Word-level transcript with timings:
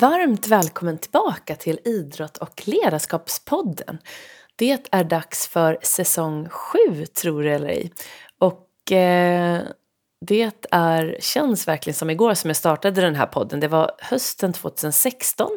Varmt 0.00 0.46
välkommen 0.46 0.98
tillbaka 0.98 1.54
till 1.54 1.80
Idrott 1.84 2.36
och 2.36 2.62
ledarskapspodden. 2.64 3.98
Det 4.56 4.86
är 4.90 5.04
dags 5.04 5.48
för 5.48 5.78
säsong 5.82 6.48
7, 6.48 7.06
tror 7.06 7.42
det 7.42 7.50
eller 7.50 7.68
ej. 7.68 7.92
Och 8.38 8.92
eh, 8.92 9.62
det 10.26 10.66
är, 10.70 11.16
känns 11.20 11.68
verkligen 11.68 11.94
som 11.94 12.10
igår 12.10 12.34
som 12.34 12.50
jag 12.50 12.56
startade 12.56 13.00
den 13.00 13.14
här 13.14 13.26
podden. 13.26 13.60
Det 13.60 13.68
var 13.68 13.90
hösten 13.98 14.52
2016. 14.52 15.48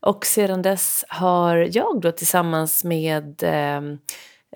Och 0.00 0.26
sedan 0.26 0.62
dess 0.62 1.04
har 1.08 1.56
jag 1.72 2.00
då 2.00 2.12
tillsammans 2.12 2.84
med 2.84 3.42
eh, 3.42 3.82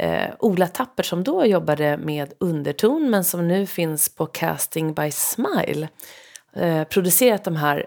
eh, 0.07 0.31
Ola 0.39 0.67
Tapper 0.67 1.03
som 1.03 1.25
då 1.25 1.47
jobbade 1.47 1.97
med 1.97 2.33
underton 2.41 3.11
men 3.11 3.25
som 3.25 3.49
nu 3.49 3.67
finns 3.67 4.09
på 4.15 4.27
Casting 4.27 4.95
by 4.95 5.11
Smile 5.11 5.89
eh, 6.57 6.85
producerat 6.85 7.45
de 7.45 7.57
här 7.57 7.87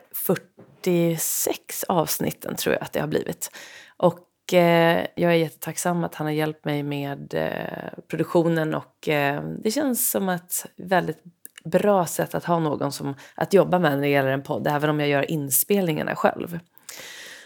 46 0.86 1.84
avsnitten 1.84 2.56
tror 2.56 2.76
jag 2.76 2.84
att 2.84 2.94
det 2.94 3.00
har 3.00 3.08
blivit. 3.08 3.52
Och 3.98 4.54
eh, 4.54 5.06
jag 5.16 5.32
är 5.32 5.36
jättetacksam 5.36 6.04
att 6.04 6.16
han 6.16 6.28
har 6.28 6.32
hjälpt 6.34 6.66
mig 6.66 6.84
med 6.84 7.34
eh, 7.34 8.00
produktionen 8.08 8.76
och 8.76 9.10
eh, 9.10 9.44
det 9.64 9.72
känns 9.72 10.12
som 10.12 10.30
ett 10.30 10.66
väldigt 10.78 11.24
bra 11.64 12.06
sätt 12.06 12.36
att 12.36 12.46
ha 12.46 12.60
någon 12.60 12.92
som 12.92 13.16
att 13.36 13.54
jobba 13.54 13.80
med 13.80 13.92
när 13.92 14.02
det 14.02 14.08
gäller 14.08 14.32
en 14.32 14.44
podd, 14.44 14.68
även 14.68 14.90
om 14.90 15.00
jag 15.00 15.10
gör 15.10 15.32
inspelningarna 15.32 16.16
själv. 16.16 16.60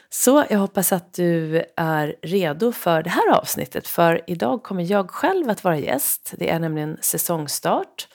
Så 0.09 0.45
jag 0.49 0.59
hoppas 0.59 0.91
att 0.91 1.13
du 1.13 1.63
är 1.75 2.15
redo 2.21 2.71
för 2.71 3.03
det 3.03 3.09
här 3.09 3.31
avsnittet, 3.37 3.87
för 3.87 4.21
idag 4.27 4.63
kommer 4.63 4.91
jag 4.91 5.11
själv 5.11 5.49
att 5.49 5.63
vara 5.63 5.77
gäst. 5.77 6.33
Det 6.37 6.49
är 6.49 6.59
nämligen 6.59 6.97
säsongstart 7.01 8.07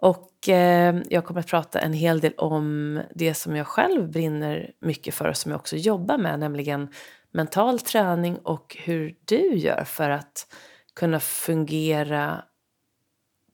och 0.00 0.48
eh, 0.48 0.96
jag 1.08 1.24
kommer 1.24 1.40
att 1.40 1.46
prata 1.46 1.78
en 1.78 1.92
hel 1.92 2.20
del 2.20 2.32
om 2.36 3.00
det 3.14 3.34
som 3.34 3.56
jag 3.56 3.66
själv 3.66 4.10
brinner 4.10 4.70
mycket 4.80 5.14
för 5.14 5.28
och 5.28 5.36
som 5.36 5.50
jag 5.50 5.58
också 5.58 5.76
jobbar 5.76 6.18
med, 6.18 6.40
nämligen 6.40 6.88
mental 7.32 7.78
träning 7.78 8.36
och 8.36 8.76
hur 8.80 9.14
du 9.24 9.56
gör 9.56 9.84
för 9.84 10.10
att 10.10 10.46
kunna 10.94 11.20
fungera 11.20 12.44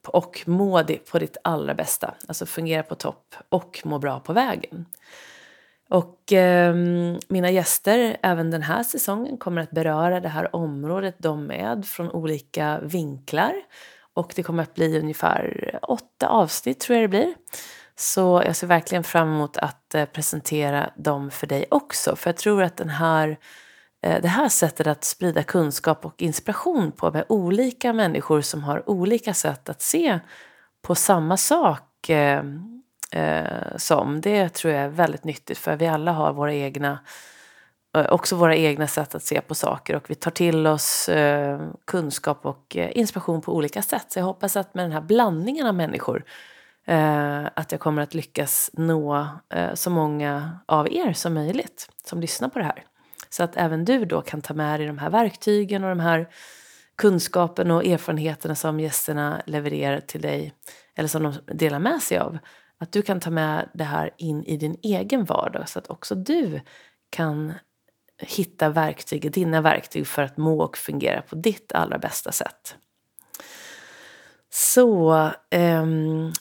och 0.06 0.42
må 0.46 0.84
på 1.10 1.18
ditt 1.18 1.36
allra 1.44 1.74
bästa. 1.74 2.14
Alltså 2.28 2.46
fungera 2.46 2.82
på 2.82 2.94
topp 2.94 3.34
och 3.48 3.82
må 3.84 3.98
bra 3.98 4.20
på 4.20 4.32
vägen. 4.32 4.86
Och 5.88 6.32
eh, 6.32 6.74
mina 7.28 7.50
gäster 7.50 8.16
även 8.22 8.50
den 8.50 8.62
här 8.62 8.82
säsongen 8.82 9.38
kommer 9.38 9.62
att 9.62 9.70
beröra 9.70 10.20
det 10.20 10.28
här 10.28 10.56
området 10.56 11.14
de 11.18 11.46
med 11.46 11.86
från 11.86 12.10
olika 12.10 12.80
vinklar. 12.82 13.54
Och 14.16 14.32
det 14.36 14.42
kommer 14.42 14.62
att 14.62 14.74
bli 14.74 14.98
ungefär 14.98 15.78
åtta 15.82 16.28
avsnitt 16.28 16.80
tror 16.80 16.96
jag 16.96 17.04
det 17.04 17.08
blir. 17.08 17.34
Så 17.96 18.42
jag 18.46 18.56
ser 18.56 18.66
verkligen 18.66 19.04
fram 19.04 19.28
emot 19.28 19.56
att 19.56 19.94
eh, 19.94 20.04
presentera 20.04 20.90
dem 20.96 21.30
för 21.30 21.46
dig 21.46 21.66
också. 21.70 22.16
För 22.16 22.30
jag 22.30 22.36
tror 22.36 22.62
att 22.62 22.76
den 22.76 22.88
här, 22.88 23.38
eh, 24.02 24.22
det 24.22 24.28
här 24.28 24.48
sättet 24.48 24.86
att 24.86 25.04
sprida 25.04 25.42
kunskap 25.42 26.04
och 26.04 26.22
inspiration 26.22 26.92
på 26.92 27.10
med 27.10 27.24
olika 27.28 27.92
människor 27.92 28.40
som 28.40 28.64
har 28.64 28.90
olika 28.90 29.34
sätt 29.34 29.68
att 29.68 29.82
se 29.82 30.18
på 30.82 30.94
samma 30.94 31.36
sak 31.36 32.10
eh, 32.10 32.42
eh, 33.12 33.76
som, 33.76 34.20
det 34.20 34.48
tror 34.48 34.74
jag 34.74 34.82
är 34.82 34.88
väldigt 34.88 35.24
nyttigt. 35.24 35.58
För 35.58 35.76
vi 35.76 35.86
alla 35.86 36.12
har 36.12 36.32
våra 36.32 36.54
egna 36.54 36.98
Eh, 36.98 37.35
Eh, 37.96 38.12
också 38.12 38.36
våra 38.36 38.56
egna 38.56 38.86
sätt 38.86 39.14
att 39.14 39.22
se 39.22 39.40
på 39.40 39.54
saker 39.54 39.96
och 39.96 40.10
vi 40.10 40.14
tar 40.14 40.30
till 40.30 40.66
oss 40.66 41.08
eh, 41.08 41.60
kunskap 41.84 42.46
och 42.46 42.76
eh, 42.76 42.90
inspiration 42.98 43.40
på 43.40 43.54
olika 43.54 43.82
sätt. 43.82 44.06
Så 44.12 44.18
jag 44.18 44.24
hoppas 44.24 44.56
att 44.56 44.74
med 44.74 44.84
den 44.84 44.92
här 44.92 45.00
blandningen 45.00 45.66
av 45.66 45.74
människor 45.74 46.24
eh, 46.86 47.44
att 47.54 47.72
jag 47.72 47.80
kommer 47.80 48.02
att 48.02 48.14
lyckas 48.14 48.70
nå 48.72 49.28
eh, 49.54 49.74
så 49.74 49.90
många 49.90 50.58
av 50.66 50.92
er 50.92 51.12
som 51.12 51.34
möjligt 51.34 51.88
som 52.04 52.20
lyssnar 52.20 52.48
på 52.48 52.58
det 52.58 52.64
här. 52.64 52.84
Så 53.30 53.42
att 53.44 53.56
även 53.56 53.84
du 53.84 54.04
då 54.04 54.22
kan 54.22 54.42
ta 54.42 54.54
med 54.54 54.80
dig 54.80 54.86
de 54.86 54.98
här 54.98 55.10
verktygen 55.10 55.84
och 55.84 55.90
de 55.90 56.00
här 56.00 56.28
kunskapen 56.96 57.70
och 57.70 57.84
erfarenheterna 57.84 58.54
som 58.54 58.80
gästerna 58.80 59.42
levererar 59.46 60.00
till 60.00 60.20
dig 60.20 60.52
eller 60.94 61.08
som 61.08 61.22
de 61.22 61.34
delar 61.46 61.78
med 61.78 62.02
sig 62.02 62.18
av. 62.18 62.38
Att 62.78 62.92
du 62.92 63.02
kan 63.02 63.20
ta 63.20 63.30
med 63.30 63.68
det 63.74 63.84
här 63.84 64.10
in 64.16 64.44
i 64.44 64.56
din 64.56 64.76
egen 64.82 65.24
vardag 65.24 65.68
så 65.68 65.78
att 65.78 65.90
också 65.90 66.14
du 66.14 66.60
kan 67.10 67.54
hitta 68.18 68.68
verktyg, 68.68 69.32
dina 69.32 69.60
verktyg 69.60 70.06
för 70.06 70.22
att 70.22 70.36
må 70.36 70.62
och 70.62 70.76
fungera 70.76 71.22
på 71.22 71.36
ditt 71.36 71.72
allra 71.72 71.98
bästa 71.98 72.32
sätt. 72.32 72.76
Så 74.50 75.14
eh, 75.50 75.84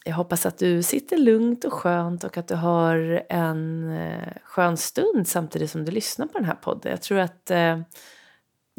jag 0.05 0.13
hoppas 0.13 0.45
att 0.45 0.57
du 0.57 0.83
sitter 0.83 1.17
lugnt 1.17 1.65
och 1.65 1.73
skönt 1.73 2.23
och 2.23 2.37
att 2.37 2.47
du 2.47 2.55
har 2.55 3.23
en 3.29 3.91
eh, 3.91 4.33
skön 4.43 4.77
stund 4.77 5.27
samtidigt 5.27 5.71
som 5.71 5.85
du 5.85 5.91
lyssnar 5.91 6.25
på 6.25 6.37
den 6.37 6.47
här 6.47 6.55
podden. 6.55 6.91
Jag 6.91 7.01
tror 7.01 7.19
att 7.19 7.51
eh, 7.51 7.79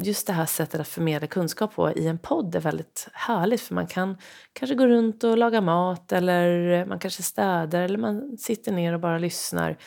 just 0.03 0.27
det 0.27 0.33
här 0.33 0.45
sättet 0.45 0.81
att 0.81 0.87
förmedla 0.87 1.27
kunskap 1.27 1.75
på 1.75 1.91
i 1.91 2.07
en 2.07 2.17
podd 2.17 2.55
är 2.55 2.59
väldigt 2.59 3.07
härligt 3.13 3.61
för 3.61 3.75
man 3.75 3.87
kan 3.87 4.17
kanske 4.53 4.75
gå 4.75 4.87
runt 4.87 5.23
och 5.23 5.37
laga 5.37 5.61
mat 5.61 6.11
eller 6.11 6.85
man 6.85 6.99
kanske 6.99 7.23
städar 7.23 7.81
eller 7.81 7.97
man 7.97 8.37
sitter 8.37 8.71
ner 8.71 8.93
och 8.93 8.99
bara 8.99 9.17
lyssnar 9.17 9.77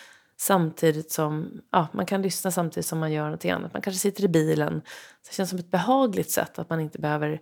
samtidigt 0.41 1.11
som 1.11 1.61
ja, 1.73 1.89
man 1.93 2.06
kan 2.06 2.23
lyssna 2.23 2.51
samtidigt 2.51 2.87
som 2.87 2.99
man 2.99 3.12
gör 3.12 3.31
något 3.31 3.45
annat. 3.45 3.73
Man 3.73 3.83
kanske 3.83 4.01
sitter 4.01 4.25
i 4.25 4.28
bilen. 4.28 4.83
Så 5.23 5.31
det 5.31 5.34
känns 5.34 5.51
som 5.51 5.59
ett 5.59 5.71
behagligt 5.71 6.31
sätt 6.31 6.59
att 6.59 6.71
man 6.71 6.81
inte 6.81 6.99
behöver 6.99 7.41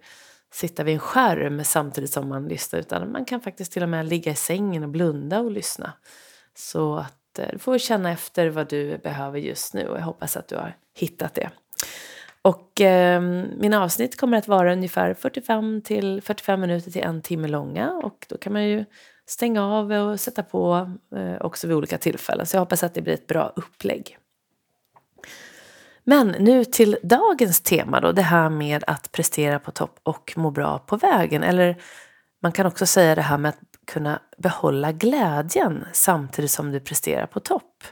sitta 0.53 0.85
vid 0.85 0.95
en 0.95 1.01
skärm 1.01 1.65
samtidigt 1.65 2.11
som 2.11 2.29
man 2.29 2.49
lyssnar 2.49 2.81
utan 2.81 3.13
man 3.13 3.25
kan 3.25 3.41
faktiskt 3.41 3.73
till 3.73 3.83
och 3.83 3.89
med 3.89 4.07
ligga 4.07 4.33
i 4.33 4.35
sängen 4.35 4.83
och 4.83 4.89
blunda 4.89 5.41
och 5.41 5.51
lyssna. 5.51 5.93
Så 6.55 6.97
att 6.97 7.39
eh, 7.39 7.49
du 7.53 7.59
får 7.59 7.79
känna 7.79 8.11
efter 8.11 8.49
vad 8.49 8.69
du 8.69 8.99
behöver 8.99 9.39
just 9.39 9.75
nu 9.75 9.89
och 9.89 9.99
jag 9.99 10.03
hoppas 10.03 10.37
att 10.37 10.49
du 10.49 10.57
har 10.57 10.77
hittat 10.95 11.35
det. 11.35 11.51
Och 12.43 12.81
eh, 12.81 13.21
mina 13.57 13.83
avsnitt 13.83 14.21
kommer 14.21 14.39
att 14.39 14.49
vara 14.49 14.73
ungefär 14.73 15.15
45 15.15 15.83
till 15.83 16.23
45 16.23 16.61
minuter 16.61 16.91
till 16.91 17.03
en 17.03 17.23
timme 17.23 17.49
långa 17.49 17.93
och 17.93 18.27
då 18.29 18.39
kan 18.39 18.53
man 18.53 18.65
ju 18.65 18.85
stänga 19.29 19.65
av 19.65 19.93
och 19.93 20.21
sätta 20.21 20.43
på 20.43 20.91
eh, 21.17 21.37
också 21.41 21.67
vid 21.67 21.77
olika 21.77 21.99
tillfällen. 21.99 22.47
Så 22.47 22.57
jag 22.57 22.61
hoppas 22.61 22.83
att 22.83 22.95
det 22.95 23.03
blir 23.03 23.15
ett 23.15 23.27
bra 23.27 23.53
upplägg. 23.57 24.19
Men 26.05 26.29
nu 26.29 26.65
till 26.65 26.99
dagens 27.03 27.61
tema 27.61 28.01
då, 28.01 28.13
det 28.13 28.23
här 28.23 28.51
med 28.51 28.85
att 28.87 29.13
prestera 29.13 29.59
på 29.59 29.71
topp 29.71 30.01
och 30.03 30.33
må 30.37 30.51
bra 30.51 30.79
på 30.79 30.97
vägen. 30.97 31.43
Eller 31.43 31.77
man 32.43 32.53
kan 32.53 32.67
också 32.67 32.87
säga 32.87 33.15
det 33.15 33.23
här 33.23 33.39
med 33.39 33.49
att 33.49 33.59
kunna 33.87 34.23
behålla 34.39 34.93
glädjen 34.93 35.85
samtidigt 35.93 36.51
som 36.51 36.73
du 36.73 36.81
presterar 36.81 37.27
på 37.27 37.41
topp. 37.41 37.85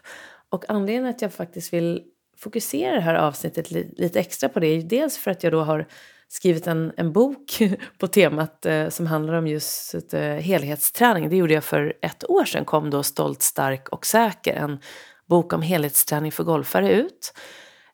Och 0.48 0.70
anledningen 0.70 1.14
att 1.14 1.22
jag 1.22 1.32
faktiskt 1.32 1.72
vill 1.72 2.02
fokusera 2.38 2.94
det 2.94 3.00
här 3.00 3.14
avsnittet 3.14 3.70
lite 3.70 4.20
extra 4.20 4.48
på 4.48 4.60
det 4.60 4.66
är 4.66 4.82
dels 4.82 5.18
för 5.18 5.30
att 5.30 5.42
jag 5.42 5.52
då 5.52 5.62
har 5.62 5.86
skrivit 6.28 6.66
en, 6.66 6.92
en 6.96 7.12
bok 7.12 7.58
på 7.98 8.06
temat 8.06 8.66
eh, 8.66 8.88
som 8.88 9.06
handlar 9.06 9.34
om 9.34 9.46
just 9.46 9.94
eh, 10.14 10.20
helhetsträning. 10.20 11.28
Det 11.28 11.36
gjorde 11.36 11.54
jag 11.54 11.64
för 11.64 11.94
ett 12.02 12.30
år 12.30 12.44
sedan, 12.44 12.64
kom 12.64 12.90
då 12.90 13.02
Stolt, 13.02 13.42
stark 13.42 13.88
och 13.88 14.06
säker, 14.06 14.54
en 14.54 14.78
bok 15.26 15.52
om 15.52 15.62
helhetsträning 15.62 16.32
för 16.32 16.44
golfare 16.44 16.92
ut. 16.92 17.32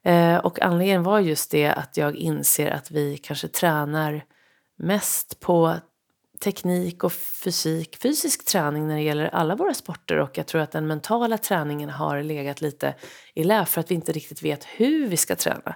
Eh, 0.04 0.36
och 0.36 0.62
anledningen 0.62 1.02
var 1.02 1.20
just 1.20 1.50
det 1.50 1.68
att 1.68 1.96
jag 1.96 2.16
inser 2.16 2.70
att 2.70 2.90
vi 2.90 3.16
kanske 3.16 3.48
tränar 3.48 4.24
mest 4.78 5.40
på 5.40 5.74
teknik 6.42 7.04
och 7.04 7.12
fysik, 7.12 7.96
fysisk 8.02 8.44
träning 8.44 8.88
när 8.88 8.94
det 8.94 9.02
gäller 9.02 9.26
alla 9.26 9.56
våra 9.56 9.74
sporter 9.74 10.18
och 10.18 10.38
jag 10.38 10.46
tror 10.46 10.60
att 10.60 10.72
den 10.72 10.86
mentala 10.86 11.38
träningen 11.38 11.90
har 11.90 12.22
legat 12.22 12.60
lite 12.60 12.94
i 13.34 13.44
lä 13.44 13.66
för 13.66 13.80
att 13.80 13.90
vi 13.90 13.94
inte 13.94 14.12
riktigt 14.12 14.42
vet 14.42 14.64
hur 14.64 15.06
vi 15.06 15.16
ska 15.16 15.36
träna 15.36 15.74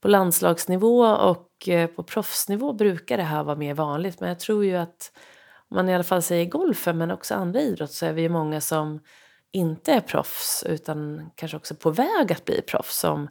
på 0.00 0.08
landslagsnivå 0.08 1.06
och 1.06 1.48
Eh, 1.68 1.86
på 1.86 2.02
proffsnivå 2.02 2.72
brukar 2.72 3.16
det 3.16 3.22
här 3.22 3.44
vara 3.44 3.56
mer 3.56 3.74
vanligt. 3.74 4.20
Men 4.20 4.28
jag 4.28 4.38
tror 4.38 4.64
ju 4.64 4.76
att 4.76 5.12
om 5.68 5.76
man 5.76 5.88
i 5.88 5.94
alla 5.94 6.04
fall 6.04 6.22
säger 6.22 6.44
golfen 6.44 6.98
men 6.98 7.10
också 7.10 7.34
andra 7.34 7.60
idrotter 7.60 7.94
så 7.94 8.06
är 8.06 8.12
vi 8.12 8.22
ju 8.22 8.28
många 8.28 8.60
som 8.60 9.00
inte 9.52 9.92
är 9.92 10.00
proffs 10.00 10.64
utan 10.68 11.30
kanske 11.34 11.56
också 11.56 11.74
på 11.74 11.90
väg 11.90 12.32
att 12.32 12.44
bli 12.44 12.62
proffs 12.62 12.98
som 12.98 13.28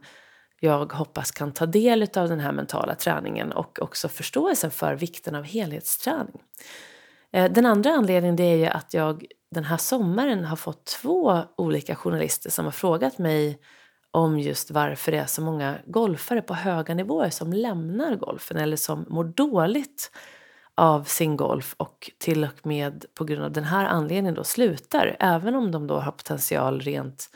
jag 0.60 0.92
hoppas 0.92 1.30
kan 1.30 1.52
ta 1.52 1.66
del 1.66 2.02
av 2.02 2.28
den 2.28 2.40
här 2.40 2.52
mentala 2.52 2.94
träningen 2.94 3.52
och 3.52 3.82
också 3.82 4.08
förståelsen 4.08 4.70
för 4.70 4.94
vikten 4.94 5.34
av 5.34 5.44
helhetsträning. 5.44 6.42
Eh, 7.32 7.52
den 7.52 7.66
andra 7.66 7.90
anledningen 7.90 8.36
det 8.36 8.44
är 8.44 8.56
ju 8.56 8.66
att 8.66 8.94
jag 8.94 9.24
den 9.50 9.64
här 9.64 9.76
sommaren 9.76 10.44
har 10.44 10.56
fått 10.56 10.84
två 10.84 11.42
olika 11.56 11.94
journalister 11.94 12.50
som 12.50 12.64
har 12.64 12.72
frågat 12.72 13.18
mig 13.18 13.58
om 14.14 14.38
just 14.38 14.70
varför 14.70 15.12
det 15.12 15.18
är 15.18 15.26
så 15.26 15.42
många 15.42 15.78
golfare 15.86 16.42
på 16.42 16.54
höga 16.54 16.94
nivåer 16.94 17.30
som 17.30 17.52
lämnar 17.52 18.16
golfen 18.16 18.56
eller 18.56 18.76
som 18.76 19.06
mår 19.08 19.24
dåligt 19.24 20.10
av 20.74 21.04
sin 21.04 21.36
golf 21.36 21.74
och 21.78 22.10
till 22.18 22.44
och 22.44 22.66
med 22.66 23.04
på 23.14 23.24
grund 23.24 23.44
av 23.44 23.52
den 23.52 23.64
här 23.64 23.84
anledningen 23.84 24.34
då 24.34 24.44
slutar 24.44 25.16
även 25.20 25.54
om 25.54 25.70
de 25.70 25.86
då 25.86 25.98
har 25.98 26.12
potential 26.12 26.80
rent 26.80 27.30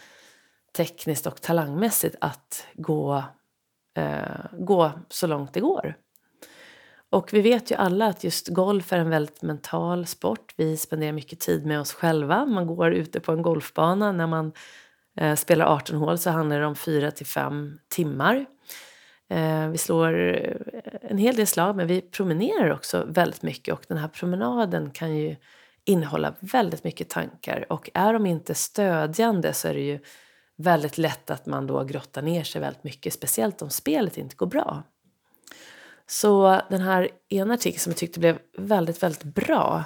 tekniskt 0.77 1.27
och 1.27 1.41
talangmässigt 1.41 2.17
att 2.21 2.67
gå, 2.75 3.25
eh, 3.97 4.45
gå 4.53 4.93
så 5.09 5.27
långt 5.27 5.53
det 5.53 5.61
går. 5.61 5.95
Och 7.11 7.33
vi 7.33 7.41
vet 7.41 7.71
ju 7.71 7.75
alla 7.75 8.07
att 8.07 8.25
just 8.25 8.49
golf 8.49 8.93
är 8.93 8.99
en 8.99 9.11
väldigt 9.11 9.43
mental 9.43 10.07
sport. 10.07 10.55
Vi 10.57 10.77
spenderar 10.77 11.13
mycket 11.13 11.41
tid 11.41 11.67
med 11.67 11.81
oss 11.81 11.93
själva. 11.93 12.47
Man 12.47 12.67
går 12.67 12.93
ute 12.93 13.21
på 13.21 13.33
en 13.33 13.43
golfbana 13.43 14.13
när 14.13 14.27
man 14.27 14.53
Eh, 15.21 15.35
spelar 15.35 15.67
18 15.67 15.97
hål 15.97 16.19
så 16.19 16.31
handlar 16.31 16.61
det 16.61 16.67
om 16.67 16.77
4 16.77 17.11
till 17.11 17.27
5 17.27 17.79
timmar. 17.89 18.47
Eh, 19.31 19.69
vi 19.69 19.79
slår 19.79 20.19
eh, 20.19 20.53
en 21.03 21.19
hel 21.19 21.37
del 21.37 21.47
slag 21.47 21.77
men 21.77 21.87
vi 21.87 22.01
promenerar 22.01 22.71
också 22.71 23.05
väldigt 23.09 23.43
mycket 23.43 23.75
och 23.75 23.85
den 23.89 23.99
här 23.99 24.09
promenaden 24.09 24.91
kan 24.91 25.17
ju 25.17 25.37
innehålla 25.85 26.35
väldigt 26.41 26.85
mycket 26.85 27.09
tankar 27.09 27.73
och 27.73 27.91
är 27.95 28.13
de 28.13 28.27
inte 28.27 28.55
stödjande 28.55 29.53
så 29.53 29.69
är 29.69 29.75
det 29.75 29.81
ju 29.81 29.99
väldigt 30.57 30.99
lätt 30.99 31.31
att 31.31 31.47
man 31.47 31.67
då 31.67 31.85
grottar 31.85 32.23
ner 32.23 32.45
sig 32.45 32.61
väldigt 32.61 32.85
mycket, 32.85 33.13
speciellt 33.13 33.63
om 33.63 33.71
spelet 33.71 34.19
inte 34.19 34.37
går 34.37 34.47
bra. 34.47 34.83
Så 36.07 36.61
den 36.71 36.81
här 36.81 37.09
ena 37.29 37.55
artikeln 37.55 37.81
som 37.81 37.91
jag 37.91 37.97
tyckte 37.97 38.21
blev 38.21 38.39
väldigt, 38.59 39.03
väldigt 39.03 39.25
bra 39.25 39.85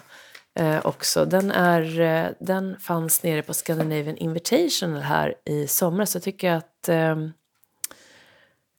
eh, 0.54 0.86
också, 0.86 1.24
den, 1.24 1.50
är, 1.50 2.00
eh, 2.00 2.30
den 2.40 2.76
fanns 2.80 3.22
nere 3.22 3.42
på 3.42 3.54
Scandinavian 3.54 4.16
Invitational 4.16 5.02
här 5.02 5.34
i 5.44 5.66
somras. 5.66 6.10
Så 6.10 6.16
jag 6.16 6.22
tycker 6.22 6.52
att 6.52 6.88
eh, 6.88 7.16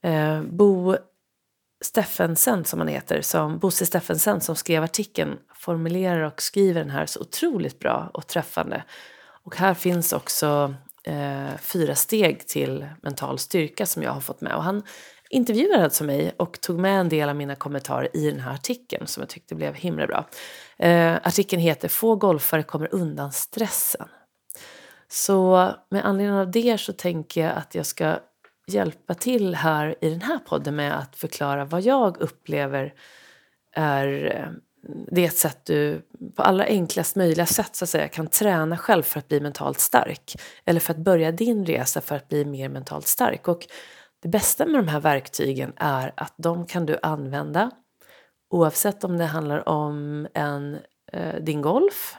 eh, 0.04 0.42
Bo 0.42 0.96
Steffensen, 1.81 2.66
som 2.66 2.80
han 2.80 2.88
heter, 2.88 3.22
som, 3.22 3.60
Bosse 3.60 3.86
Steffensen 3.86 4.42
som 4.42 4.56
skrev 4.56 4.84
artikeln 4.84 5.40
formulerar 5.56 6.22
och 6.22 6.42
skriver 6.42 6.81
den 6.81 6.90
här 6.90 7.06
så 7.06 7.20
otroligt 7.20 7.80
bra 7.80 8.12
och 8.14 8.28
träffande. 8.28 8.84
Och 9.44 9.56
här 9.56 9.74
finns 9.74 10.14
också 10.14 10.75
eh, 11.04 11.58
fyra 11.60 11.96
steg 11.96 12.48
till 12.48 12.88
mental 13.02 13.40
styrka 13.40 13.86
som 13.86 14.04
jag 14.04 14.12
har 14.12 14.22
fått 14.22 14.42
med. 14.42 14.56
Och 14.56 14.64
han 14.64 14.84
intervjuade 15.33 15.83
alltså 15.83 16.03
mig 16.03 16.33
och 16.38 16.62
tog 16.62 16.80
med 16.80 17.00
en 17.00 17.09
del 17.09 17.30
av 17.30 17.35
mina 17.35 17.56
kommentarer 17.56 18.18
i 18.18 18.31
den 18.31 18.39
här 18.39 18.53
artikeln 18.53 19.07
som 19.07 19.21
jag 19.21 19.30
tyckte 19.30 19.56
blev 19.56 19.74
himla 19.74 20.07
bra. 20.07 20.25
Eh, 20.77 21.13
artikeln 21.13 21.62
heter 21.62 21.88
Få 21.88 22.15
golfare 22.15 22.63
kommer 22.63 22.95
undan 22.95 23.31
stressen. 23.31 24.07
Så 25.07 25.69
med 25.89 26.06
anledning 26.06 26.38
av 26.38 26.51
det 26.51 26.77
så 26.77 26.94
tänker 26.94 27.41
jag 27.41 27.57
att 27.57 27.75
jag 27.75 27.85
ska 27.85 28.15
hjälpa 28.68 29.13
till 29.13 29.56
här 29.56 29.95
i 30.01 30.09
den 30.09 30.21
här 30.21 30.39
podden 30.39 30.75
med 30.75 31.00
att 31.00 31.15
förklara 31.15 31.65
vad 31.65 31.81
jag 31.81 32.18
upplever 32.21 32.94
är 33.75 34.36
eh, 34.36 34.51
det 35.12 35.21
är 35.21 35.27
ett 35.27 35.38
sätt 35.38 35.65
du 35.65 36.01
på 36.36 36.44
allra 36.44 36.65
enklast 36.65 37.15
möjliga 37.15 37.45
sätt 37.45 37.75
så 37.75 37.86
att 37.86 37.89
säga, 37.89 38.07
kan 38.07 38.27
träna 38.27 38.77
själv 38.77 39.03
för 39.03 39.19
att 39.19 39.27
bli 39.27 39.39
mentalt 39.39 39.79
stark. 39.79 40.36
Eller 40.65 40.79
för 40.79 40.94
att 40.94 41.00
börja 41.00 41.31
din 41.31 41.65
resa 41.65 42.01
för 42.01 42.15
att 42.15 42.29
bli 42.29 42.45
mer 42.45 42.69
mentalt 42.69 43.07
stark. 43.07 43.47
Och 43.47 43.68
det 44.24 44.30
bästa 44.30 44.66
med 44.66 44.75
de 44.75 44.88
här 44.88 45.00
verktygen 45.00 45.74
är 45.75 46.14
att 46.18 46.34
de 46.38 46.66
kan 46.66 46.86
du 46.86 47.00
använda 47.02 47.72
oavsett 48.50 49.04
om 49.04 49.18
det 49.18 49.25
handlar 49.25 49.70
om 49.70 50.28
en, 50.34 50.80
eh, 51.14 51.36
din 51.42 51.62
golf 51.62 52.16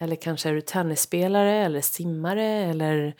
eller 0.00 0.16
kanske 0.16 0.48
är 0.48 0.54
du 0.54 0.60
tennisspelare 0.60 1.52
eller 1.52 1.80
simmare 1.80 2.44
eller 2.44 3.14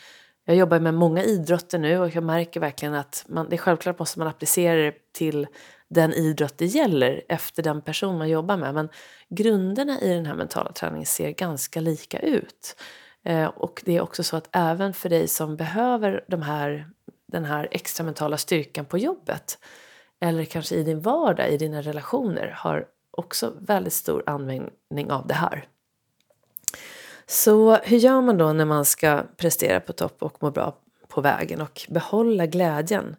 jag 0.44 0.56
jobbar 0.56 0.81
med 0.81 0.94
många 0.94 1.23
idrotter 1.23 1.78
nu 1.78 1.99
och 1.99 2.14
jag 2.14 2.25
märker 2.25 2.61
verkligen 2.61 2.94
att 2.94 3.25
man, 3.28 3.49
det 3.49 3.56
är 3.56 3.58
självklart 3.58 3.99
måste 3.99 4.19
man 4.19 4.28
applicera 4.28 4.76
det 4.76 5.12
till 5.12 5.46
den 5.88 6.12
idrott 6.12 6.58
det 6.58 6.67
gäller 6.67 7.23
efter 7.28 7.62
den 7.62 7.82
person 7.82 8.19
man 8.19 8.28
jobbar 8.28 8.56
med. 8.56 8.75
Men 8.75 8.88
grunderna 9.28 10.00
i 10.00 10.08
den 10.08 10.26
här 10.26 10.34
mentala 10.34 10.73
träningen 10.73 11.06
ser 11.06 11.31
ganska 11.31 11.81
lika 11.81 12.19
ut. 12.19 12.76
Eh, 13.25 13.46
och 13.46 13.82
det 13.84 13.96
är 13.96 14.00
också 14.00 14.23
så 14.23 14.37
att 14.37 14.49
även 14.52 14.94
för 14.94 15.08
dig 15.08 15.28
som 15.28 15.56
behöver 15.56 16.25
de 16.28 16.43
här, 16.43 16.90
den 17.36 17.44
här 17.44 17.68
extra 17.70 18.04
mentala 18.04 18.36
styrkan 18.36 18.84
på 18.84 18.98
jobbet 18.98 19.58
eller 20.20 20.44
kanske 20.44 20.74
i 20.74 20.82
din 20.82 21.00
vardag, 21.00 21.50
i 21.50 21.56
dina 21.56 21.82
relationer 21.82 22.54
har 22.56 22.86
också 23.10 23.52
väldigt 23.60 23.92
stor 23.92 24.22
användning 24.26 25.10
av 25.10 25.26
det 25.26 25.34
här. 25.34 25.68
Så 27.26 27.76
hur 27.76 27.96
gör 27.96 28.20
man 28.20 28.38
då 28.38 28.52
när 28.52 28.64
man 28.64 28.84
ska 28.84 29.22
prestera 29.36 29.80
på 29.80 29.92
topp 29.92 30.22
och 30.22 30.42
må 30.42 30.50
bra 30.50 30.76
på 31.08 31.20
vägen 31.20 31.60
och 31.60 31.86
behålla 31.88 32.46
glädjen? 32.46 33.16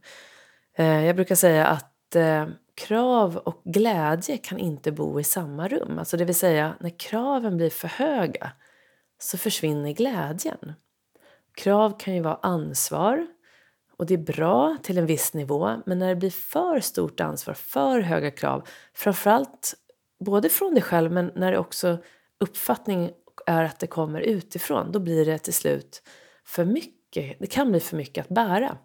Eh, 0.78 1.06
jag 1.06 1.16
brukar 1.16 1.36
säga 1.36 1.68
att 1.68 2.16
eh, 2.16 2.48
krav 2.76 3.38
och 3.38 3.62
glädje 3.64 4.38
kan 4.38 4.60
inte 4.60 4.92
bo 4.92 5.20
i 5.20 5.24
samma 5.24 5.68
rum. 5.68 6.00
Alltså 6.00 6.18
det 6.18 6.26
vill 6.26 6.36
säga, 6.36 6.74
när 6.80 7.00
kraven 7.00 7.58
blir 7.58 7.70
för 7.70 7.88
höga 7.88 8.52
så 9.20 9.38
försvinner 9.38 9.92
glädjen. 9.92 10.74
Krav 11.56 12.00
kan 12.00 12.16
ju 12.16 12.22
vara 12.22 12.40
ansvar 12.42 13.28
och 13.98 14.06
det 14.06 14.14
är 14.14 14.18
bra 14.18 14.78
till 14.84 14.98
en 14.98 15.06
viss 15.06 15.34
nivå 15.34 15.76
men 15.86 16.00
när 16.00 16.10
det 16.10 16.16
blir 16.16 16.30
för 16.30 16.80
stort 16.80 17.20
ansvar, 17.20 17.54
för 17.54 18.00
höga 18.00 18.32
krav 18.32 18.68
framförallt 18.94 19.74
både 20.26 20.50
från 20.50 20.74
dig 20.74 20.84
själv 20.84 21.12
men 21.12 21.32
när 21.36 21.52
det 21.52 21.58
också 21.58 21.98
uppfattning 22.40 23.12
är 23.46 23.64
att 23.64 23.80
det 23.80 23.88
kommer 23.88 24.22
utifrån 24.22 24.92
då 24.92 25.00
blir 25.00 25.26
det 25.26 25.38
till 25.38 25.54
slut 25.54 26.02
för 26.46 26.66
mycket. 26.66 27.40
Det 27.40 27.48
kan 27.48 27.70
bli 27.70 27.80
för 27.80 27.98
mycket 27.98 28.26
att 28.26 28.30
bära. 28.30 28.78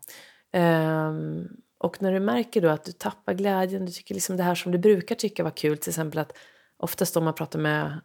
Um, 1.08 1.48
och 1.78 2.02
när 2.02 2.12
du 2.12 2.20
märker 2.20 2.60
då 2.60 2.68
att 2.68 2.84
du 2.84 2.92
tappar 2.92 3.34
glädjen, 3.34 3.86
du 3.86 3.92
tycker 3.92 4.14
liksom 4.14 4.36
det 4.36 4.42
här 4.42 4.54
som 4.54 4.72
du 4.72 4.78
brukar 4.78 5.14
tycka 5.14 5.44
var 5.44 5.50
kul, 5.50 5.78
till 5.78 5.90
exempel 5.90 6.18
att 6.18 6.36
oftast 6.76 7.16
om 7.16 7.24
man 7.24 7.34
pratar 7.34 7.58
med, 7.58 8.00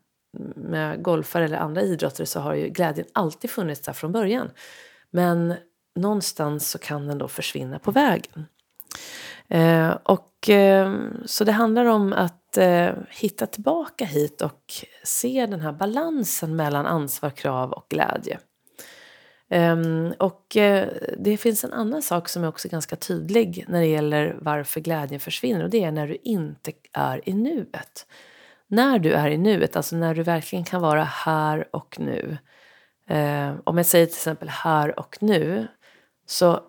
med 0.55 1.03
golfare 1.03 1.45
eller 1.45 1.57
andra 1.57 1.81
idrottare 1.81 2.25
så 2.27 2.39
har 2.39 2.53
ju 2.53 2.69
glädjen 2.69 3.07
alltid 3.13 3.49
funnits 3.49 3.81
där 3.81 3.93
från 3.93 4.11
början. 4.11 4.49
Men 5.11 5.53
någonstans 5.97 6.69
så 6.69 6.77
kan 6.77 7.07
den 7.07 7.17
då 7.17 7.27
försvinna 7.27 7.79
på 7.79 7.91
vägen. 7.91 8.45
Eh, 9.49 9.89
och, 10.03 10.49
eh, 10.49 10.93
så 11.25 11.43
det 11.43 11.51
handlar 11.51 11.85
om 11.85 12.13
att 12.13 12.57
eh, 12.57 12.89
hitta 13.09 13.45
tillbaka 13.45 14.05
hit 14.05 14.41
och 14.41 14.61
se 15.03 15.45
den 15.45 15.61
här 15.61 15.71
balansen 15.71 16.55
mellan 16.55 16.85
ansvar, 16.85 17.29
krav 17.29 17.71
och 17.71 17.85
glädje. 17.89 18.39
Ehm, 19.49 20.13
och 20.19 20.57
eh, 20.57 20.89
det 21.17 21.37
finns 21.37 21.63
en 21.63 21.73
annan 21.73 22.01
sak 22.01 22.29
som 22.29 22.43
är 22.43 22.47
också 22.47 22.69
ganska 22.69 22.95
tydlig 22.95 23.65
när 23.67 23.79
det 23.79 23.87
gäller 23.87 24.37
varför 24.41 24.79
glädjen 24.79 25.19
försvinner 25.19 25.63
och 25.63 25.69
det 25.69 25.83
är 25.83 25.91
när 25.91 26.07
du 26.07 26.17
inte 26.23 26.71
är 26.93 27.29
i 27.29 27.33
nuet. 27.33 28.07
När 28.67 28.99
du 28.99 29.13
är 29.13 29.29
i 29.29 29.37
nuet, 29.37 29.75
alltså 29.75 29.95
när 29.95 30.15
du 30.15 30.23
verkligen 30.23 30.65
kan 30.65 30.81
vara 30.81 31.03
här 31.03 31.75
och 31.75 31.99
nu. 31.99 32.37
Ehm, 33.09 33.61
om 33.63 33.77
jag 33.77 33.85
säger 33.85 34.05
till 34.05 34.15
exempel 34.15 34.49
här 34.49 34.99
och 34.99 35.17
nu 35.21 35.67
så 36.29 36.61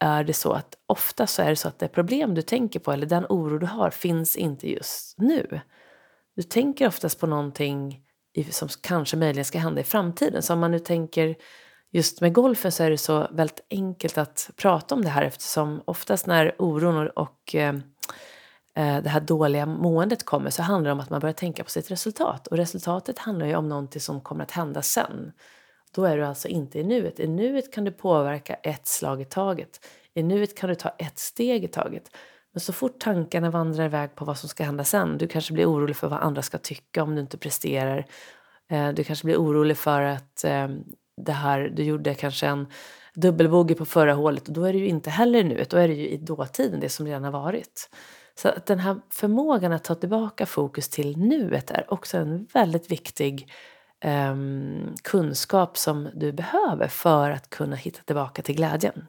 är 0.00 0.24
det 0.24 0.34
så 0.34 0.52
att 0.52 0.74
ofta 0.86 1.26
så 1.26 1.42
är 1.42 1.50
det 1.50 1.56
så 1.56 1.68
att 1.68 1.78
det 1.78 1.88
problem 1.88 2.34
du 2.34 2.42
tänker 2.42 2.80
på 2.80 2.92
eller 2.92 3.06
den 3.06 3.26
oro 3.28 3.58
du 3.58 3.66
har 3.66 3.90
finns 3.90 4.36
inte 4.36 4.70
just 4.70 5.18
nu. 5.18 5.60
Du 6.36 6.42
tänker 6.42 6.86
oftast 6.86 7.20
på 7.20 7.26
någonting 7.26 8.00
som 8.50 8.68
kanske 8.80 9.16
möjligen 9.16 9.44
ska 9.44 9.58
hända 9.58 9.80
i 9.80 9.84
framtiden. 9.84 10.42
Så 10.42 10.52
om 10.52 10.60
man 10.60 10.70
nu 10.70 10.78
tänker 10.78 11.36
just 11.92 12.20
med 12.20 12.32
golfen 12.32 12.72
så 12.72 12.84
är 12.84 12.90
det 12.90 12.98
så 12.98 13.28
väldigt 13.30 13.60
enkelt 13.70 14.18
att 14.18 14.50
prata 14.56 14.94
om 14.94 15.02
det 15.02 15.08
här 15.08 15.22
eftersom 15.22 15.82
oftast 15.84 16.26
när 16.26 16.54
oron 16.58 17.08
och 17.08 17.54
eh, 17.54 17.74
eh, 18.76 19.02
det 19.02 19.08
här 19.08 19.20
dåliga 19.20 19.66
måendet 19.66 20.24
kommer 20.24 20.50
så 20.50 20.62
handlar 20.62 20.88
det 20.88 20.92
om 20.92 21.00
att 21.00 21.10
man 21.10 21.20
börjar 21.20 21.32
tänka 21.32 21.64
på 21.64 21.70
sitt 21.70 21.90
resultat. 21.90 22.46
Och 22.46 22.56
resultatet 22.56 23.18
handlar 23.18 23.46
ju 23.46 23.56
om 23.56 23.68
någonting 23.68 24.00
som 24.00 24.20
kommer 24.20 24.44
att 24.44 24.50
hända 24.50 24.82
sen. 24.82 25.32
Då 25.94 26.04
är 26.04 26.16
du 26.16 26.24
alltså 26.24 26.48
inte 26.48 26.78
i 26.78 26.84
nuet. 26.84 27.20
I 27.20 27.26
nuet 27.26 27.72
kan 27.72 27.84
du 27.84 27.92
påverka 27.92 28.54
ett 28.54 28.86
slag 28.86 29.20
i 29.20 29.24
taget. 29.24 29.86
I 30.14 30.22
nuet 30.22 30.56
kan 30.56 30.68
du 30.68 30.74
ta 30.74 30.88
ett 30.88 31.18
steg 31.18 31.64
i 31.64 31.68
taget. 31.68 32.10
Men 32.52 32.60
så 32.60 32.72
fort 32.72 32.98
tankarna 33.00 33.50
vandrar 33.50 33.84
iväg 33.84 34.14
på 34.14 34.24
vad 34.24 34.38
som 34.38 34.48
ska 34.48 34.64
hända 34.64 34.84
sen, 34.84 35.18
du 35.18 35.26
kanske 35.26 35.52
blir 35.52 35.66
orolig 35.66 35.96
för 35.96 36.08
vad 36.08 36.20
andra 36.20 36.42
ska 36.42 36.58
tycka 36.58 37.02
om 37.02 37.14
du 37.14 37.20
inte 37.20 37.38
presterar. 37.38 38.06
Eh, 38.70 38.88
du 38.88 39.04
kanske 39.04 39.24
blir 39.24 39.36
orolig 39.36 39.76
för 39.76 40.00
att 40.00 40.44
ehm, 40.44 40.84
det 41.16 41.32
här, 41.32 41.72
du 41.76 41.82
gjorde 41.82 42.14
kanske 42.14 42.46
en 42.46 42.66
dubbelbogey 43.14 43.76
på 43.76 43.84
förra 43.84 44.14
hålet 44.14 44.48
och 44.48 44.54
då 44.54 44.64
är 44.64 44.72
det 44.72 44.78
ju 44.78 44.86
inte 44.86 45.10
heller 45.10 45.38
i 45.38 45.44
nuet, 45.44 45.70
då 45.70 45.76
är 45.76 45.88
det 45.88 45.94
ju 45.94 46.08
i 46.08 46.16
dåtiden, 46.16 46.80
det 46.80 46.88
som 46.88 47.06
redan 47.06 47.24
har 47.24 47.30
varit. 47.30 47.90
Så 48.34 48.48
att 48.48 48.66
den 48.66 48.78
här 48.78 49.00
förmågan 49.10 49.72
att 49.72 49.84
ta 49.84 49.94
tillbaka 49.94 50.46
fokus 50.46 50.88
till 50.88 51.18
nuet 51.18 51.70
är 51.70 51.92
också 51.92 52.18
en 52.18 52.46
väldigt 52.52 52.90
viktig 52.90 53.52
um, 54.04 54.94
kunskap 55.02 55.78
som 55.78 56.08
du 56.14 56.32
behöver 56.32 56.88
för 56.88 57.30
att 57.30 57.50
kunna 57.50 57.76
hitta 57.76 58.02
tillbaka 58.02 58.42
till 58.42 58.56
glädjen. 58.56 59.06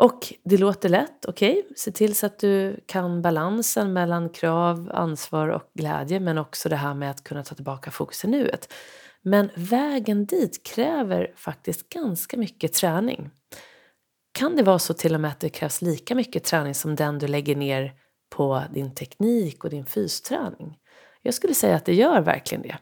Och 0.00 0.34
det 0.44 0.56
låter 0.56 0.88
lätt, 0.88 1.24
okej, 1.24 1.58
okay. 1.58 1.72
se 1.76 1.92
till 1.92 2.14
så 2.14 2.26
att 2.26 2.38
du 2.38 2.80
kan 2.86 3.22
balansen 3.22 3.92
mellan 3.92 4.28
krav, 4.28 4.90
ansvar 4.94 5.48
och 5.48 5.70
glädje 5.74 6.20
men 6.20 6.38
också 6.38 6.68
det 6.68 6.76
här 6.76 6.94
med 6.94 7.10
att 7.10 7.24
kunna 7.24 7.42
ta 7.42 7.54
tillbaka 7.54 7.90
fokus 7.90 8.20
till 8.20 8.30
nuet. 8.30 8.72
Men 9.22 9.50
vägen 9.54 10.26
dit 10.26 10.62
kräver 10.66 11.32
faktiskt 11.36 11.88
ganska 11.88 12.36
mycket 12.36 12.72
träning. 12.72 13.30
Kan 14.32 14.56
det 14.56 14.62
vara 14.62 14.78
så 14.78 14.94
till 14.94 15.14
och 15.14 15.20
med 15.20 15.30
att 15.30 15.40
det 15.40 15.48
krävs 15.48 15.82
lika 15.82 16.14
mycket 16.14 16.44
träning 16.44 16.74
som 16.74 16.96
den 16.96 17.18
du 17.18 17.26
lägger 17.26 17.56
ner 17.56 17.92
på 18.30 18.62
din 18.74 18.94
teknik 18.94 19.64
och 19.64 19.70
din 19.70 19.86
fysträning? 19.86 20.78
Jag 21.22 21.34
skulle 21.34 21.54
säga 21.54 21.76
att 21.76 21.84
det 21.84 21.94
gör 21.94 22.20
verkligen 22.20 22.62
det. 22.62 22.78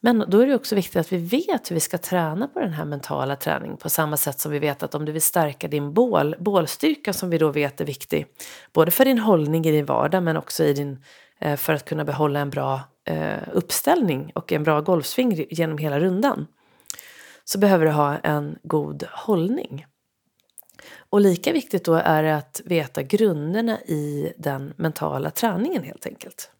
Men 0.00 0.24
då 0.28 0.40
är 0.40 0.46
det 0.46 0.54
också 0.54 0.74
viktigt 0.74 0.96
att 0.96 1.12
vi 1.12 1.16
vet 1.16 1.70
hur 1.70 1.74
vi 1.74 1.80
ska 1.80 1.98
träna 1.98 2.48
på 2.48 2.60
den 2.60 2.72
här 2.72 2.84
mentala 2.84 3.36
träningen 3.36 3.76
på 3.76 3.88
samma 3.88 4.16
sätt 4.16 4.40
som 4.40 4.52
vi 4.52 4.58
vet 4.58 4.82
att 4.82 4.94
om 4.94 5.04
du 5.04 5.12
vill 5.12 5.22
stärka 5.22 5.68
din 5.68 5.94
bål, 5.94 6.36
bålstyrka 6.38 7.12
som 7.12 7.30
vi 7.30 7.38
då 7.38 7.50
vet 7.50 7.80
är 7.80 7.84
viktig 7.84 8.26
både 8.72 8.90
för 8.90 9.04
din 9.04 9.18
hållning 9.18 9.66
i 9.66 9.70
din 9.70 9.86
vardag 9.86 10.22
men 10.22 10.36
också 10.36 10.64
i 10.64 10.72
din, 10.72 11.04
eh, 11.40 11.56
för 11.56 11.72
att 11.72 11.84
kunna 11.84 12.04
behålla 12.04 12.40
en 12.40 12.50
bra 12.50 12.80
eh, 13.04 13.38
uppställning 13.52 14.32
och 14.34 14.52
en 14.52 14.64
bra 14.64 14.80
golfsving 14.80 15.46
genom 15.50 15.78
hela 15.78 16.00
rundan. 16.00 16.46
så 17.44 17.58
behöver 17.58 17.84
du 17.84 17.90
ha 17.90 18.18
en 18.18 18.58
god 18.62 19.04
hållning. 19.10 19.86
Och 21.10 21.20
lika 21.20 21.52
viktigt 21.52 21.84
då 21.84 21.94
är 21.94 22.22
det 22.22 22.36
att 22.36 22.60
veta 22.64 23.02
grunderna 23.02 23.80
i 23.80 24.32
den 24.38 24.74
mentala 24.76 25.30
träningen 25.30 25.82
helt 25.82 26.06
enkelt. 26.06 26.50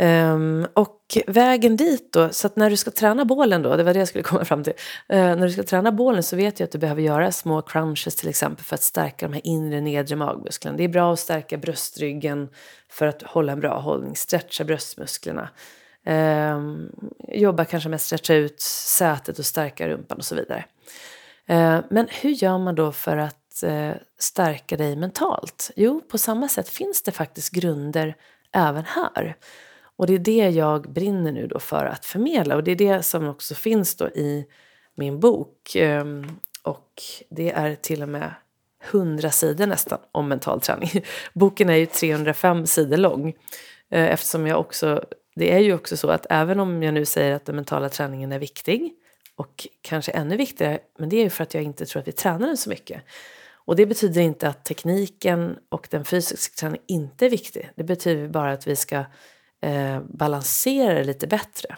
Um, 0.00 0.66
och 0.74 1.18
vägen 1.26 1.76
dit 1.76 2.12
då, 2.12 2.28
så 2.28 2.46
att 2.46 2.56
när 2.56 2.70
du 2.70 2.76
ska 2.76 2.90
träna 2.90 3.24
bålen 3.24 3.62
då, 3.62 3.76
det 3.76 3.82
var 3.82 3.92
det 3.92 3.98
jag 3.98 4.08
skulle 4.08 4.22
komma 4.24 4.44
fram 4.44 4.64
till. 4.64 4.72
Uh, 5.12 5.18
när 5.18 5.46
du 5.46 5.52
ska 5.52 5.62
träna 5.62 5.92
bålen 5.92 6.22
så 6.22 6.36
vet 6.36 6.60
jag 6.60 6.64
att 6.64 6.72
du 6.72 6.78
behöver 6.78 7.02
göra 7.02 7.32
små 7.32 7.62
crunches 7.62 8.16
till 8.16 8.28
exempel 8.28 8.64
för 8.64 8.74
att 8.74 8.82
stärka 8.82 9.28
de 9.28 9.32
här 9.32 9.46
inre 9.46 9.80
nedre 9.80 10.16
magmusklerna. 10.16 10.76
Det 10.76 10.84
är 10.84 10.88
bra 10.88 11.12
att 11.12 11.18
stärka 11.18 11.56
bröstryggen 11.56 12.48
för 12.90 13.06
att 13.06 13.22
hålla 13.22 13.52
en 13.52 13.60
bra 13.60 13.80
hållning, 13.80 14.16
stretcha 14.16 14.64
bröstmusklerna. 14.64 15.48
Um, 16.06 16.90
jobba 17.28 17.64
kanske 17.64 17.88
med 17.88 17.94
att 17.94 18.02
stretcha 18.02 18.34
ut 18.34 18.60
sätet 18.60 19.38
och 19.38 19.46
stärka 19.46 19.88
rumpan 19.88 20.18
och 20.18 20.24
så 20.24 20.34
vidare. 20.34 20.64
Uh, 21.50 21.80
men 21.90 22.08
hur 22.10 22.30
gör 22.30 22.58
man 22.58 22.74
då 22.74 22.92
för 22.92 23.16
att 23.16 23.64
uh, 23.64 23.92
stärka 24.18 24.76
dig 24.76 24.96
mentalt? 24.96 25.70
Jo, 25.76 26.00
på 26.00 26.18
samma 26.18 26.48
sätt 26.48 26.68
finns 26.68 27.02
det 27.02 27.12
faktiskt 27.12 27.50
grunder 27.50 28.14
även 28.52 28.84
här. 28.84 29.36
Och 30.00 30.06
det 30.06 30.14
är 30.14 30.18
det 30.18 30.50
jag 30.50 30.92
brinner 30.92 31.32
nu 31.32 31.46
då 31.46 31.58
för 31.58 31.84
att 31.86 32.04
förmedla 32.04 32.56
och 32.56 32.64
det 32.64 32.70
är 32.70 32.76
det 32.76 33.02
som 33.02 33.28
också 33.28 33.54
finns 33.54 33.96
då 33.96 34.08
i 34.08 34.46
min 34.94 35.20
bok. 35.20 35.74
Ehm, 35.74 36.26
och 36.62 37.02
det 37.30 37.50
är 37.50 37.74
till 37.74 38.02
och 38.02 38.08
med 38.08 38.34
100 38.90 39.30
sidor 39.30 39.66
nästan 39.66 39.98
om 40.12 40.28
mental 40.28 40.60
träning. 40.60 40.90
Boken 41.32 41.70
är 41.70 41.74
ju 41.74 41.86
305 41.86 42.66
sidor 42.66 42.96
lång 42.96 43.28
eh, 43.90 44.04
eftersom 44.04 44.46
jag 44.46 44.60
också, 44.60 45.04
det 45.34 45.52
är 45.54 45.58
ju 45.58 45.74
också 45.74 45.96
så 45.96 46.10
att 46.10 46.26
även 46.30 46.60
om 46.60 46.82
jag 46.82 46.94
nu 46.94 47.04
säger 47.04 47.32
att 47.32 47.44
den 47.44 47.56
mentala 47.56 47.88
träningen 47.88 48.32
är 48.32 48.38
viktig 48.38 48.92
och 49.36 49.66
kanske 49.82 50.12
ännu 50.12 50.36
viktigare, 50.36 50.78
men 50.98 51.08
det 51.08 51.16
är 51.16 51.22
ju 51.22 51.30
för 51.30 51.42
att 51.42 51.54
jag 51.54 51.62
inte 51.62 51.86
tror 51.86 52.00
att 52.00 52.08
vi 52.08 52.12
tränar 52.12 52.46
den 52.46 52.56
så 52.56 52.70
mycket. 52.70 53.02
Och 53.52 53.76
det 53.76 53.86
betyder 53.86 54.20
inte 54.20 54.48
att 54.48 54.64
tekniken 54.64 55.56
och 55.68 55.88
den 55.90 56.04
fysiska 56.04 56.60
träningen 56.60 56.84
inte 56.86 57.26
är 57.26 57.30
viktig. 57.30 57.70
Det 57.74 57.84
betyder 57.84 58.28
bara 58.28 58.52
att 58.52 58.66
vi 58.66 58.76
ska 58.76 59.04
eh, 59.60 60.00
balansera 60.00 60.94
det 60.94 61.04
lite 61.04 61.26
bättre. 61.26 61.76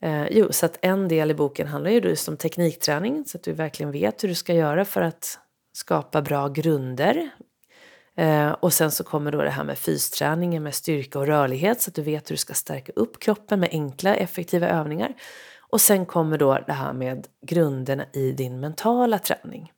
Eh, 0.00 0.26
jo, 0.30 0.48
så 0.50 0.66
att 0.66 0.78
en 0.82 1.08
del 1.08 1.30
i 1.30 1.34
boken 1.34 1.66
handlar 1.66 1.90
ju 1.90 2.00
just 2.00 2.28
om 2.28 2.36
teknikträning 2.36 3.24
så 3.26 3.38
att 3.38 3.42
du 3.42 3.52
verkligen 3.52 3.92
vet 3.92 4.24
hur 4.24 4.28
du 4.28 4.34
ska 4.34 4.54
göra 4.54 4.84
för 4.84 5.00
att 5.00 5.38
skapa 5.72 6.22
bra 6.22 6.48
grunder. 6.48 7.30
Eh, 8.16 8.50
och 8.50 8.72
sen 8.72 8.90
så 8.90 9.04
kommer 9.04 9.32
då 9.32 9.42
det 9.42 9.50
här 9.50 9.64
med 9.64 9.78
fysträningen 9.78 10.62
med 10.62 10.74
styrka 10.74 11.18
och 11.18 11.26
rörlighet 11.26 11.80
så 11.80 11.90
att 11.90 11.94
du 11.94 12.02
vet 12.02 12.30
hur 12.30 12.34
du 12.34 12.38
ska 12.38 12.54
stärka 12.54 12.92
upp 12.96 13.20
kroppen 13.20 13.60
med 13.60 13.68
enkla 13.72 14.14
effektiva 14.14 14.68
övningar. 14.68 15.14
Och 15.58 15.80
sen 15.80 16.06
kommer 16.06 16.38
då 16.38 16.58
det 16.66 16.72
här 16.72 16.92
med 16.92 17.26
grunderna 17.46 18.04
i 18.12 18.32
din 18.32 18.60
mentala 18.60 19.18
träning. 19.18 19.72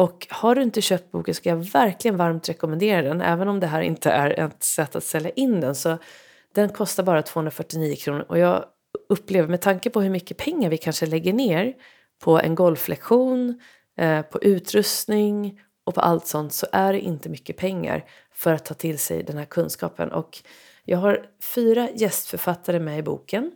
Och 0.00 0.26
har 0.30 0.54
du 0.54 0.62
inte 0.62 0.82
köpt 0.82 1.10
boken 1.10 1.34
ska 1.34 1.48
jag 1.48 1.56
verkligen 1.56 2.16
varmt 2.16 2.48
rekommendera 2.48 3.02
den. 3.02 3.20
Även 3.20 3.48
om 3.48 3.60
det 3.60 3.66
här 3.66 3.80
inte 3.80 4.10
är 4.10 4.30
ett 4.30 4.62
sätt 4.62 4.96
att 4.96 5.04
sälja 5.04 5.30
in 5.30 5.60
den 5.60 5.74
så 5.74 5.98
den 6.54 6.68
kostar 6.68 7.02
bara 7.02 7.22
249 7.22 7.96
kronor. 7.96 8.24
Och 8.28 8.38
jag 8.38 8.64
upplever 9.08 9.48
med 9.48 9.60
tanke 9.60 9.90
på 9.90 10.00
hur 10.00 10.10
mycket 10.10 10.36
pengar 10.36 10.70
vi 10.70 10.78
kanske 10.78 11.06
lägger 11.06 11.32
ner 11.32 11.74
på 12.24 12.40
en 12.40 12.54
golflektion, 12.54 13.60
eh, 13.98 14.22
på 14.22 14.42
utrustning 14.42 15.60
och 15.84 15.94
på 15.94 16.00
allt 16.00 16.26
sånt 16.26 16.52
så 16.52 16.66
är 16.72 16.92
det 16.92 17.00
inte 17.00 17.28
mycket 17.28 17.56
pengar 17.56 18.04
för 18.32 18.52
att 18.52 18.64
ta 18.64 18.74
till 18.74 18.98
sig 18.98 19.22
den 19.22 19.36
här 19.36 19.44
kunskapen. 19.44 20.12
Och 20.12 20.38
jag 20.84 20.98
har 20.98 21.26
fyra 21.54 21.88
gästförfattare 21.94 22.80
med 22.80 22.98
i 22.98 23.02
boken 23.02 23.52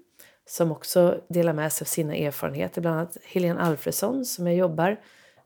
som 0.47 0.73
också 0.73 1.21
delar 1.29 1.53
med 1.53 1.73
sig 1.73 1.85
av 1.85 1.87
sina 1.87 2.15
erfarenheter. 2.15 2.81
Bland 2.81 2.97
annat 2.97 3.17
Helene 3.25 3.61
Alfredsson 3.61 4.25
som 4.25 4.47
jag 4.47 4.57
jobbar 4.57 4.97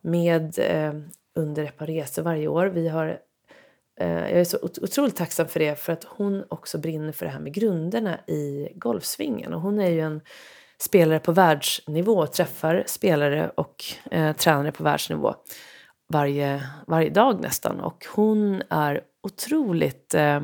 med 0.00 0.58
eh, 0.58 0.92
under 1.36 1.64
ett 1.64 1.76
par 1.76 1.86
resor 1.86 2.22
varje 2.22 2.48
år. 2.48 2.66
Vi 2.66 2.88
har, 2.88 3.18
eh, 4.00 4.08
jag 4.08 4.40
är 4.40 4.44
så 4.44 4.58
otroligt 4.62 5.16
tacksam 5.16 5.48
för 5.48 5.60
det 5.60 5.78
för 5.78 5.92
att 5.92 6.04
hon 6.04 6.44
också 6.48 6.78
brinner 6.78 7.12
för 7.12 7.26
det 7.26 7.32
här 7.32 7.40
med 7.40 7.54
grunderna 7.54 8.18
i 8.26 8.68
golfsvingen. 8.74 9.54
Och 9.54 9.60
hon 9.60 9.80
är 9.80 9.90
ju 9.90 10.00
en 10.00 10.20
spelare 10.80 11.18
på 11.18 11.32
världsnivå 11.32 12.12
och 12.12 12.32
träffar 12.32 12.84
spelare 12.86 13.50
och 13.54 13.84
eh, 14.10 14.36
tränare 14.36 14.72
på 14.72 14.82
världsnivå 14.82 15.34
varje, 16.08 16.62
varje 16.86 17.10
dag 17.10 17.40
nästan. 17.40 17.80
Och 17.80 18.06
hon 18.14 18.62
är 18.70 19.00
otroligt 19.22 20.14
eh, 20.14 20.40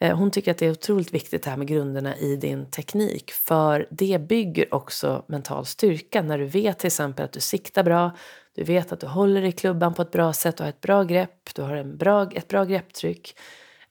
Eh, 0.00 0.16
hon 0.16 0.30
tycker 0.30 0.50
att 0.50 0.58
det 0.58 0.66
är 0.66 0.70
otroligt 0.70 1.14
viktigt 1.14 1.42
det 1.42 1.50
här 1.50 1.56
med 1.56 1.66
grunderna 1.66 2.16
i 2.16 2.36
din 2.36 2.70
teknik 2.70 3.30
för 3.30 3.86
det 3.90 4.20
bygger 4.28 4.74
också 4.74 5.24
mental 5.28 5.66
styrka 5.66 6.22
när 6.22 6.38
du 6.38 6.46
vet 6.46 6.78
till 6.78 6.86
exempel 6.86 7.24
att 7.24 7.32
du 7.32 7.40
siktar 7.40 7.82
bra, 7.82 8.16
du 8.54 8.64
vet 8.64 8.92
att 8.92 9.00
du 9.00 9.06
håller 9.06 9.42
i 9.42 9.52
klubban 9.52 9.94
på 9.94 10.02
ett 10.02 10.10
bra 10.10 10.32
sätt 10.32 10.60
och 10.60 10.66
har 10.66 10.70
ett 10.70 10.80
bra 10.80 11.04
grepp, 11.04 11.54
du 11.54 11.62
har 11.62 11.76
en 11.76 11.96
bra, 11.96 12.30
ett 12.34 12.48
bra 12.48 12.64
grepptryck 12.64 13.38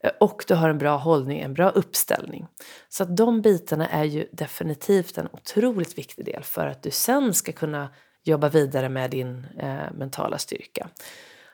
eh, 0.03 0.11
och 0.19 0.45
du 0.47 0.55
har 0.55 0.69
en 0.69 0.77
bra 0.77 0.97
hållning, 0.97 1.39
en 1.39 1.53
bra 1.53 1.69
uppställning. 1.69 2.47
Så 2.89 3.03
att 3.03 3.17
de 3.17 3.41
bitarna 3.41 3.89
är 3.89 4.03
ju 4.03 4.27
definitivt 4.31 5.17
en 5.17 5.27
otroligt 5.31 5.97
viktig 5.97 6.25
del 6.25 6.43
för 6.43 6.67
att 6.67 6.83
du 6.83 6.91
sen 6.91 7.33
ska 7.33 7.51
kunna 7.51 7.89
jobba 8.23 8.49
vidare 8.49 8.89
med 8.89 9.11
din 9.11 9.47
eh, 9.59 9.93
mentala 9.93 10.37
styrka. 10.37 10.89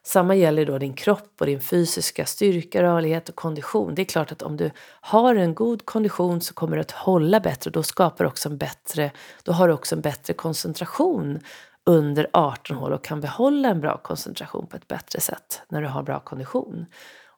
Samma 0.06 0.36
gäller 0.36 0.66
då 0.66 0.78
din 0.78 0.94
kropp 0.94 1.34
och 1.40 1.46
din 1.46 1.62
fysiska 1.62 2.26
styrka, 2.26 2.84
rörlighet 2.84 3.30
och 3.30 3.36
kondition. 3.36 3.96
Det 3.96 4.02
är 4.02 4.06
klart 4.06 4.32
att 4.32 4.42
om 4.42 4.58
du 4.58 4.72
har 5.02 5.36
en 5.36 5.56
god 5.56 5.86
kondition 5.86 6.42
så 6.42 6.54
kommer 6.54 6.78
du 6.78 6.82
att 6.82 6.92
hålla 6.92 7.40
bättre 7.40 7.70
och 7.70 7.72
då 7.72 7.84
skapar 7.84 8.26
också 8.26 8.50
en 8.50 8.58
bättre, 8.58 9.12
då 9.44 9.52
har 9.52 9.68
du 9.68 9.74
också 9.74 9.96
en 9.96 10.02
bättre 10.02 10.34
koncentration 10.34 11.40
under 11.86 12.28
18 12.34 12.78
hål 12.78 12.94
och 12.94 13.04
kan 13.04 13.22
behålla 13.22 13.70
en 13.70 13.82
bra 13.82 13.98
koncentration 13.98 14.68
på 14.68 14.76
ett 14.76 14.88
bättre 14.88 15.20
sätt 15.20 15.62
när 15.70 15.82
du 15.82 15.88
har 15.88 16.04
bra 16.04 16.20
kondition. 16.20 16.86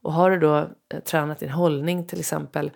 Och 0.01 0.13
har 0.13 0.31
du 0.31 0.39
då 0.39 0.57
eh, 0.93 0.99
tränat 1.05 1.39
din 1.39 1.49
hållning 1.49 2.07
till 2.07 2.19
exempel 2.19 2.71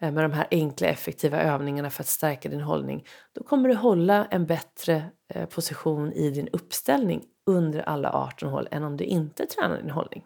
eh, 0.00 0.12
med 0.12 0.24
de 0.24 0.32
här 0.32 0.46
enkla 0.50 0.88
effektiva 0.88 1.40
övningarna 1.42 1.90
för 1.90 2.02
att 2.02 2.08
stärka 2.08 2.48
din 2.48 2.60
hållning, 2.60 3.04
då 3.34 3.44
kommer 3.44 3.68
du 3.68 3.74
hålla 3.74 4.26
en 4.30 4.46
bättre 4.46 5.04
eh, 5.28 5.46
position 5.46 6.12
i 6.12 6.30
din 6.30 6.48
uppställning 6.48 7.22
under 7.46 7.80
alla 7.80 8.12
18 8.12 8.48
hål 8.48 8.68
än 8.70 8.84
om 8.84 8.96
du 8.96 9.04
inte 9.04 9.46
tränar 9.46 9.76
din 9.76 9.90
hållning. 9.90 10.24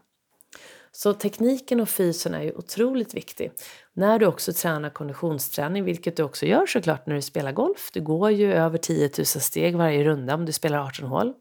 Så 0.93 1.13
tekniken 1.13 1.81
och 1.81 1.89
fysen 1.89 2.35
är 2.35 2.43
ju 2.43 2.53
otroligt 2.53 3.15
viktig. 3.15 3.53
När 3.93 4.19
du 4.19 4.27
också 4.27 4.53
tränar 4.53 4.91
konditionsträning, 4.91 5.85
vilket 5.85 6.17
du 6.17 6.23
också 6.23 6.47
gör 6.47 6.67
såklart 6.67 7.07
när 7.07 7.15
du 7.15 7.23
spelar 7.23 7.53
golf. 7.53 7.91
Du 7.93 8.01
går 8.01 8.31
ju 8.31 8.53
över 8.53 8.79
10 8.79 9.11
000 9.19 9.27
steg 9.27 9.77
varje 9.77 10.05
runda 10.05 10.35
om 10.35 10.47
du 10.47 10.53
spelar 10.53 10.79
18 10.79 11.09
hål. 11.09 11.33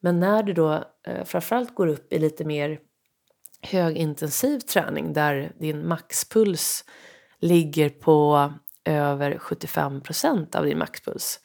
Men 0.00 0.20
när 0.20 0.42
du 0.42 0.52
då 0.52 0.84
eh, 1.06 1.24
framförallt 1.24 1.74
går 1.74 1.86
upp 1.86 2.12
i 2.12 2.18
lite 2.18 2.44
mer 2.44 2.78
högintensiv 3.62 4.58
träning 4.58 5.12
där 5.12 5.52
din 5.58 5.88
maxpuls 5.88 6.84
ligger 7.40 7.90
på 7.90 8.52
över 8.84 9.38
75 9.38 10.00
procent 10.00 10.54
av 10.54 10.64
din 10.64 10.78
maxpuls. 10.78 11.40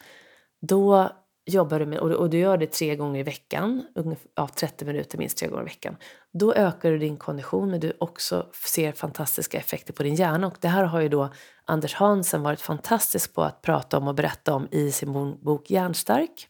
Då 0.60 1.10
jobbar 1.50 1.78
du 1.78 1.86
med, 1.86 1.98
och 1.98 2.30
du 2.30 2.38
gör 2.38 2.56
det 2.56 2.66
tre 2.66 2.96
gånger 2.96 3.20
i 3.20 3.22
veckan, 3.22 3.86
ja, 4.34 4.48
30 4.54 4.84
minuter 4.84 5.18
minst 5.18 5.38
tre 5.38 5.48
gånger 5.48 5.62
i 5.62 5.64
veckan, 5.64 5.96
då 6.32 6.54
ökar 6.54 6.90
du 6.90 6.98
din 6.98 7.16
kondition 7.16 7.70
men 7.70 7.80
du 7.80 7.92
också 7.98 8.46
ser 8.66 8.92
fantastiska 8.92 9.58
effekter 9.58 9.92
på 9.92 10.02
din 10.02 10.14
hjärna. 10.14 10.46
Och 10.46 10.56
det 10.60 10.68
här 10.68 10.84
har 10.84 11.00
ju 11.00 11.08
då 11.08 11.32
Anders 11.64 11.94
Hansen 11.94 12.42
varit 12.42 12.60
fantastisk 12.60 13.34
på 13.34 13.42
att 13.42 13.62
prata 13.62 13.98
om 13.98 14.08
och 14.08 14.14
berätta 14.14 14.54
om 14.54 14.68
i 14.70 14.92
sin 14.92 15.12
bok 15.40 15.70
Hjärnstark 15.70 16.48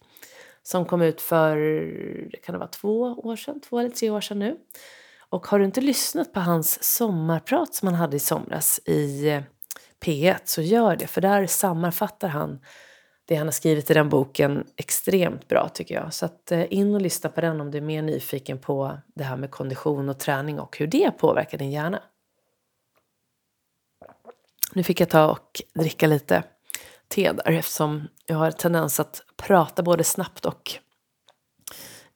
som 0.63 0.85
kom 0.85 1.01
ut 1.01 1.21
för, 1.21 1.55
kan 2.43 2.53
det 2.53 2.59
vara 2.59 2.69
två 2.69 3.01
år 3.01 3.35
sedan, 3.35 3.59
två 3.59 3.79
eller 3.79 3.89
tre 3.89 4.09
år 4.09 4.21
sedan 4.21 4.39
nu. 4.39 4.57
Och 5.29 5.47
har 5.47 5.59
du 5.59 5.65
inte 5.65 5.81
lyssnat 5.81 6.33
på 6.33 6.39
hans 6.39 6.83
sommarprat 6.83 7.73
som 7.73 7.87
han 7.87 7.95
hade 7.95 8.15
i 8.15 8.19
somras 8.19 8.79
i 8.85 9.29
eh, 9.29 9.41
P1 10.05 10.39
så 10.45 10.61
gör 10.61 10.95
det, 10.95 11.07
för 11.07 11.21
där 11.21 11.47
sammanfattar 11.47 12.27
han 12.27 12.59
det 13.31 13.37
han 13.37 13.47
har 13.47 13.51
skrivit 13.51 13.91
i 13.91 13.93
den 13.93 14.09
boken 14.09 14.67
extremt 14.77 15.47
bra 15.47 15.69
tycker 15.69 15.95
jag. 15.95 16.13
Så 16.13 16.25
att 16.25 16.51
eh, 16.51 16.73
in 16.73 16.95
och 16.95 17.01
lyssna 17.01 17.29
på 17.29 17.41
den 17.41 17.61
om 17.61 17.71
du 17.71 17.77
är 17.77 17.81
mer 17.81 18.01
nyfiken 18.01 18.59
på 18.59 18.97
det 19.13 19.23
här 19.23 19.37
med 19.37 19.51
kondition 19.51 20.09
och 20.09 20.19
träning 20.19 20.59
och 20.59 20.77
hur 20.77 20.87
det 20.87 21.11
påverkar 21.11 21.57
din 21.57 21.71
hjärna. 21.71 22.03
Nu 24.73 24.83
fick 24.83 25.01
jag 25.01 25.09
ta 25.09 25.27
och 25.31 25.61
dricka 25.73 26.07
lite 26.07 26.43
te 27.07 27.31
där 27.31 27.51
eftersom 27.51 28.07
jag 28.25 28.35
har 28.35 28.51
tendens 28.51 28.99
att 28.99 29.21
prata 29.35 29.83
både 29.83 30.03
snabbt 30.03 30.45
och 30.45 30.71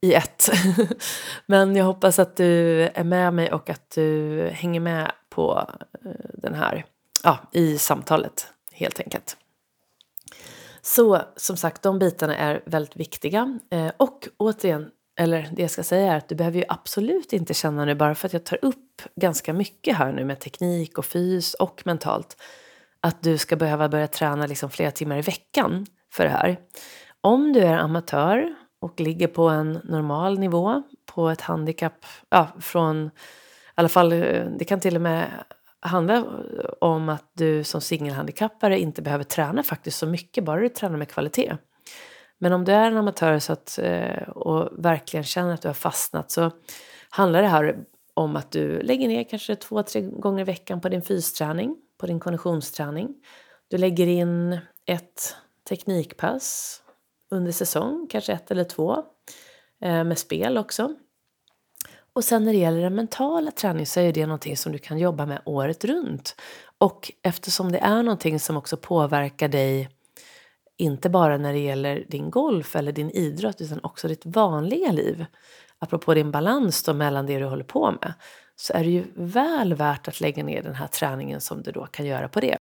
i 0.02 0.14
ett. 0.14 0.50
Men 1.46 1.76
jag 1.76 1.86
hoppas 1.86 2.20
att 2.20 2.36
du 2.36 2.82
är 2.82 3.04
med 3.04 3.34
mig 3.34 3.52
och 3.52 3.70
att 3.70 3.90
du 3.90 4.50
hänger 4.54 4.80
med 4.80 5.12
på 5.30 5.70
eh, 6.06 6.12
den 6.34 6.54
här, 6.54 6.86
ja, 7.24 7.38
i 7.52 7.78
samtalet 7.78 8.48
helt 8.72 9.00
enkelt. 9.00 9.38
Så 10.86 11.22
som 11.36 11.58
sagt, 11.58 11.82
de 11.82 12.00
bitarna 12.00 12.36
är 12.36 12.64
väldigt 12.66 12.96
viktiga. 12.96 13.60
Eh, 13.72 13.92
och 13.98 14.28
återigen, 14.38 14.90
eller 15.20 15.50
det 15.52 15.62
jag 15.62 15.72
ska 15.72 15.84
säga 15.84 16.14
är 16.14 16.18
att 16.18 16.30
du 16.30 16.36
behöver 16.36 16.58
ju 16.58 16.66
absolut 16.68 17.34
inte 17.34 17.54
känna 17.54 17.86
nu 17.86 17.96
bara 17.96 18.16
för 18.16 18.28
att 18.28 18.34
jag 18.34 18.44
tar 18.44 18.60
upp 18.62 19.02
ganska 19.16 19.54
mycket 19.54 19.98
här 19.98 20.12
nu 20.12 20.26
med 20.26 20.40
teknik 20.40 20.98
och 20.98 21.06
fys 21.06 21.54
och 21.54 21.82
mentalt 21.86 22.38
att 23.00 23.24
du 23.24 23.38
ska 23.38 23.56
behöva 23.56 23.90
börja 23.90 24.08
träna 24.08 24.48
liksom 24.48 24.70
flera 24.70 24.92
timmar 24.92 25.18
i 25.18 25.22
veckan 25.22 25.86
för 26.14 26.24
det 26.24 26.30
här. 26.30 26.58
Om 27.22 27.54
du 27.54 27.60
är 27.60 27.78
amatör 27.78 28.56
och 28.82 29.00
ligger 29.00 29.28
på 29.28 29.50
en 29.50 29.80
normal 29.84 30.40
nivå 30.40 30.84
på 31.06 31.30
ett 31.30 31.42
handikapp, 31.42 32.06
ja, 32.30 32.48
från 32.60 33.06
i 33.06 33.12
alla 33.76 33.90
fall, 33.90 34.12
eh, 34.12 34.46
det 34.58 34.66
kan 34.66 34.80
till 34.80 34.96
och 34.96 35.02
med 35.02 35.30
handla 35.88 36.26
om 36.82 37.10
att 37.10 37.32
du 37.34 37.64
som 37.64 37.82
singelhandikappare 37.82 38.80
inte 38.80 39.02
behöver 39.02 39.24
träna 39.24 39.64
faktiskt 39.64 39.98
så 39.98 40.08
mycket, 40.08 40.44
bara 40.44 40.62
du 40.62 40.70
tränar 40.70 40.98
med 40.98 41.10
kvalitet. 41.10 41.58
Men 42.38 42.54
om 42.54 42.66
du 42.66 42.72
är 42.72 42.92
en 42.92 42.98
amatör 42.98 43.40
så 43.40 43.54
att, 43.54 43.80
eh, 43.82 44.30
och 44.30 44.86
verkligen 44.86 45.24
känner 45.24 45.54
att 45.54 45.62
du 45.62 45.68
har 45.68 45.74
fastnat 45.74 46.32
så 46.32 46.52
handlar 47.10 47.42
det 47.42 47.48
här 47.48 47.86
om 48.14 48.36
att 48.36 48.52
du 48.52 48.82
lägger 48.82 49.08
ner 49.08 49.24
kanske 49.24 49.56
två, 49.56 49.84
tre 49.84 50.02
gånger 50.02 50.42
i 50.42 50.44
veckan 50.44 50.82
på 50.82 50.90
din 50.90 51.02
fysträning, 51.02 51.76
på 51.98 52.08
din 52.08 52.20
konditionsträning. 52.20 53.16
Du 53.68 53.78
lägger 53.78 54.08
in 54.08 54.60
ett 54.86 55.36
teknikpass 55.70 56.82
under 57.32 57.52
säsong, 57.52 58.08
kanske 58.10 58.34
ett 58.34 58.52
eller 58.52 58.64
två, 58.64 59.04
eh, 59.82 60.04
med 60.04 60.18
spel 60.18 60.58
också. 60.58 60.96
Och 62.16 62.24
sen 62.24 62.44
när 62.44 62.54
det 62.54 62.60
gäller 62.60 62.82
den 62.82 62.96
mentala 62.96 63.52
träningen 63.52 63.86
så 63.86 64.00
är 64.00 64.14
det 64.14 64.26
någonting 64.26 64.58
som 64.58 64.72
du 64.72 64.78
kan 64.78 64.98
jobba 64.98 65.26
med 65.26 65.42
året 65.46 65.86
runt. 65.86 66.36
Och 66.78 67.12
eftersom 67.22 67.72
det 67.72 67.78
är 67.78 68.04
någonting 68.04 68.40
som 68.40 68.58
också 68.58 68.78
påverkar 68.78 69.48
dig 69.48 69.90
inte 70.78 71.10
bara 71.10 71.38
när 71.38 71.54
det 71.54 71.60
gäller 71.60 72.06
din 72.08 72.30
golf 72.32 72.76
eller 72.76 72.92
din 72.92 73.10
idrott 73.10 73.62
utan 73.62 73.80
också 73.84 74.08
ditt 74.08 74.26
vanliga 74.26 74.92
liv. 74.92 75.26
Apropå 75.80 76.14
din 76.14 76.32
balans 76.32 76.84
då 76.84 76.94
mellan 76.94 77.26
det 77.26 77.40
du 77.40 77.46
håller 77.46 77.64
på 77.64 77.92
med. 77.92 78.14
Så 78.56 78.74
är 78.74 78.84
det 78.84 78.90
ju 78.90 79.04
väl 79.16 79.74
värt 79.74 80.08
att 80.08 80.22
lägga 80.22 80.44
ner 80.44 80.64
den 80.64 80.76
här 80.76 80.88
träningen 80.88 81.42
som 81.42 81.64
du 81.64 81.72
då 81.72 81.86
kan 81.86 82.06
göra 82.06 82.28
på 82.28 82.40
det. 82.40 82.58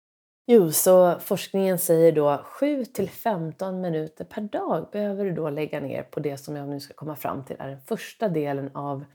Jo, 0.47 0.71
så 0.71 1.19
forskningen 1.19 1.79
säger 1.79 2.11
då 2.11 2.41
7 2.43 2.85
till 2.85 3.09
15 3.09 3.81
minuter 3.81 4.25
per 4.25 4.41
dag 4.41 4.87
behöver 4.91 5.25
du 5.25 5.31
då 5.31 5.49
lägga 5.49 5.79
ner 5.79 6.03
på 6.03 6.19
det 6.19 6.37
som 6.37 6.55
jag 6.55 6.67
nu 6.67 6.79
ska 6.79 6.93
komma 6.93 7.15
fram 7.15 7.45
till 7.45 7.55
är 7.59 7.67
den 7.67 7.81
första 7.81 8.29
delen 8.29 8.71
av 8.73 9.05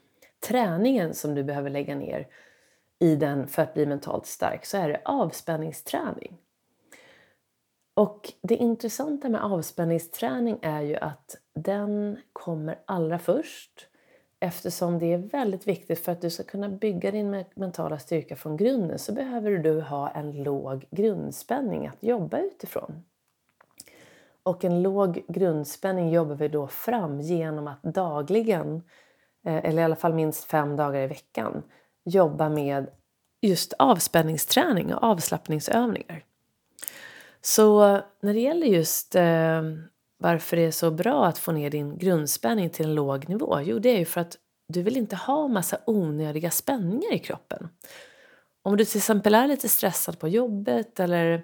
träningen 0.41 1.15
som 1.15 1.35
du 1.35 1.45
behöver 1.45 1.71
lägga 1.71 1.95
ner 1.95 2.29
i 2.99 3.17
den 3.17 3.47
för 3.47 3.63
att 3.63 3.75
bli 3.75 3.87
mentalt 3.87 4.27
stark 4.27 4.67
så 4.67 4.77
är 4.77 4.89
det 4.89 5.01
avspänningsträning. 5.05 6.39
Och 7.95 8.33
det 8.43 8.57
intressanta 8.57 9.29
med 9.29 9.45
avspänningsträning 9.45 10.59
är 10.63 10.81
ju 10.81 10.97
att 10.97 11.37
den 11.55 12.19
kommer 12.33 12.79
allra 12.85 13.19
först 13.19 13.87
eftersom 14.41 14.99
det 14.99 15.13
är 15.13 15.19
väldigt 15.19 15.69
viktigt 15.69 15.99
för 15.99 16.13
att 16.13 16.21
du 16.21 16.31
ska 16.31 16.43
kunna 16.43 16.69
bygga 16.69 17.11
din 17.11 17.45
mentala 17.55 17.99
styrka 17.99 18.37
från 18.37 18.57
grunden 18.57 18.99
så 18.99 19.13
behöver 19.13 19.51
du 19.51 19.81
ha 19.81 20.11
en 20.11 20.43
låg 20.43 20.87
grundspänning 20.91 21.87
att 21.87 22.03
jobba 22.03 22.39
utifrån. 22.39 23.05
Och 24.43 24.65
en 24.65 24.83
låg 24.83 25.25
grundspänning 25.29 26.11
jobbar 26.11 26.35
vi 26.35 26.49
då 26.49 26.69
fram 26.69 27.21
genom 27.21 27.67
att 27.69 27.83
dagligen, 27.83 28.75
eh, 28.77 28.83
Eh, 29.47 29.65
eller 29.65 29.83
i 29.83 29.85
alla 29.85 29.97
fall 29.97 30.15
minst 30.15 30.45
fem 30.45 30.77
dagar 30.77 31.01
i 31.01 31.07
veckan, 31.07 31.63
jobba 32.05 32.49
med 32.49 32.87
just 33.43 33.73
avspänningsträning 33.79 34.95
och 34.95 35.03
avslappningsövningar. 35.03 36.25
Så 37.41 37.81
när 38.21 38.35
det 38.35 38.41
gäller 38.41 38.67
just 38.67 39.15
eh, 39.15 39.63
varför 40.19 40.57
det 40.57 40.63
är 40.63 40.71
så 40.71 40.91
bra 40.91 41.27
att 41.27 41.39
få 41.39 41.53
ner 41.53 41.71
din 41.71 41.99
grundspänning 41.99 42.71
till 42.71 42.87
en 42.87 42.95
låg 42.95 43.29
nivå, 43.29 43.61
jo 43.61 43.79
det 43.79 43.89
är 43.89 43.99
ju 43.99 44.05
för 44.05 44.21
att 44.21 44.37
du 44.69 44.83
vill 44.83 44.97
inte 44.97 45.17
ha 45.17 45.49
massa 45.49 45.79
onödiga 45.87 46.51
spänningar 46.51 47.15
i 47.15 47.19
kroppen. 47.19 47.69
Om 48.63 48.77
du 48.77 48.85
till 48.85 48.97
exempel 48.97 49.35
är 49.35 49.47
lite 49.47 49.69
stressad 49.69 50.19
på 50.19 50.29
jobbet 50.29 51.01
eller 51.01 51.43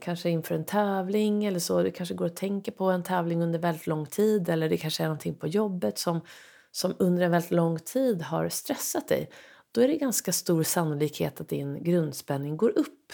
kanske 0.00 0.30
inför 0.30 0.54
en 0.54 0.64
tävling 0.64 1.44
eller 1.44 1.58
så, 1.58 1.82
du 1.82 1.90
kanske 1.90 2.14
går 2.14 2.26
och 2.26 2.36
tänker 2.36 2.72
på 2.72 2.84
en 2.84 3.02
tävling 3.02 3.42
under 3.42 3.58
väldigt 3.58 3.86
lång 3.86 4.06
tid 4.06 4.48
eller 4.48 4.68
det 4.68 4.76
kanske 4.76 5.02
är 5.02 5.06
någonting 5.06 5.34
på 5.34 5.46
jobbet 5.46 5.98
som, 5.98 6.20
som 6.72 6.94
under 6.98 7.22
en 7.22 7.30
väldigt 7.30 7.50
lång 7.50 7.78
tid 7.78 8.22
har 8.22 8.48
stressat 8.48 9.08
dig, 9.08 9.30
då 9.72 9.80
är 9.80 9.88
det 9.88 9.96
ganska 9.96 10.32
stor 10.32 10.62
sannolikhet 10.62 11.40
att 11.40 11.48
din 11.48 11.84
grundspänning 11.84 12.56
går 12.56 12.78
upp. 12.78 13.12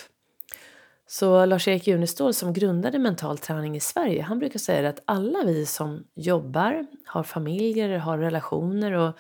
Så 1.06 1.44
Lars-Erik 1.44 1.86
Junestål 1.86 2.34
som 2.34 2.52
grundade 2.52 2.98
Mental 2.98 3.38
träning 3.38 3.76
i 3.76 3.80
Sverige, 3.80 4.22
han 4.22 4.38
brukar 4.38 4.58
säga 4.58 4.88
att 4.88 5.02
alla 5.04 5.44
vi 5.44 5.66
som 5.66 6.04
jobbar, 6.14 6.86
har 7.06 7.22
familjer, 7.22 7.98
har 7.98 8.18
relationer 8.18 8.92
och 8.92 9.18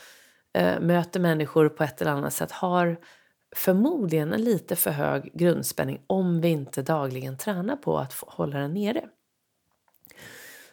eh, 0.52 0.80
möter 0.80 1.20
människor 1.20 1.68
på 1.68 1.84
ett 1.84 2.00
eller 2.00 2.10
annat 2.10 2.34
sätt 2.34 2.52
har 2.52 2.96
förmodligen 3.56 4.32
en 4.32 4.44
lite 4.44 4.76
för 4.76 4.90
hög 4.90 5.30
grundspänning 5.34 6.00
om 6.06 6.40
vi 6.40 6.48
inte 6.48 6.82
dagligen 6.82 7.38
tränar 7.38 7.76
på 7.76 7.98
att 7.98 8.12
hålla 8.12 8.58
den 8.58 8.74
nere. 8.74 9.08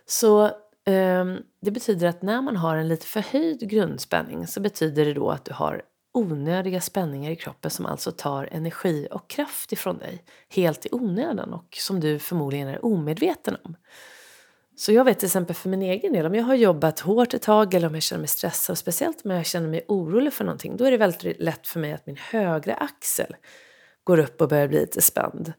Så 0.06 0.52
Ehm, 0.86 1.38
det 1.62 1.72
betyder 1.72 2.08
att 2.08 2.22
när 2.22 2.42
man 2.42 2.56
har 2.56 2.78
en 2.78 2.88
lite 2.88 3.06
förhöjd 3.06 3.70
grundspänning 3.70 4.48
så 4.48 4.60
betyder 4.62 5.06
det 5.06 5.14
då 5.14 5.30
att 5.32 5.46
du 5.46 5.54
har 5.54 5.82
onödiga 6.14 6.82
spänningar 6.82 7.32
i 7.32 7.36
kroppen 7.36 7.72
som 7.72 7.86
alltså 7.86 8.12
tar 8.12 8.50
energi 8.52 9.08
och 9.12 9.30
kraft 9.30 9.72
ifrån 9.72 9.98
dig 9.98 10.24
helt 10.50 10.86
i 10.86 10.90
onödan 10.92 11.54
och 11.54 11.78
som 11.80 12.00
du 12.00 12.20
förmodligen 12.20 12.68
är 12.68 12.86
omedveten 12.86 13.58
om. 13.64 13.76
Så 14.78 14.92
jag 14.92 15.04
vet 15.04 15.20
till 15.20 15.26
exempel 15.26 15.56
för 15.56 15.70
min 15.70 15.82
egen 15.82 16.14
del, 16.14 16.26
om 16.26 16.36
jag 16.36 16.44
har 16.44 16.56
jobbat 16.56 17.00
hårt 17.00 17.34
ett 17.34 17.42
tag 17.42 17.74
eller 17.74 17.88
om 17.88 17.94
jag 17.94 18.04
känner 18.04 18.20
mig 18.20 18.28
stressad, 18.28 18.74
och 18.74 18.78
speciellt 18.78 19.26
om 19.26 19.32
jag 19.32 19.46
känner 19.46 19.68
mig 19.68 19.86
orolig 19.88 20.34
för 20.34 20.44
någonting, 20.44 20.78
då 20.78 20.86
är 20.86 20.92
det 20.92 20.98
väldigt 20.98 21.42
lätt 21.42 21.68
för 21.68 21.80
mig 21.80 21.94
att 21.94 22.06
min 22.06 22.18
högra 22.18 22.74
axel 22.76 23.36
går 24.04 24.20
upp 24.20 24.42
och 24.42 24.50
börjar 24.50 24.68
bli 24.68 24.80
lite 24.80 25.02
spänd. 25.02 25.54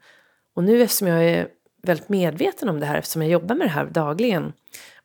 Och 0.54 0.64
nu 0.64 0.82
eftersom 0.82 1.08
jag 1.08 1.24
är 1.24 1.48
väldigt 1.82 2.08
medveten 2.08 2.68
om 2.68 2.80
det 2.80 2.86
här, 2.86 2.98
eftersom 2.98 3.22
jag 3.22 3.30
jobbar 3.30 3.54
med 3.54 3.66
det 3.66 3.70
här 3.70 3.86
dagligen, 3.86 4.52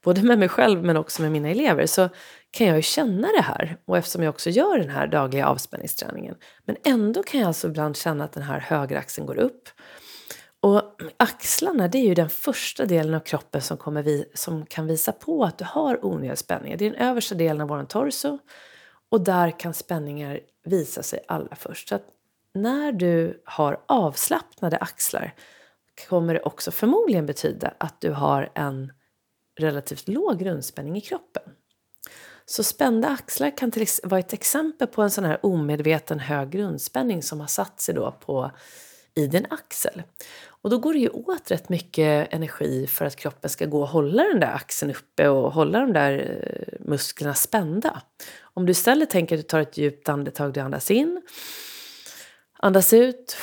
både 0.04 0.24
med 0.24 0.40
mig 0.40 0.50
själv 0.50 0.84
men 0.84 0.98
också 0.98 1.22
med 1.22 1.32
mina 1.32 1.50
elever, 1.50 1.86
så 1.86 2.10
kan 2.52 2.68
jag 2.68 2.76
ju 2.76 2.82
känna 2.82 3.28
det 3.28 3.42
här. 3.42 3.78
Och 3.86 3.98
eftersom 3.98 4.24
jag 4.24 4.30
också 4.30 4.50
gör 4.50 4.78
den 4.78 4.90
här 4.90 5.08
dagliga 5.08 5.48
avspänningsträningen. 5.48 6.36
Men 6.66 6.76
ändå 6.84 7.24
kan 7.24 7.40
jag 7.40 7.48
alltså 7.48 7.68
ibland 7.68 7.98
känna 7.98 8.24
att 8.24 8.34
den 8.34 8.44
här 8.44 8.60
högra 8.60 9.00
axeln 9.00 9.28
går 9.28 9.38
upp. 9.38 9.70
Och 10.62 10.82
axlarna 11.18 11.88
det 11.88 11.98
är 11.98 12.04
ju 12.06 12.14
den 12.14 12.30
första 12.30 12.86
delen 12.86 13.14
av 13.14 13.20
kroppen 13.20 13.62
som, 13.62 13.78
kommer 13.78 14.04
vi, 14.04 14.26
som 14.34 14.66
kan 14.66 14.88
visa 14.88 15.12
på 15.12 15.44
att 15.44 15.58
du 15.58 15.66
har 15.66 16.06
onödiga 16.06 16.36
spänningar. 16.36 16.78
Det 16.78 16.86
är 16.86 16.92
den 16.92 17.02
översta 17.02 17.36
delen 17.36 17.62
av 17.62 17.68
vår 17.68 17.84
torso. 17.84 18.38
Och 19.10 19.22
där 19.22 19.60
kan 19.60 19.74
spänningar 19.74 20.40
visa 20.64 21.04
sig 21.04 21.20
allra 21.28 21.56
först. 21.56 21.90
Så 21.90 21.96
att 21.96 22.06
när 22.54 22.92
du 22.92 23.42
har 23.46 23.84
avslappnade 23.88 24.78
axlar 24.78 25.34
kommer 26.10 26.34
det 26.34 26.42
också 26.42 26.72
förmodligen 26.72 27.26
betyda 27.26 27.74
att 27.78 28.02
du 28.02 28.12
har 28.12 28.50
en 28.56 28.92
relativt 29.60 30.08
låg 30.08 30.40
grundspänning 30.40 30.98
i 30.98 31.02
kroppen. 31.02 31.44
Så 32.46 32.64
spända 32.64 33.10
axlar 33.10 33.58
kan 33.58 33.72
till 33.72 33.88
vara 34.04 34.20
ett 34.20 34.34
exempel 34.34 34.88
på 34.88 35.02
en 35.02 35.12
sån 35.12 35.24
här 35.24 35.46
omedveten 35.46 36.20
hög 36.20 36.50
grundspänning 36.50 37.24
som 37.24 37.40
har 37.40 37.48
satt 37.48 37.82
sig 37.82 37.96
då 37.96 38.12
på, 38.12 38.52
i 39.16 39.28
din 39.28 39.46
axel. 39.50 40.04
Och 40.44 40.70
då 40.70 40.78
går 40.78 40.94
det 40.94 41.00
ju 41.00 41.10
åt 41.10 41.52
rätt 41.52 41.70
mycket 41.70 42.34
energi 42.34 42.88
för 42.88 43.06
att 43.06 43.16
kroppen 43.16 43.50
ska 43.50 43.66
gå 43.66 43.82
och 43.82 43.88
hålla 43.88 44.24
den 44.24 44.40
där 44.40 44.54
axeln 44.54 44.92
uppe 44.92 45.30
och 45.30 45.54
hålla 45.54 45.80
de 45.80 45.94
där 45.94 46.18
eh, 46.18 46.80
musklerna 46.80 47.34
spända. 47.34 48.02
Om 48.42 48.66
du 48.66 48.72
istället 48.72 49.10
tänker 49.10 49.36
att 49.36 49.42
du 49.42 49.48
tar 49.48 49.60
ett 49.60 49.78
djupt 49.78 50.10
andetag, 50.10 50.54
du 50.54 50.60
andas 50.60 50.92
in, 50.92 51.22
andas 52.58 52.94
ut 52.94 53.38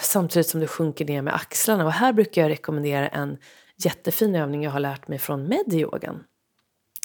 samtidigt 0.00 0.46
som 0.46 0.60
du 0.60 0.66
sjunker 0.66 1.04
ner 1.04 1.22
med 1.22 1.34
axlarna. 1.34 1.84
Och 1.84 1.92
här 1.92 2.12
brukar 2.12 2.42
jag 2.42 2.50
rekommendera 2.50 3.08
en 3.08 3.38
jättefin 3.84 4.34
övning 4.34 4.64
jag 4.64 4.70
har 4.70 4.80
lärt 4.80 5.08
mig 5.08 5.18
från 5.18 5.48
medyogan. 5.48 6.24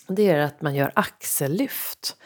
Det 0.07 0.29
är 0.29 0.39
att 0.39 0.61
man 0.61 0.75
gör 0.75 0.91
axellyft. 0.95 2.17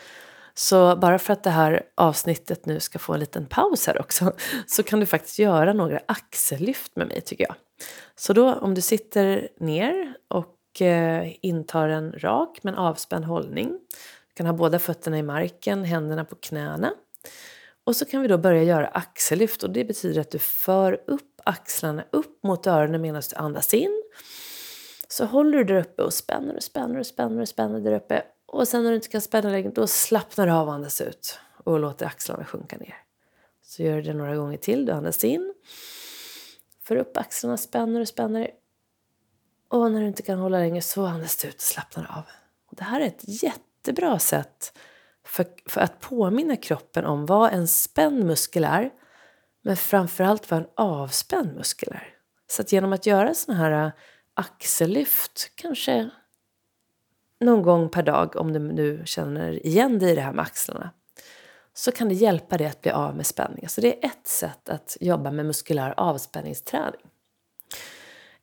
Så 0.53 0.95
bara 0.95 1.19
för 1.19 1.33
att 1.33 1.43
det 1.43 1.49
här 1.49 1.83
avsnittet 1.95 2.65
nu 2.65 2.79
ska 2.79 2.99
få 2.99 3.13
en 3.13 3.19
liten 3.19 3.45
paus 3.45 3.88
här 3.88 3.99
också 3.99 4.33
så 4.67 4.83
kan 4.83 4.99
du 4.99 5.05
faktiskt 5.05 5.39
göra 5.39 5.73
några 5.73 5.99
axellyft 6.05 6.95
med 6.95 7.07
mig 7.07 7.21
tycker 7.21 7.43
jag. 7.43 7.55
Så 8.15 8.33
då 8.33 8.53
om 8.53 8.75
du 8.75 8.81
sitter 8.81 9.49
ner 9.59 10.13
och 10.27 10.81
eh, 10.81 11.33
intar 11.41 11.89
en 11.89 12.12
rak 12.12 12.59
men 12.62 12.75
avspänd 12.75 13.25
hållning. 13.25 13.67
Du 14.27 14.33
kan 14.33 14.45
ha 14.45 14.53
båda 14.53 14.79
fötterna 14.79 15.17
i 15.17 15.23
marken, 15.23 15.83
händerna 15.83 16.25
på 16.25 16.35
knäna. 16.35 16.93
Och 17.83 17.95
så 17.95 18.05
kan 18.05 18.21
vi 18.21 18.27
då 18.27 18.38
börja 18.38 18.63
göra 18.63 18.88
axellyft 18.88 19.63
och 19.63 19.69
det 19.69 19.85
betyder 19.85 20.21
att 20.21 20.31
du 20.31 20.39
för 20.39 21.03
upp 21.07 21.41
axlarna 21.43 22.03
upp 22.12 22.43
mot 22.43 22.67
öronen 22.67 23.01
medan 23.01 23.21
du 23.29 23.35
andas 23.35 23.73
in. 23.73 24.03
Så 25.12 25.26
håller 25.26 25.58
du 25.58 25.63
där 25.63 25.82
uppe 25.82 26.04
och 26.04 26.13
spänner 26.13 26.56
och 26.56 26.63
spänner 26.63 27.00
och 27.00 27.08
spänner 27.08 27.41
och 27.41 27.48
spänner 27.48 27.80
där 27.80 27.91
uppe. 27.91 28.24
Och 28.45 28.67
sen 28.67 28.84
när 28.84 28.89
du 28.89 28.95
inte 28.95 29.08
kan 29.08 29.22
spänna 29.22 29.50
längre, 29.50 29.69
då 29.69 29.88
slappnar 29.88 30.48
du 30.48 30.54
av 30.54 30.67
och 30.67 30.74
andas 30.74 31.02
ut. 31.02 31.39
Och 31.63 31.80
låter 31.80 32.06
axlarna 32.06 32.45
sjunka 32.45 32.78
ner. 32.78 32.95
Så 33.62 33.84
gör 33.84 33.95
du 33.95 34.02
det 34.02 34.13
några 34.13 34.36
gånger 34.36 34.58
till. 34.58 34.86
Du 34.86 34.91
andas 34.91 35.24
in. 35.24 35.54
För 36.84 36.95
upp 36.95 37.17
axlarna, 37.17 37.58
spänner 37.58 38.02
och 38.02 38.08
spänner. 38.08 38.52
Och 39.67 39.91
när 39.91 40.02
du 40.02 40.08
inte 40.08 40.22
kan 40.22 40.39
hålla 40.39 40.58
längre 40.58 40.82
så 40.82 41.06
andas 41.06 41.38
du 41.38 41.48
ut 41.48 41.56
och 41.56 41.62
slappnar 41.62 42.17
av. 42.17 42.24
Och 42.72 42.76
det 42.78 42.84
här 42.84 43.02
är 43.02 43.08
ett 43.08 43.43
jättebra 43.43 44.19
sätt 44.19 44.78
för, 45.26 45.45
för 45.65 45.82
att 45.82 46.00
påminna 46.00 46.56
kroppen 46.56 47.06
om 47.06 47.26
vad 47.26 47.54
en 47.54 47.67
spänd 47.67 48.26
muskel 48.26 48.63
är. 48.63 48.89
Men 49.62 49.78
framförallt 49.78 50.52
vad 50.52 50.60
en 50.60 50.69
avspänd 50.76 51.56
muskel 51.56 51.93
är. 51.93 52.08
Så 52.48 52.62
att 52.62 52.72
genom 52.72 52.93
att 52.93 53.06
göra 53.06 53.34
sådana 53.34 53.63
här 53.63 53.91
axellyft 54.39 55.52
kanske 55.56 56.10
någon 57.39 57.62
gång 57.62 57.89
per 57.89 58.04
dag 58.04 58.36
om 58.36 58.54
du 58.54 58.60
nu 58.60 59.02
känner 59.06 59.65
igen 59.65 59.99
dig 59.99 60.12
i 60.12 60.15
det 60.15 60.21
här 60.21 60.34
med 60.34 60.45
axlarna 60.45 60.91
så 61.73 61.91
kan 61.91 62.10
det 62.10 62.15
hjälpa 62.15 62.58
dig 62.58 62.67
att 62.67 62.82
bli 62.82 62.91
av 62.91 63.15
med 63.15 63.25
spänning. 63.25 63.69
Så 63.69 63.82
det 63.82 64.04
är 64.04 64.08
ett 64.08 64.28
sätt 64.28 64.69
att 64.69 64.97
jobba 65.02 65.32
med 65.32 65.45
muskulär 65.45 65.93
avspänningsträning. 65.97 67.02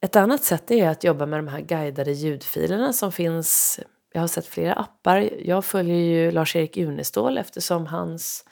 Ett 0.01 0.17
annat 0.17 0.45
sätt 0.45 0.71
är 0.71 0.89
att 0.89 1.05
jobba 1.05 1.27
med 1.27 1.39
de 1.39 1.49
här 1.49 1.61
guidade 1.61 2.13
ljudfilerna 2.13 2.93
som 2.93 3.13
finns. 3.13 3.81
Jag 4.13 4.21
har 4.21 4.29
sett 4.29 4.47
flera 4.47 4.73
appar. 4.73 5.31
Jag 5.45 5.65
följer 5.65 5.97
ju 5.97 6.31
Lars-Erik 6.31 6.77
Unestål 6.77 7.39
eftersom 7.39 7.87
hans 7.87 8.45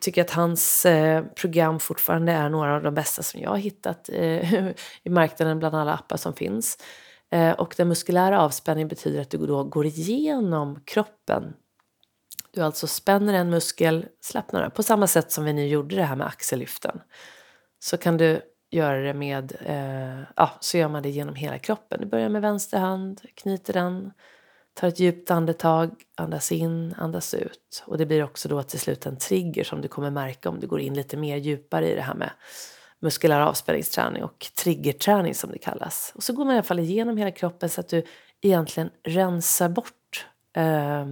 tycker 0.00 0.20
att 0.22 0.30
hans 0.30 0.86
eh, 0.86 1.24
program 1.24 1.80
fortfarande 1.80 2.32
är 2.32 2.48
några 2.48 2.76
av 2.76 2.82
de 2.82 2.94
bästa 2.94 3.22
som 3.22 3.40
jag 3.40 3.50
har 3.50 3.56
hittat 3.56 4.08
eh, 4.12 4.66
i 5.02 5.10
marknaden 5.10 5.58
bland 5.58 5.74
alla 5.74 5.94
appar 5.94 6.16
som 6.16 6.34
finns. 6.34 6.78
Eh, 7.30 7.50
och 7.50 7.74
den 7.76 7.88
muskulära 7.88 8.40
avspänningen 8.40 8.88
betyder 8.88 9.20
att 9.20 9.30
du 9.30 9.38
då 9.38 9.64
går 9.64 9.86
igenom 9.86 10.80
kroppen. 10.84 11.54
Du 12.50 12.62
alltså 12.62 12.86
spänner 12.86 13.34
en 13.34 13.50
muskel, 13.50 14.06
slappnar 14.20 14.62
den. 14.62 14.70
På 14.70 14.82
samma 14.82 15.06
sätt 15.06 15.32
som 15.32 15.44
vi 15.44 15.52
nu 15.52 15.66
gjorde 15.66 15.96
det 15.96 16.04
här 16.04 16.16
med 16.16 16.26
axellyften. 16.26 17.00
Så 17.78 17.96
kan 17.96 18.16
du 18.16 18.40
göra 18.70 19.00
det 19.00 19.14
med, 19.14 19.56
eh, 19.60 20.20
ja, 20.36 20.50
så 20.60 20.78
gör 20.78 20.88
man 20.88 21.02
det 21.02 21.10
genom 21.10 21.34
hela 21.34 21.58
kroppen. 21.58 22.00
Du 22.00 22.06
börjar 22.06 22.28
med 22.28 22.42
vänster 22.42 22.78
hand, 22.78 23.20
knyter 23.34 23.72
den, 23.72 24.12
tar 24.78 24.88
ett 24.88 25.00
djupt 25.00 25.30
andetag, 25.30 25.90
andas 26.14 26.52
in, 26.52 26.94
andas 26.98 27.34
ut. 27.34 27.84
Och 27.86 27.98
det 27.98 28.06
blir 28.06 28.24
också 28.24 28.48
då 28.48 28.62
till 28.62 28.80
slut 28.80 29.06
en 29.06 29.16
trigger 29.16 29.64
som 29.64 29.80
du 29.80 29.88
kommer 29.88 30.10
märka 30.10 30.48
om 30.48 30.60
du 30.60 30.66
går 30.66 30.80
in 30.80 30.94
lite 30.94 31.16
mer 31.16 31.36
djupare 31.36 31.92
i 31.92 31.94
det 31.94 32.02
här 32.02 32.14
med 32.14 32.30
muskulär 33.00 33.40
avspänningsträning 33.40 34.22
och 34.22 34.46
triggerträning 34.62 35.34
som 35.34 35.50
det 35.50 35.58
kallas. 35.58 36.12
Och 36.14 36.22
så 36.22 36.32
går 36.32 36.44
man 36.44 36.54
i 36.54 36.56
alla 36.56 36.62
fall 36.62 36.78
igenom 36.78 37.16
hela 37.16 37.30
kroppen 37.30 37.68
så 37.68 37.80
att 37.80 37.88
du 37.88 38.02
egentligen 38.40 38.90
rensar 39.02 39.68
bort 39.68 40.26
eh, 40.56 41.06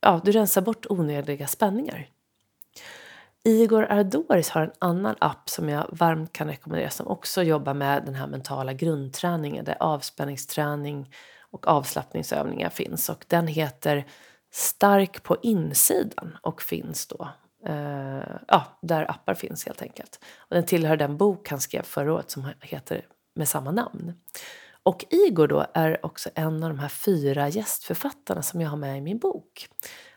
ja, 0.00 0.20
du 0.24 0.32
rensar 0.32 0.62
bort 0.62 0.86
onödiga 0.88 1.46
spänningar. 1.46 2.08
Igor 3.44 3.84
Ardoris 3.84 4.50
har 4.50 4.62
en 4.62 4.72
annan 4.78 5.16
app 5.18 5.50
som 5.50 5.68
jag 5.68 5.86
varmt 5.90 6.32
kan 6.32 6.48
rekommendera 6.48 6.90
som 6.90 7.06
också 7.06 7.42
jobbar 7.42 7.74
med 7.74 8.04
den 8.04 8.14
här 8.14 8.26
mentala 8.26 8.72
grundträningen 8.72 9.64
där 9.64 9.76
avspänningsträning 9.80 11.10
och 11.50 11.68
avslappningsövningar 11.68 12.70
finns. 12.70 13.08
Och 13.08 13.24
den 13.28 13.46
heter 13.46 14.06
Stark 14.50 15.22
på 15.22 15.36
insidan 15.42 16.36
och 16.42 16.62
finns 16.62 17.06
då 17.06 17.28
eh, 17.66 18.36
ja, 18.48 18.64
där 18.82 19.10
appar 19.10 19.34
finns 19.34 19.66
helt 19.66 19.82
enkelt. 19.82 20.20
Och 20.38 20.54
den 20.54 20.66
tillhör 20.66 20.96
den 20.96 21.16
bok 21.16 21.48
han 21.50 21.60
skrev 21.60 21.82
förra 21.82 22.14
året 22.14 22.30
som 22.30 22.48
heter 22.60 23.06
med 23.34 23.48
samma 23.48 23.70
namn. 23.70 24.12
Och 24.82 25.04
Igor 25.10 25.48
då 25.48 25.66
är 25.74 26.06
också 26.06 26.30
en 26.34 26.62
av 26.64 26.70
de 26.70 26.78
här 26.78 26.88
fyra 26.88 27.48
gästförfattarna 27.48 28.42
som 28.42 28.60
jag 28.60 28.68
har 28.68 28.76
med 28.76 28.98
i 28.98 29.00
min 29.00 29.18
bok. 29.18 29.68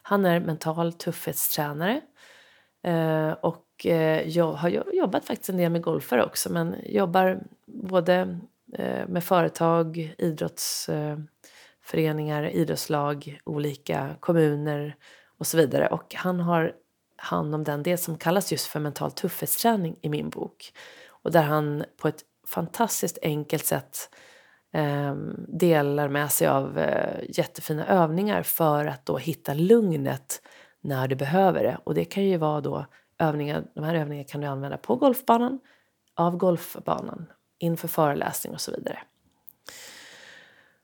Han 0.01 0.25
är 0.25 0.39
mental 0.39 0.93
tuffhetstränare 0.93 2.01
eh, 2.83 3.31
och 3.31 3.85
eh, 3.85 4.27
jag 4.27 4.53
har 4.53 4.69
jobbat 4.93 5.25
faktiskt 5.25 5.49
en 5.49 5.57
del 5.57 5.71
med 5.71 5.81
golfare 5.81 6.25
också 6.25 6.51
men 6.51 6.75
jobbar 6.85 7.43
både 7.65 8.39
Eh, 8.73 9.07
med 9.07 9.23
företag, 9.23 10.15
idrottsföreningar, 10.17 12.43
eh, 12.43 12.55
idrottslag, 12.55 13.39
olika 13.43 14.15
kommuner 14.19 14.95
och 15.37 15.47
så 15.47 15.57
vidare. 15.57 15.87
Och 15.87 16.15
han 16.15 16.39
har 16.39 16.73
hand 17.15 17.55
om 17.55 17.63
den 17.63 17.83
del 17.83 17.97
som 17.97 18.17
kallas 18.17 18.51
just 18.51 18.67
för 18.67 18.79
mental 18.79 19.11
tuffhetsträning 19.11 19.95
i 20.01 20.09
min 20.09 20.29
bok. 20.29 20.73
Och 21.07 21.31
där 21.31 21.43
han 21.43 21.83
på 22.01 22.07
ett 22.07 22.21
fantastiskt 22.47 23.17
enkelt 23.21 23.65
sätt 23.65 23.97
eh, 24.73 25.15
delar 25.47 26.07
med 26.07 26.31
sig 26.31 26.47
av 26.47 26.77
eh, 26.77 27.23
jättefina 27.29 27.87
övningar 27.87 28.43
för 28.43 28.85
att 28.85 29.05
då 29.05 29.17
hitta 29.17 29.53
lugnet 29.53 30.41
när 30.81 31.07
du 31.07 31.15
behöver 31.15 31.63
det. 31.63 31.77
Och 31.83 31.93
det 31.93 32.05
kan 32.05 32.23
ju 32.23 32.37
vara 32.37 32.61
då 32.61 32.85
övningar, 33.19 33.63
de 33.75 33.83
här 33.83 33.95
övningarna 33.95 34.27
kan 34.27 34.41
du 34.41 34.47
använda 34.47 34.77
på 34.77 34.95
golfbanan, 34.95 35.59
av 36.15 36.37
golfbanan, 36.37 37.25
inför 37.61 37.87
föreläsning 37.87 38.53
och 38.53 38.61
så 38.61 38.71
vidare. 38.71 38.99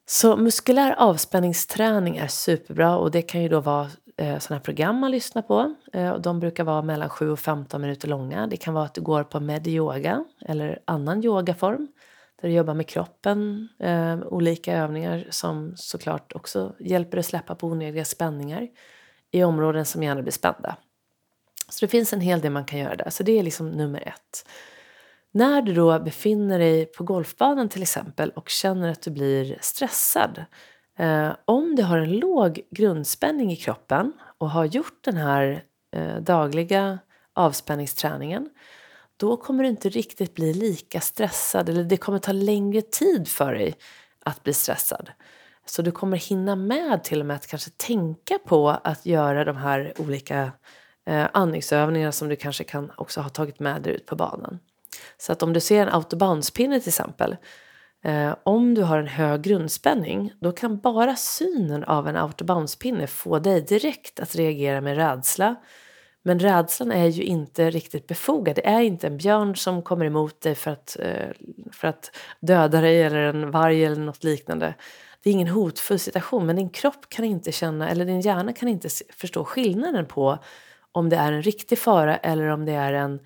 Så 0.06 0.38
muskulär 0.38 0.96
avspänningsträning 0.98 2.18
är 2.18 2.28
superbra 2.28 2.98
och 2.98 3.12
det 3.12 3.22
kan 3.22 3.42
ju 3.42 3.50
då 3.50 3.60
vara 3.60 3.90
eh, 4.18 4.40
sådana 4.40 4.62
program 4.62 5.00
man 5.00 5.12
lyssnar 5.12 5.42
på. 5.42 5.76
Eh, 5.94 6.10
och 6.10 6.22
de 6.22 6.40
brukar 6.40 6.64
vara 6.64 6.82
mellan 6.82 7.10
7 7.10 7.32
och 7.32 7.40
15 7.40 7.82
minuter 7.82 8.08
långa. 8.08 8.48
Det 8.48 8.58
kan 8.58 8.74
vara 8.74 8.86
att 8.86 8.94
du 8.94 9.02
går 9.02 9.24
på 9.24 9.40
medyoga 9.40 10.26
eller 10.46 10.80
annan 10.86 11.24
yogaform 11.24 11.88
där 12.42 12.48
du 12.48 12.56
jobbar 12.56 12.74
med 12.74 12.88
kroppen, 12.88 13.70
eh, 13.80 14.20
olika 14.20 14.78
övningar 14.78 15.28
som 15.30 15.74
såklart 15.76 16.34
också 16.36 16.76
hjälper 16.80 17.18
dig 17.18 17.24
släppa 17.24 17.56
på 17.56 17.68
onödiga 17.68 18.06
spänningar 18.06 18.68
i 19.32 19.44
områden 19.44 19.86
som 19.86 20.04
gärna 20.04 20.22
blir 20.22 20.32
spända. 20.32 20.76
Så 21.70 21.86
det 21.86 21.90
finns 21.90 22.14
en 22.14 22.22
hel 22.22 22.42
del 22.42 22.52
man 22.52 22.66
kan 22.66 22.80
göra 22.80 22.96
där, 22.96 23.10
så 23.10 23.24
det 23.24 23.40
är 23.40 23.44
liksom 23.44 23.70
nummer 23.70 24.08
ett. 24.08 24.46
När 25.32 25.62
du 25.62 25.74
då 25.74 26.00
befinner 26.00 26.60
dig 26.60 26.86
på 26.86 27.04
golfbanan 27.04 27.70
till 27.70 27.82
exempel 27.82 28.30
och 28.30 28.50
känner 28.50 28.92
att 28.92 29.02
du 29.02 29.12
blir 29.12 29.58
stressad. 29.62 30.46
Eh, 31.00 31.30
om 31.46 31.76
du 31.76 31.84
har 31.84 31.98
en 31.98 32.20
låg 32.20 32.62
grundspänning 32.72 33.52
i 33.52 33.56
kroppen 33.56 34.14
och 34.38 34.50
har 34.50 34.66
gjort 34.66 35.04
den 35.04 35.18
här 35.18 35.64
eh, 35.96 36.18
dagliga 36.18 37.00
avspänningsträningen 37.34 38.50
då 39.18 39.38
kommer 39.38 39.64
du 39.64 39.70
inte 39.70 39.90
riktigt 39.90 40.36
bli 40.36 40.54
lika 40.54 41.02
stressad 41.02 41.70
eller 41.70 41.84
det 41.84 41.98
kommer 41.98 42.20
ta 42.20 42.32
längre 42.32 42.82
tid 42.82 43.28
för 43.28 43.54
dig 43.54 43.76
att 44.26 44.44
bli 44.44 44.54
stressad. 44.54 45.10
Så 45.66 45.82
du 45.82 45.92
kommer 45.92 46.18
hinna 46.18 46.56
med 46.56 47.04
till 47.04 47.20
och 47.20 47.26
med 47.26 47.36
att 47.36 47.48
kanske 47.48 47.70
tänka 47.70 48.40
på 48.46 48.70
att 48.70 49.06
göra 49.06 49.46
de 49.46 49.58
här 49.58 49.94
olika 49.98 50.52
eh, 51.06 51.28
andningsövningarna 51.34 52.12
som 52.12 52.30
du 52.30 52.36
kanske 52.36 52.64
kan 52.64 52.92
också 52.98 53.22
ha 53.22 53.30
tagit 53.30 53.60
med 53.60 53.82
dig 53.82 53.94
ut 53.94 54.06
på 54.06 54.16
banan. 54.16 54.60
Så 55.18 55.32
att 55.32 55.44
om 55.44 55.54
du 55.54 55.60
ser 55.60 55.82
en 55.82 55.94
autobahnspinne 55.94 56.80
till 56.80 56.90
exempel 56.90 57.36
eh, 58.04 58.36
om 58.44 58.74
du 58.74 58.84
har 58.84 59.00
en 59.00 59.08
hög 59.08 59.42
grundspänning 59.42 60.34
då 60.40 60.52
kan 60.52 60.80
bara 60.80 61.16
synen 61.16 61.84
av 61.84 62.08
en 62.08 62.16
autobahnspinne 62.16 63.08
få 63.08 63.40
dig 63.40 63.62
direkt 63.62 64.20
att 64.20 64.36
reagera 64.36 64.82
med 64.82 64.98
rädsla 64.98 65.56
men 66.28 66.40
rädslan 66.40 66.92
är 66.92 67.08
ju 67.08 67.24
inte 67.24 67.70
riktigt 67.70 68.08
befogad. 68.08 68.56
Det 68.56 68.68
är 68.68 68.82
inte 68.82 69.08
en 69.08 69.18
björn 69.18 69.56
som 69.56 69.82
kommer 69.82 70.06
emot 70.06 70.42
dig 70.42 70.56
för 70.56 70.72
att, 70.72 70.98
eh, 71.00 71.30
för 71.72 71.88
att 71.88 72.16
döda 72.40 72.82
dig 72.82 73.04
eller 73.04 73.22
en 73.22 73.52
varg 73.52 73.86
eller 73.86 74.02
något 74.02 74.24
liknande. 74.24 74.74
Det 75.24 75.30
är 75.30 75.34
ingen 75.34 75.48
hotfull 75.48 76.00
situation 76.00 76.46
men 76.46 76.56
din 76.56 76.70
kropp 76.70 77.10
kan 77.10 77.26
inte 77.26 77.52
känna, 77.52 77.90
eller 77.90 78.06
din 78.06 78.22
hjärna 78.22 78.54
kan 78.54 78.70
inte 78.70 78.90
förstå 79.14 79.46
skillnaden 79.46 80.06
på 80.06 80.38
om 80.92 81.10
det 81.10 81.16
är 81.16 81.32
en 81.32 81.42
riktig 81.42 81.80
fara 81.80 82.18
eller 82.18 82.48
om 82.48 82.66
det 82.66 82.74
är 82.74 82.94
en 82.94 83.20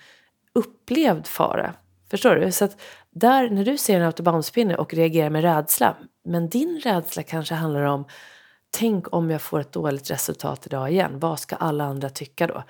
upplevd 0.56 1.28
fara. 1.28 1.74
Förstår 2.10 2.36
du? 2.36 2.52
Så 2.52 2.66
att 2.66 2.82
där, 3.10 3.50
när 3.50 3.66
du 3.66 3.78
ser 3.78 3.98
en 3.98 4.06
autobahnspinne 4.06 4.76
och 4.76 4.94
reagerar 4.94 5.30
med 5.30 5.42
rädsla, 5.42 5.98
men 6.26 6.50
din 6.50 6.82
rädsla 6.84 7.24
kanske 7.24 7.56
handlar 7.56 7.84
om 7.84 8.06
Tänk 8.74 9.14
om 9.14 9.30
jag 9.30 9.42
får 9.42 9.60
ett 9.60 9.72
dåligt 9.72 10.12
resultat 10.12 10.66
idag 10.66 10.92
igen, 10.92 11.20
vad 11.20 11.40
ska 11.40 11.56
alla 11.56 11.84
andra 11.84 12.10
tycka 12.10 12.48
då? 12.48 12.64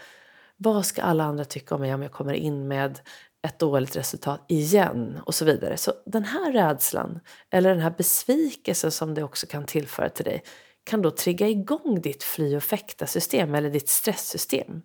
Vad 0.58 0.86
ska 0.86 1.02
alla 1.02 1.24
andra 1.24 1.46
tycka 1.46 1.76
om 1.76 1.82
mig 1.82 1.94
om 1.94 2.02
jag 2.02 2.12
kommer 2.12 2.34
in 2.34 2.68
med 2.68 3.00
ett 3.48 3.60
dåligt 3.60 3.96
resultat 3.96 4.46
igen 4.48 5.20
och 5.26 5.36
så 5.36 5.46
vidare. 5.46 5.78
Så 5.78 5.94
den 6.06 6.24
här 6.24 6.52
rädslan 6.52 7.20
eller 7.50 7.70
den 7.70 7.80
här 7.80 7.94
besvikelsen 7.98 8.92
som 8.92 9.14
det 9.14 9.24
också 9.24 9.48
kan 9.48 9.66
tillföra 9.66 10.10
till 10.10 10.26
dig 10.26 10.44
kan 10.84 11.02
då 11.02 11.12
trigga 11.12 11.48
igång 11.48 12.02
ditt 12.02 12.24
fly 12.24 12.56
och 12.56 12.64
fäkta 12.64 13.08
system 13.08 13.56
eller 13.56 13.70
ditt 13.70 13.90
stresssystem. 13.90 14.82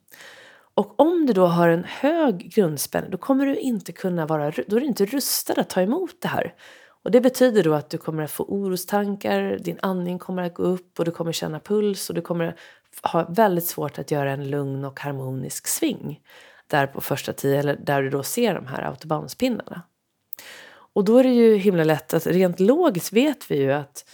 Och 0.77 1.01
om 1.01 1.27
du 1.27 1.33
då 1.33 1.47
har 1.47 1.69
en 1.69 1.85
hög 1.85 2.53
grundspänning 2.55 3.11
då 3.11 3.19
kommer 3.19 3.47
du 3.47 3.57
inte 3.57 3.93
kunna 3.93 4.27
vara, 4.27 4.51
då 4.67 4.77
är 4.77 4.81
du 4.81 4.87
inte 4.87 5.07
rustad 5.07 5.61
att 5.61 5.71
ta 5.71 5.81
emot 5.81 6.21
det 6.21 6.29
här. 6.29 6.55
Och 7.03 7.11
det 7.11 7.21
betyder 7.21 7.63
då 7.63 7.75
att 7.75 7.91
du 7.91 7.99
kommer 7.99 8.23
att 8.23 8.31
få 8.31 8.45
orostankar, 8.45 9.59
din 9.61 9.79
andning 9.83 10.19
kommer 10.19 10.43
att 10.43 10.55
gå 10.55 10.63
upp 10.63 10.99
och 10.99 11.05
du 11.05 11.11
kommer 11.11 11.33
känna 11.33 11.61
puls 11.61 12.09
och 12.09 12.15
du 12.15 12.21
kommer 12.21 12.57
ha 13.03 13.27
väldigt 13.29 13.67
svårt 13.67 13.99
att 13.99 14.11
göra 14.11 14.33
en 14.33 14.51
lugn 14.51 14.85
och 14.85 15.01
harmonisk 15.01 15.67
sving 15.67 16.21
där 16.67 16.87
på 16.87 17.01
första 17.01 17.33
tio, 17.33 17.59
eller 17.59 17.77
där 17.77 18.03
du 18.03 18.11
då 18.11 18.23
ser 18.23 18.55
de 18.55 18.67
här 18.67 18.83
autobahnspinnarna. 18.83 19.83
Och 20.93 21.05
då 21.05 21.19
är 21.19 21.23
det 21.23 21.35
ju 21.35 21.57
himla 21.57 21.85
lätt 21.85 22.15
att 22.15 22.27
rent 22.27 22.61
logiskt 22.61 23.13
vet 23.13 23.51
vi 23.51 23.57
ju 23.57 23.73
att 23.73 24.05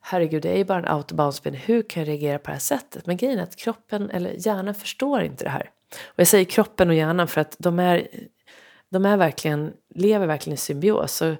herregud, 0.00 0.42
det 0.42 0.52
är 0.52 0.56
ju 0.56 0.64
bara 0.64 0.78
en 0.78 0.88
autobahnspinne, 0.88 1.56
hur 1.56 1.82
kan 1.82 2.02
jag 2.02 2.08
reagera 2.08 2.38
på 2.38 2.46
det 2.46 2.52
här 2.52 2.58
sättet? 2.60 3.06
Men 3.06 3.16
grejen 3.16 3.38
är 3.38 3.42
att 3.42 3.56
kroppen 3.56 4.10
eller 4.10 4.46
hjärnan 4.46 4.74
förstår 4.74 5.22
inte 5.22 5.44
det 5.44 5.50
här. 5.50 5.70
Och 5.98 6.18
jag 6.18 6.26
säger 6.26 6.44
kroppen 6.44 6.88
och 6.88 6.94
hjärnan 6.94 7.28
för 7.28 7.40
att 7.40 7.56
de 7.58 7.78
är, 7.78 8.08
de 8.90 9.06
är 9.06 9.16
verkligen, 9.16 9.72
lever 9.94 10.26
verkligen 10.26 10.54
i 10.54 10.56
symbios. 10.56 11.12
Så 11.12 11.36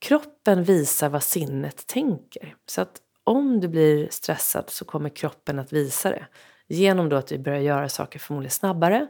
kroppen 0.00 0.64
visar 0.64 1.08
vad 1.08 1.22
sinnet 1.22 1.86
tänker. 1.86 2.54
Så 2.66 2.80
att 2.80 3.00
om 3.24 3.60
du 3.60 3.68
blir 3.68 4.08
stressad 4.10 4.64
så 4.70 4.84
kommer 4.84 5.08
kroppen 5.08 5.58
att 5.58 5.72
visa 5.72 6.10
det. 6.10 6.26
Genom 6.68 7.08
då 7.08 7.16
att 7.16 7.32
vi 7.32 7.38
börjar 7.38 7.60
göra 7.60 7.88
saker 7.88 8.18
förmodligen 8.18 8.50
snabbare. 8.50 9.06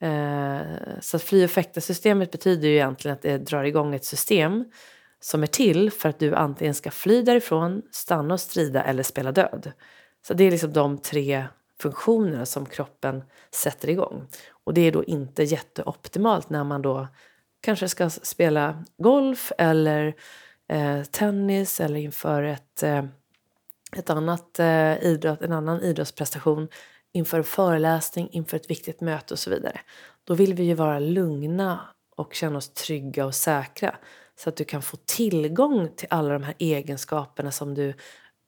Eh, 0.00 1.00
så 1.00 1.16
att 1.16 1.22
fly 1.22 1.44
och 1.44 1.50
fäkta-systemet 1.50 2.30
betyder 2.30 2.68
ju 2.68 2.74
egentligen 2.74 3.14
att 3.14 3.22
det 3.22 3.38
drar 3.38 3.64
igång 3.64 3.94
ett 3.94 4.04
system 4.04 4.64
som 5.20 5.42
är 5.42 5.46
till 5.46 5.90
för 5.90 6.08
att 6.08 6.18
du 6.18 6.34
antingen 6.34 6.74
ska 6.74 6.90
fly 6.90 7.22
därifrån, 7.22 7.82
stanna 7.90 8.34
och 8.34 8.40
strida 8.40 8.82
eller 8.82 9.02
spela 9.02 9.32
död. 9.32 9.72
Så 10.26 10.34
det 10.34 10.44
är 10.44 10.50
liksom 10.50 10.72
de 10.72 10.98
tre 10.98 11.46
funktionerna 11.84 12.46
som 12.46 12.66
kroppen 12.66 13.22
sätter 13.50 13.90
igång. 13.90 14.26
Och 14.64 14.74
det 14.74 14.80
är 14.80 14.92
då 14.92 15.04
inte 15.04 15.42
jätteoptimalt 15.42 16.50
när 16.50 16.64
man 16.64 16.82
då 16.82 17.08
kanske 17.60 17.88
ska 17.88 18.10
spela 18.10 18.84
golf 18.98 19.52
eller 19.58 20.14
eh, 20.68 21.02
tennis 21.02 21.80
eller 21.80 21.96
inför 21.96 22.42
ett, 22.42 22.82
eh, 22.82 23.04
ett 23.96 24.10
annat, 24.10 24.58
eh, 24.58 25.04
idrott, 25.04 25.42
en 25.42 25.52
annan 25.52 25.80
idrottsprestation 25.80 26.68
inför 27.12 27.38
en 27.38 27.44
föreläsning, 27.44 28.28
inför 28.32 28.56
ett 28.56 28.70
viktigt 28.70 29.00
möte 29.00 29.34
och 29.34 29.38
så 29.38 29.50
vidare. 29.50 29.80
Då 30.24 30.34
vill 30.34 30.54
vi 30.54 30.64
ju 30.64 30.74
vara 30.74 30.98
lugna 30.98 31.80
och 32.16 32.34
känna 32.34 32.58
oss 32.58 32.72
trygga 32.72 33.26
och 33.26 33.34
säkra 33.34 33.96
så 34.36 34.48
att 34.48 34.56
du 34.56 34.64
kan 34.64 34.82
få 34.82 34.96
tillgång 35.04 35.88
till 35.96 36.08
alla 36.10 36.32
de 36.32 36.42
här 36.42 36.54
egenskaperna 36.58 37.50
som 37.50 37.74
du 37.74 37.94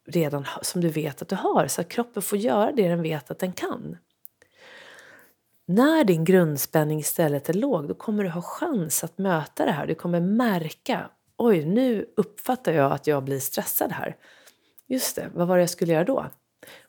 redan 0.06 0.46
som 0.62 0.80
du 0.80 0.88
vet 0.88 1.22
att 1.22 1.28
du 1.28 1.36
har 1.36 1.66
så 1.66 1.80
att 1.80 1.88
kroppen 1.88 2.22
får 2.22 2.38
göra 2.38 2.72
det 2.72 2.88
den 2.88 3.02
vet 3.02 3.30
att 3.30 3.38
den 3.38 3.52
kan. 3.52 3.96
När 5.68 6.04
din 6.04 6.24
grundspänning 6.24 6.98
istället 6.98 7.48
är 7.48 7.54
låg 7.54 7.88
då 7.88 7.94
kommer 7.94 8.24
du 8.24 8.30
ha 8.30 8.42
chans 8.42 9.04
att 9.04 9.18
möta 9.18 9.64
det 9.64 9.72
här. 9.72 9.86
Du 9.86 9.94
kommer 9.94 10.20
märka 10.20 11.10
oj, 11.38 11.64
nu 11.64 12.06
uppfattar 12.16 12.72
jag 12.72 12.92
att 12.92 13.06
jag 13.06 13.24
blir 13.24 13.38
stressad 13.38 13.92
här. 13.92 14.16
Just 14.86 15.16
det, 15.16 15.30
vad 15.34 15.48
var 15.48 15.56
det 15.56 15.62
jag 15.62 15.70
skulle 15.70 15.92
göra 15.92 16.04
då? 16.04 16.26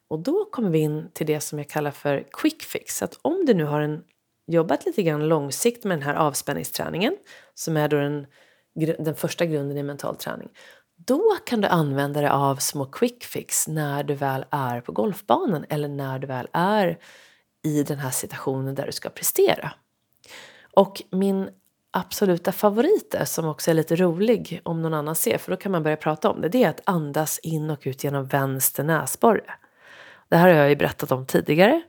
Och 0.08 0.20
då 0.20 0.46
kommer 0.46 0.70
vi 0.70 0.80
in 0.80 1.10
till 1.14 1.28
det 1.28 1.40
som 1.40 1.58
jag 1.58 1.70
kallar 1.70 1.92
för 1.92 2.26
quick 2.32 2.64
fix. 2.64 3.02
Att 3.02 3.20
om 3.22 3.46
du 3.46 3.54
nu 3.54 3.64
har 3.64 3.82
en, 3.82 4.04
jobbat 4.48 4.86
lite 4.86 5.04
grann 5.04 5.28
långsiktigt 5.28 5.84
med 5.84 5.98
den 5.98 6.04
här 6.04 6.16
avspänningsträningen 6.16 7.18
som 7.54 7.78
är 7.78 7.88
då 7.88 7.98
den, 7.98 8.28
den 9.00 9.16
första 9.16 9.46
grunden 9.46 9.78
i 9.78 9.84
mental 9.84 10.16
träning. 10.16 10.50
Då 11.06 11.38
kan 11.46 11.62
du 11.62 11.68
använda 11.68 12.22
dig 12.22 12.30
av 12.30 12.56
små 12.56 12.86
quick 12.86 13.24
fix 13.24 13.68
när 13.68 14.04
du 14.04 14.14
väl 14.14 14.46
är 14.50 14.82
på 14.82 14.92
golfbanan 14.92 15.66
eller 15.70 15.88
när 15.88 16.20
du 16.20 16.28
väl 16.28 16.48
är 16.52 16.98
i 17.64 17.84
den 17.84 18.00
här 18.00 18.10
situationen 18.10 18.76
där 18.76 18.86
du 18.86 18.92
ska 18.92 19.10
prestera. 19.10 19.72
Och 20.74 21.02
min 21.12 21.50
absoluta 21.92 22.52
favorit 22.52 23.14
är, 23.14 23.26
som 23.26 23.46
också 23.46 23.72
är 23.72 23.76
lite 23.76 23.96
rolig 23.96 24.62
om 24.64 24.82
någon 24.82 24.94
annan 24.94 25.16
ser, 25.16 25.38
för 25.38 25.52
då 25.52 25.58
kan 25.58 25.72
man 25.72 25.84
börja 25.84 25.98
prata 25.98 26.30
om 26.30 26.42
det, 26.42 26.50
det 26.50 26.64
är 26.64 26.70
att 26.70 26.82
andas 26.84 27.40
in 27.40 27.70
och 27.70 27.80
ut 27.84 28.04
genom 28.04 28.26
vänster 28.26 28.84
näsborre. 28.84 29.54
Det 30.30 30.38
här 30.38 30.48
har 30.48 30.56
jag 30.56 30.70
ju 30.70 30.76
berättat 30.76 31.12
om 31.12 31.26
tidigare, 31.26 31.82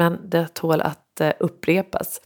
men 0.00 0.30
det 0.30 0.54
tål 0.54 0.80
att 0.80 1.20
eh, 1.20 1.32
upprepas. 1.38 2.20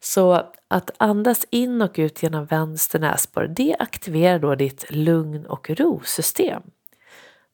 Så 0.00 0.32
att 0.68 0.90
andas 0.96 1.46
in 1.50 1.82
och 1.82 1.94
ut 1.96 2.22
genom 2.22 2.46
vänster 2.46 2.98
näsborre, 2.98 3.46
det 3.46 3.76
aktiverar 3.78 4.38
då 4.38 4.54
ditt 4.54 4.90
lugn 4.90 5.46
och 5.46 5.70
ro-system. 5.70 6.62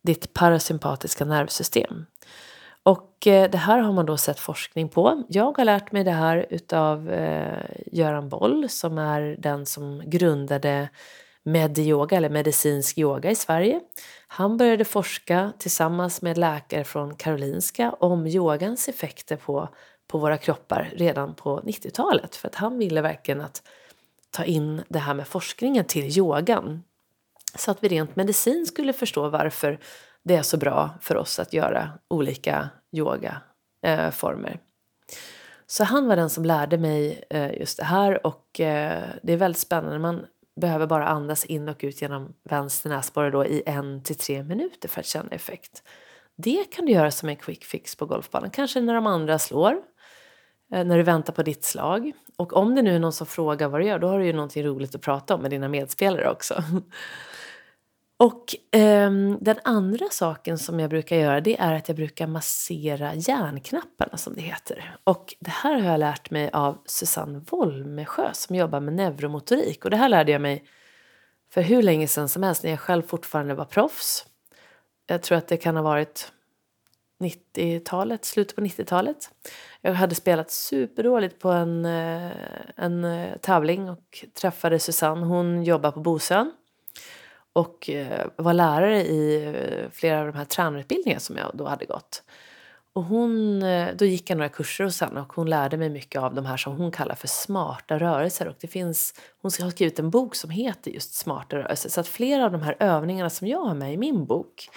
Ditt 0.02 0.32
parasympatiska 0.32 1.24
nervsystem. 1.24 2.06
Och 2.82 3.26
eh, 3.26 3.50
det 3.50 3.58
här 3.58 3.78
har 3.78 3.92
man 3.92 4.06
då 4.06 4.16
sett 4.16 4.40
forskning 4.40 4.88
på. 4.88 5.24
Jag 5.28 5.58
har 5.58 5.64
lärt 5.64 5.92
mig 5.92 6.04
det 6.04 6.10
här 6.10 6.46
utav 6.50 7.10
eh, 7.10 7.64
Göran 7.92 8.28
Boll 8.28 8.68
som 8.68 8.98
är 8.98 9.36
den 9.38 9.66
som 9.66 10.02
grundade 10.06 10.88
Medyoga 11.42 12.16
eller 12.16 12.30
medicinsk 12.30 12.98
yoga 12.98 13.30
i 13.30 13.34
Sverige. 13.34 13.80
Han 14.26 14.56
började 14.56 14.84
forska 14.84 15.52
tillsammans 15.58 16.22
med 16.22 16.38
läkare 16.38 16.84
från 16.84 17.14
Karolinska 17.14 17.92
om 17.92 18.26
yogans 18.26 18.88
effekter 18.88 19.36
på, 19.36 19.68
på 20.06 20.18
våra 20.18 20.36
kroppar 20.36 20.92
redan 20.96 21.34
på 21.34 21.60
90-talet. 21.60 22.36
För 22.36 22.48
att 22.48 22.54
han 22.54 22.78
ville 22.78 23.00
verkligen 23.00 23.40
att 23.40 23.62
ta 24.30 24.44
in 24.44 24.82
det 24.88 24.98
här 24.98 25.14
med 25.14 25.28
forskningen 25.28 25.84
till 25.84 26.18
yogan. 26.18 26.82
Så 27.54 27.70
att 27.70 27.84
vi 27.84 27.88
rent 27.88 28.16
medicin 28.16 28.66
skulle 28.66 28.92
förstå 28.92 29.28
varför 29.28 29.78
det 30.22 30.36
är 30.36 30.42
så 30.42 30.56
bra 30.56 30.90
för 31.00 31.16
oss 31.16 31.38
att 31.38 31.52
göra 31.52 31.90
olika 32.08 32.68
yogaformer. 32.92 34.50
Eh, 34.50 34.58
så 35.66 35.84
han 35.84 36.06
var 36.06 36.16
den 36.16 36.30
som 36.30 36.44
lärde 36.44 36.78
mig 36.78 37.24
eh, 37.30 37.58
just 37.58 37.76
det 37.78 37.84
här 37.84 38.26
och 38.26 38.60
eh, 38.60 39.02
det 39.22 39.32
är 39.32 39.36
väldigt 39.36 39.60
spännande. 39.60 39.98
Man 39.98 40.26
behöver 40.56 40.86
bara 40.86 41.06
andas 41.06 41.44
in 41.44 41.68
och 41.68 41.80
ut 41.80 42.02
genom 42.02 42.34
vänster 42.44 42.88
näsborre 42.88 43.30
då 43.30 43.46
i 43.46 43.62
en 43.66 44.02
till 44.02 44.16
tre 44.16 44.42
minuter 44.42 44.88
för 44.88 45.00
att 45.00 45.06
känna 45.06 45.30
effekt. 45.30 45.82
Det 46.36 46.64
kan 46.70 46.86
du 46.86 46.92
göra 46.92 47.10
som 47.10 47.28
en 47.28 47.36
quick 47.36 47.64
fix 47.64 47.96
på 47.96 48.06
golfbanan. 48.06 48.50
Kanske 48.50 48.80
när 48.80 48.94
de 48.94 49.06
andra 49.06 49.38
slår, 49.38 49.72
eh, 50.72 50.84
när 50.84 50.96
du 50.96 51.02
väntar 51.02 51.32
på 51.32 51.42
ditt 51.42 51.64
slag. 51.64 52.12
Och 52.36 52.52
om 52.52 52.74
det 52.74 52.82
nu 52.82 52.94
är 52.94 52.98
någon 52.98 53.12
som 53.12 53.26
frågar 53.26 53.68
vad 53.68 53.80
du 53.80 53.86
gör, 53.86 53.98
då 53.98 54.08
har 54.08 54.18
du 54.18 54.26
ju 54.26 54.32
någonting 54.32 54.64
roligt 54.64 54.94
att 54.94 55.02
prata 55.02 55.34
om 55.34 55.42
med 55.42 55.50
dina 55.50 55.68
medspelare 55.68 56.30
också. 56.30 56.54
Och 58.20 58.76
eh, 58.80 59.10
den 59.40 59.58
andra 59.64 60.06
saken 60.10 60.58
som 60.58 60.80
jag 60.80 60.90
brukar 60.90 61.16
göra 61.16 61.40
det 61.40 61.60
är 61.60 61.74
att 61.74 61.88
jag 61.88 61.96
brukar 61.96 62.26
massera 62.26 63.14
hjärnknapparna 63.14 64.16
som 64.16 64.34
det 64.34 64.40
heter. 64.40 64.96
Och 65.04 65.34
det 65.40 65.50
här 65.50 65.80
har 65.80 65.90
jag 65.90 66.00
lärt 66.00 66.30
mig 66.30 66.50
av 66.52 66.78
Susanne 66.86 67.40
Wolmesjö 67.50 68.30
som 68.32 68.56
jobbar 68.56 68.80
med 68.80 68.94
neuromotorik. 68.94 69.84
Och 69.84 69.90
det 69.90 69.96
här 69.96 70.08
lärde 70.08 70.32
jag 70.32 70.40
mig 70.40 70.64
för 71.52 71.62
hur 71.62 71.82
länge 71.82 72.08
sedan 72.08 72.28
som 72.28 72.42
helst 72.42 72.62
när 72.62 72.70
jag 72.70 72.80
själv 72.80 73.02
fortfarande 73.02 73.54
var 73.54 73.64
proffs. 73.64 74.26
Jag 75.06 75.22
tror 75.22 75.38
att 75.38 75.48
det 75.48 75.56
kan 75.56 75.76
ha 75.76 75.82
varit 75.82 76.32
90-talet, 77.20 78.24
slutet 78.24 78.56
på 78.56 78.62
90-talet. 78.62 79.30
Jag 79.80 79.94
hade 79.94 80.14
spelat 80.14 80.50
superdåligt 80.50 81.38
på 81.38 81.48
en, 81.48 81.84
eh, 81.84 82.30
en 82.76 83.04
eh, 83.04 83.36
tävling 83.36 83.90
och 83.90 84.24
träffade 84.40 84.78
Susanne. 84.78 85.26
Hon 85.26 85.64
jobbar 85.64 85.90
på 85.90 86.00
Bosön 86.00 86.52
och 87.52 87.90
eh, 87.90 88.26
var 88.36 88.52
lärare 88.52 89.02
i 89.02 89.44
eh, 89.44 89.90
flera 89.92 90.20
av 90.20 90.26
de 90.26 90.38
här 90.38 90.44
tränarutbildningarna 90.44 91.20
som 91.20 91.36
jag 91.36 91.50
då 91.54 91.66
hade 91.66 91.84
gått. 91.84 92.22
Och 92.92 93.04
hon, 93.04 93.62
eh, 93.62 93.88
då 93.96 94.04
gick 94.04 94.30
jag 94.30 94.36
några 94.36 94.48
kurser 94.48 94.84
hos 94.84 95.00
henne 95.00 95.20
och 95.20 95.32
hon 95.32 95.50
lärde 95.50 95.76
mig 95.76 95.90
mycket 95.90 96.22
av 96.22 96.34
de 96.34 96.46
här 96.46 96.56
som 96.56 96.76
hon 96.76 96.90
kallar 96.90 97.14
för 97.14 97.28
smarta 97.28 97.98
rörelser. 97.98 98.48
Och 98.48 98.56
det 98.60 98.68
finns, 98.68 99.14
hon 99.42 99.50
har 99.60 99.70
skrivit 99.70 99.98
en 99.98 100.10
bok 100.10 100.34
som 100.34 100.50
heter 100.50 100.90
just 100.90 101.14
smarta 101.14 101.56
rörelser. 101.56 101.90
Så 101.90 102.00
att 102.00 102.08
flera 102.08 102.44
av 102.44 102.52
de 102.52 102.62
här 102.62 102.76
övningarna 102.80 103.30
som 103.30 103.46
jag 103.46 103.60
har 103.60 103.74
med 103.74 103.94
i 103.94 103.96
min 103.96 104.26
bok 104.26 104.68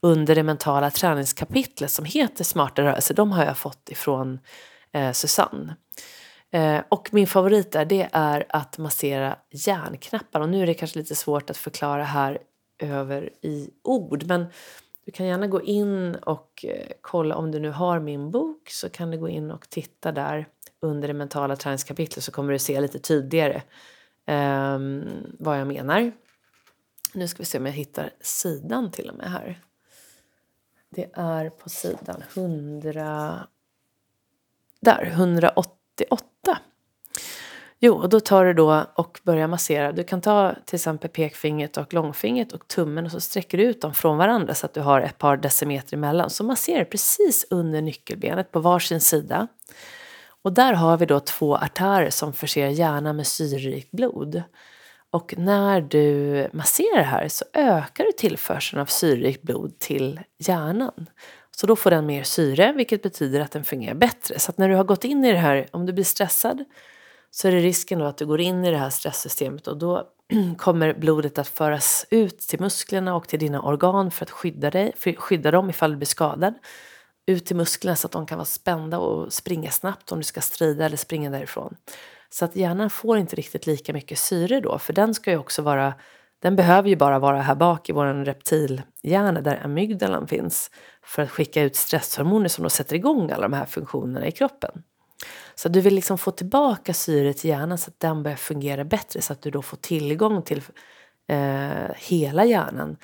under 0.00 0.34
det 0.34 0.42
mentala 0.42 0.90
träningskapitlet 0.90 1.90
som 1.90 2.04
heter 2.04 2.44
smarta 2.44 2.82
rörelser, 2.82 3.14
de 3.14 3.32
har 3.32 3.44
jag 3.44 3.58
fått 3.58 3.88
ifrån 3.88 4.38
eh, 4.92 5.12
Susanne. 5.12 5.76
Eh, 6.50 6.80
och 6.88 7.08
min 7.12 7.26
favorit 7.26 7.72
där 7.72 7.84
det 7.84 8.08
är 8.12 8.46
att 8.48 8.78
massera 8.78 9.36
hjärnknappar. 9.50 10.40
Och 10.40 10.48
nu 10.48 10.62
är 10.62 10.66
det 10.66 10.74
kanske 10.74 10.98
lite 10.98 11.14
svårt 11.16 11.50
att 11.50 11.56
förklara 11.56 12.04
här 12.04 12.38
över 12.78 13.30
i 13.42 13.70
ord. 13.82 14.24
Men 14.26 14.46
du 15.04 15.12
kan 15.12 15.26
gärna 15.26 15.46
gå 15.46 15.62
in 15.62 16.14
och 16.14 16.64
eh, 16.68 16.86
kolla 17.00 17.36
om 17.36 17.50
du 17.50 17.60
nu 17.60 17.70
har 17.70 18.00
min 18.00 18.30
bok 18.30 18.70
så 18.70 18.88
kan 18.88 19.10
du 19.10 19.18
gå 19.18 19.28
in 19.28 19.50
och 19.50 19.70
titta 19.70 20.12
där 20.12 20.46
under 20.80 21.08
det 21.08 21.14
mentala 21.14 21.56
träningskapitlet 21.56 22.24
så 22.24 22.32
kommer 22.32 22.52
du 22.52 22.58
se 22.58 22.80
lite 22.80 22.98
tydligare 22.98 23.62
eh, 24.26 24.78
vad 25.38 25.60
jag 25.60 25.66
menar. 25.66 26.12
Nu 27.14 27.28
ska 27.28 27.38
vi 27.38 27.44
se 27.44 27.58
om 27.58 27.66
jag 27.66 27.72
hittar 27.72 28.10
sidan 28.20 28.90
till 28.90 29.10
och 29.10 29.16
med 29.16 29.30
här. 29.30 29.60
Det 30.90 31.10
är 31.12 31.50
på 31.50 31.68
sidan 31.68 32.22
100... 32.34 33.46
Där, 34.80 35.04
188. 36.04 36.58
Jo, 37.82 37.94
och 37.94 38.08
då 38.08 38.20
tar 38.20 38.44
du 38.44 38.54
då 38.54 38.84
och 38.94 39.20
börjar 39.22 39.46
massera. 39.46 39.92
Du 39.92 40.04
kan 40.04 40.20
ta 40.20 40.54
till 40.64 40.74
exempel 40.74 41.10
pekfingret 41.10 41.76
och 41.76 41.94
långfingret 41.94 42.52
och 42.52 42.68
tummen 42.68 43.04
och 43.04 43.12
så 43.12 43.20
sträcker 43.20 43.58
du 43.58 43.64
ut 43.64 43.80
dem 43.80 43.94
från 43.94 44.18
varandra 44.18 44.54
så 44.54 44.66
att 44.66 44.74
du 44.74 44.80
har 44.80 45.00
ett 45.00 45.18
par 45.18 45.36
decimeter 45.36 45.96
emellan. 45.96 46.30
Så 46.30 46.44
masserar 46.44 46.84
precis 46.84 47.46
under 47.50 47.82
nyckelbenet 47.82 48.52
på 48.52 48.60
varsin 48.60 49.00
sida. 49.00 49.48
Och 50.42 50.52
där 50.52 50.72
har 50.72 50.96
vi 50.96 51.06
då 51.06 51.20
två 51.20 51.56
artärer 51.56 52.10
som 52.10 52.32
förser 52.32 52.68
hjärnan 52.68 53.16
med 53.16 53.26
syrerikt 53.26 53.90
blod. 53.90 54.42
Och 55.10 55.34
när 55.38 55.80
du 55.80 56.48
masserar 56.52 57.02
här 57.02 57.28
så 57.28 57.44
ökar 57.52 58.04
du 58.04 58.12
tillförseln 58.12 58.82
av 58.82 58.86
syrerikt 58.86 59.42
blod 59.42 59.78
till 59.78 60.20
hjärnan. 60.38 61.06
Så 61.56 61.66
då 61.66 61.76
får 61.76 61.90
den 61.90 62.06
mer 62.06 62.22
syre, 62.22 62.72
vilket 62.72 63.02
betyder 63.02 63.40
att 63.40 63.50
den 63.50 63.64
fungerar 63.64 63.94
bättre. 63.94 64.38
Så 64.38 64.50
att 64.50 64.58
när 64.58 64.68
du 64.68 64.74
har 64.74 64.84
gått 64.84 65.04
in 65.04 65.24
i 65.24 65.32
det 65.32 65.38
här, 65.38 65.66
om 65.70 65.86
du 65.86 65.92
blir 65.92 66.04
stressad, 66.04 66.64
så 67.30 67.48
är 67.48 67.52
det 67.52 67.58
risken 67.58 67.98
då 67.98 68.04
att 68.04 68.18
du 68.18 68.26
går 68.26 68.40
in 68.40 68.64
i 68.64 68.70
det 68.70 68.76
här 68.76 68.90
stresssystemet 68.90 69.66
och 69.66 69.76
då 69.76 70.08
kommer 70.58 70.94
blodet 70.94 71.38
att 71.38 71.48
föras 71.48 72.06
ut 72.10 72.38
till 72.38 72.60
musklerna 72.60 73.16
och 73.16 73.28
till 73.28 73.38
dina 73.38 73.62
organ 73.62 74.10
för 74.10 74.24
att 74.24 74.30
skydda, 74.30 74.70
dig, 74.70 74.92
för 74.96 75.12
skydda 75.12 75.50
dem 75.50 75.70
ifall 75.70 75.90
du 75.90 75.96
blir 75.96 76.06
skadad. 76.06 76.54
Ut 77.26 77.46
till 77.46 77.56
musklerna 77.56 77.96
så 77.96 78.06
att 78.06 78.12
de 78.12 78.26
kan 78.26 78.38
vara 78.38 78.46
spända 78.46 78.98
och 78.98 79.32
springa 79.32 79.70
snabbt 79.70 80.12
om 80.12 80.18
du 80.18 80.24
ska 80.24 80.40
strida 80.40 80.86
eller 80.86 80.96
springa 80.96 81.30
därifrån. 81.30 81.76
Så 82.30 82.44
att 82.44 82.56
hjärnan 82.56 82.90
får 82.90 83.18
inte 83.18 83.36
riktigt 83.36 83.66
lika 83.66 83.92
mycket 83.92 84.18
syre 84.18 84.60
då, 84.60 84.78
för 84.78 84.92
den 84.92 85.14
ska 85.14 85.30
ju 85.30 85.36
också 85.36 85.62
vara 85.62 85.94
den 86.42 86.56
behöver 86.56 86.88
ju 86.88 86.96
bara 86.96 87.18
vara 87.18 87.40
här 87.40 87.54
bak 87.54 87.88
i 87.88 87.92
vår 87.92 88.24
reptilhjärna 88.24 89.40
där 89.40 89.64
amygdalan 89.64 90.26
finns 90.26 90.70
för 91.10 91.22
att 91.22 91.30
skicka 91.30 91.62
ut 91.62 91.76
stresshormoner 91.76 92.48
som 92.48 92.64
då 92.64 92.70
sätter 92.70 92.96
igång 92.96 93.30
alla 93.30 93.42
de 93.42 93.52
här 93.52 93.66
funktionerna 93.66 94.26
i 94.26 94.32
kroppen. 94.32 94.82
Så 95.54 95.68
du 95.68 95.80
vill 95.80 95.94
liksom 95.94 96.18
få 96.18 96.30
tillbaka 96.30 96.94
syret 96.94 97.44
i 97.44 97.48
hjärnan 97.48 97.78
så 97.78 97.90
att 97.90 98.00
den 98.00 98.22
börjar 98.22 98.36
fungera 98.36 98.84
bättre 98.84 99.22
så 99.22 99.32
att 99.32 99.42
du 99.42 99.50
då 99.50 99.62
får 99.62 99.76
tillgång 99.76 100.42
till 100.42 100.62
eh, 101.28 101.94
hela 101.96 102.44
hjärnan 102.44 102.96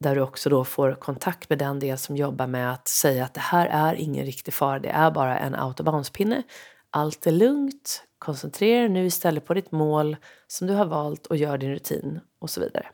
där 0.00 0.14
du 0.14 0.20
också 0.20 0.50
då 0.50 0.64
får 0.64 0.92
kontakt 0.94 1.48
med 1.48 1.58
den 1.58 1.78
del 1.78 1.98
som 1.98 2.16
jobbar 2.16 2.46
med 2.46 2.72
att 2.72 2.88
säga 2.88 3.24
att 3.24 3.34
det 3.34 3.40
här 3.40 3.66
är 3.66 3.94
ingen 3.94 4.24
riktig 4.24 4.54
fara, 4.54 4.78
det 4.78 4.88
är 4.88 5.10
bara 5.10 5.38
en 5.38 5.54
autobahnspinne. 5.54 6.42
Allt 6.90 7.26
är 7.26 7.32
lugnt, 7.32 8.02
koncentrera 8.18 8.80
dig 8.80 8.88
nu 8.88 9.06
istället 9.06 9.46
på 9.46 9.54
ditt 9.54 9.72
mål 9.72 10.16
som 10.46 10.66
du 10.66 10.74
har 10.74 10.86
valt 10.86 11.26
och 11.26 11.36
gör 11.36 11.58
din 11.58 11.70
rutin 11.70 12.20
och 12.38 12.50
så 12.50 12.60
vidare. 12.60 12.86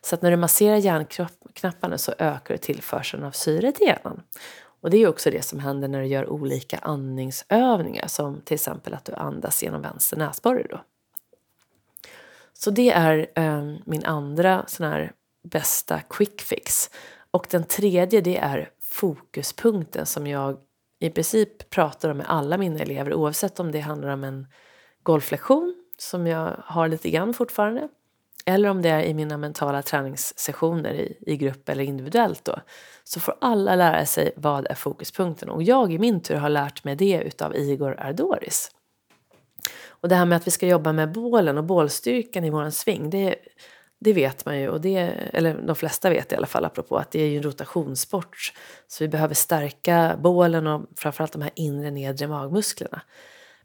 Så 0.00 0.14
att 0.14 0.22
när 0.22 0.30
du 0.30 0.36
masserar 0.36 0.76
hjärnknapparna 1.56 1.98
så 1.98 2.14
ökar 2.18 2.54
du 2.54 2.58
tillförseln 2.58 3.24
av 3.24 3.30
syre 3.30 3.72
till 3.72 3.86
hjärnan. 3.86 4.22
Och 4.80 4.90
det 4.90 4.96
är 4.96 5.08
också 5.08 5.30
det 5.30 5.44
som 5.44 5.60
händer 5.60 5.88
när 5.88 6.00
du 6.00 6.06
gör 6.06 6.28
olika 6.28 6.78
andningsövningar 6.78 8.06
som 8.06 8.40
till 8.40 8.54
exempel 8.54 8.94
att 8.94 9.04
du 9.04 9.12
andas 9.12 9.62
genom 9.62 9.82
vänster 9.82 10.16
näsborre 10.16 10.66
då. 10.70 10.80
Så 12.52 12.70
det 12.70 12.90
är 12.90 13.26
eh, 13.34 13.74
min 13.84 14.04
andra 14.04 14.64
sån 14.66 14.86
här 14.86 15.12
bästa 15.42 16.00
quick 16.00 16.40
fix. 16.40 16.90
Och 17.30 17.46
den 17.50 17.64
tredje 17.64 18.20
det 18.20 18.36
är 18.36 18.70
fokuspunkten 18.80 20.06
som 20.06 20.26
jag 20.26 20.58
i 20.98 21.10
princip 21.10 21.70
pratar 21.70 22.10
om 22.10 22.16
med 22.16 22.26
alla 22.28 22.58
mina 22.58 22.78
elever 22.78 23.14
oavsett 23.14 23.60
om 23.60 23.72
det 23.72 23.80
handlar 23.80 24.08
om 24.08 24.24
en 24.24 24.46
golflektion 25.02 25.74
som 25.98 26.26
jag 26.26 26.56
har 26.64 26.88
lite 26.88 27.10
grann 27.10 27.34
fortfarande 27.34 27.88
eller 28.46 28.68
om 28.68 28.82
det 28.82 28.88
är 28.88 29.02
i 29.02 29.14
mina 29.14 29.36
mentala 29.36 29.82
träningssessioner 29.82 30.94
i, 30.94 31.18
i 31.20 31.36
grupp 31.36 31.68
eller 31.68 31.84
individuellt 31.84 32.44
då, 32.44 32.60
så 33.04 33.20
får 33.20 33.36
alla 33.40 33.76
lära 33.76 34.06
sig 34.06 34.32
vad 34.36 34.66
är 34.66 34.74
fokuspunkten. 34.74 35.48
Och 35.48 35.62
jag 35.62 35.92
i 35.92 35.98
min 35.98 36.20
tur 36.20 36.34
har 36.34 36.48
lärt 36.48 36.84
mig 36.84 36.96
det 36.96 37.22
utav 37.22 37.56
Igor 37.56 38.00
Ardoris. 38.00 38.70
Och 39.88 40.08
det 40.08 40.14
här 40.14 40.24
med 40.24 40.36
att 40.36 40.46
vi 40.46 40.50
ska 40.50 40.66
jobba 40.66 40.92
med 40.92 41.12
bålen 41.12 41.58
och 41.58 41.64
bålstyrkan 41.64 42.44
i 42.44 42.50
våran 42.50 42.72
sving, 42.72 43.10
det, 43.10 43.36
det 44.00 44.12
vet 44.12 44.46
man 44.46 44.60
ju, 44.60 44.68
och 44.68 44.80
det, 44.80 44.98
eller 45.32 45.54
de 45.54 45.76
flesta 45.76 46.10
vet 46.10 46.32
i 46.32 46.36
alla 46.36 46.46
fall 46.46 46.64
apropå 46.64 46.96
att 46.96 47.10
det 47.10 47.22
är 47.22 47.28
ju 47.28 47.36
en 47.36 47.42
rotationssport. 47.42 48.52
Så 48.88 49.04
vi 49.04 49.08
behöver 49.08 49.34
stärka 49.34 50.16
bålen 50.22 50.66
och 50.66 50.86
framförallt 50.96 51.32
de 51.32 51.42
här 51.42 51.52
inre 51.54 51.90
nedre 51.90 52.28
magmusklerna. 52.28 53.02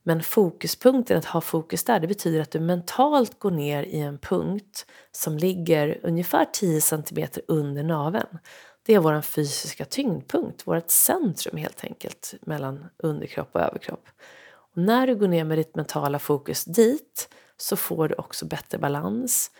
Men 0.03 0.23
fokuspunkten, 0.23 1.17
att 1.17 1.25
ha 1.25 1.41
fokus 1.41 1.83
där, 1.83 1.99
det 1.99 2.07
betyder 2.07 2.41
att 2.41 2.51
du 2.51 2.59
mentalt 2.59 3.39
går 3.39 3.51
ner 3.51 3.83
i 3.83 3.99
en 3.99 4.17
punkt 4.17 4.85
som 5.11 5.37
ligger 5.37 5.99
ungefär 6.03 6.45
10 6.53 6.81
cm 6.81 7.27
under 7.47 7.83
naveln. 7.83 8.37
Det 8.85 8.93
är 8.93 8.99
vår 8.99 9.21
fysiska 9.21 9.85
tyngdpunkt, 9.85 10.67
vårt 10.67 10.89
centrum 10.89 11.57
helt 11.57 11.83
enkelt 11.83 12.33
mellan 12.41 12.85
underkropp 12.97 13.55
och 13.55 13.61
överkropp. 13.61 14.07
Och 14.51 14.77
när 14.77 15.07
du 15.07 15.15
går 15.15 15.27
ner 15.27 15.43
med 15.43 15.57
ditt 15.57 15.75
mentala 15.75 16.19
fokus 16.19 16.65
dit 16.65 17.29
så 17.57 17.75
får 17.75 18.07
du 18.07 18.15
också 18.15 18.45
bättre 18.45 18.77
balans, 18.77 19.51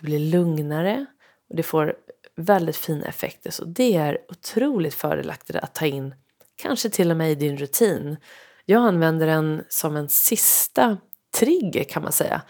du 0.00 0.06
blir 0.06 0.18
lugnare 0.18 1.06
och 1.48 1.56
det 1.56 1.62
får 1.62 1.94
väldigt 2.36 2.76
fina 2.76 3.06
effekter. 3.06 3.50
Så 3.50 3.64
det 3.64 3.96
är 3.96 4.18
otroligt 4.28 4.94
fördelaktigt 4.94 5.58
att 5.58 5.74
ta 5.74 5.86
in, 5.86 6.14
kanske 6.56 6.90
till 6.90 7.10
och 7.10 7.16
med 7.16 7.32
i 7.32 7.34
din 7.34 7.56
rutin. 7.56 8.16
Jag 8.64 8.82
använder 8.82 9.26
den 9.26 9.62
som 9.68 9.96
en 9.96 10.08
sista 10.08 10.96
trigger 11.38 11.84
kan 11.84 12.02
man 12.02 12.12
säga 12.12 12.42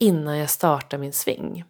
innan 0.00 0.38
jag 0.38 0.50
startar 0.50 0.98
min 0.98 1.12
sving. 1.12 1.64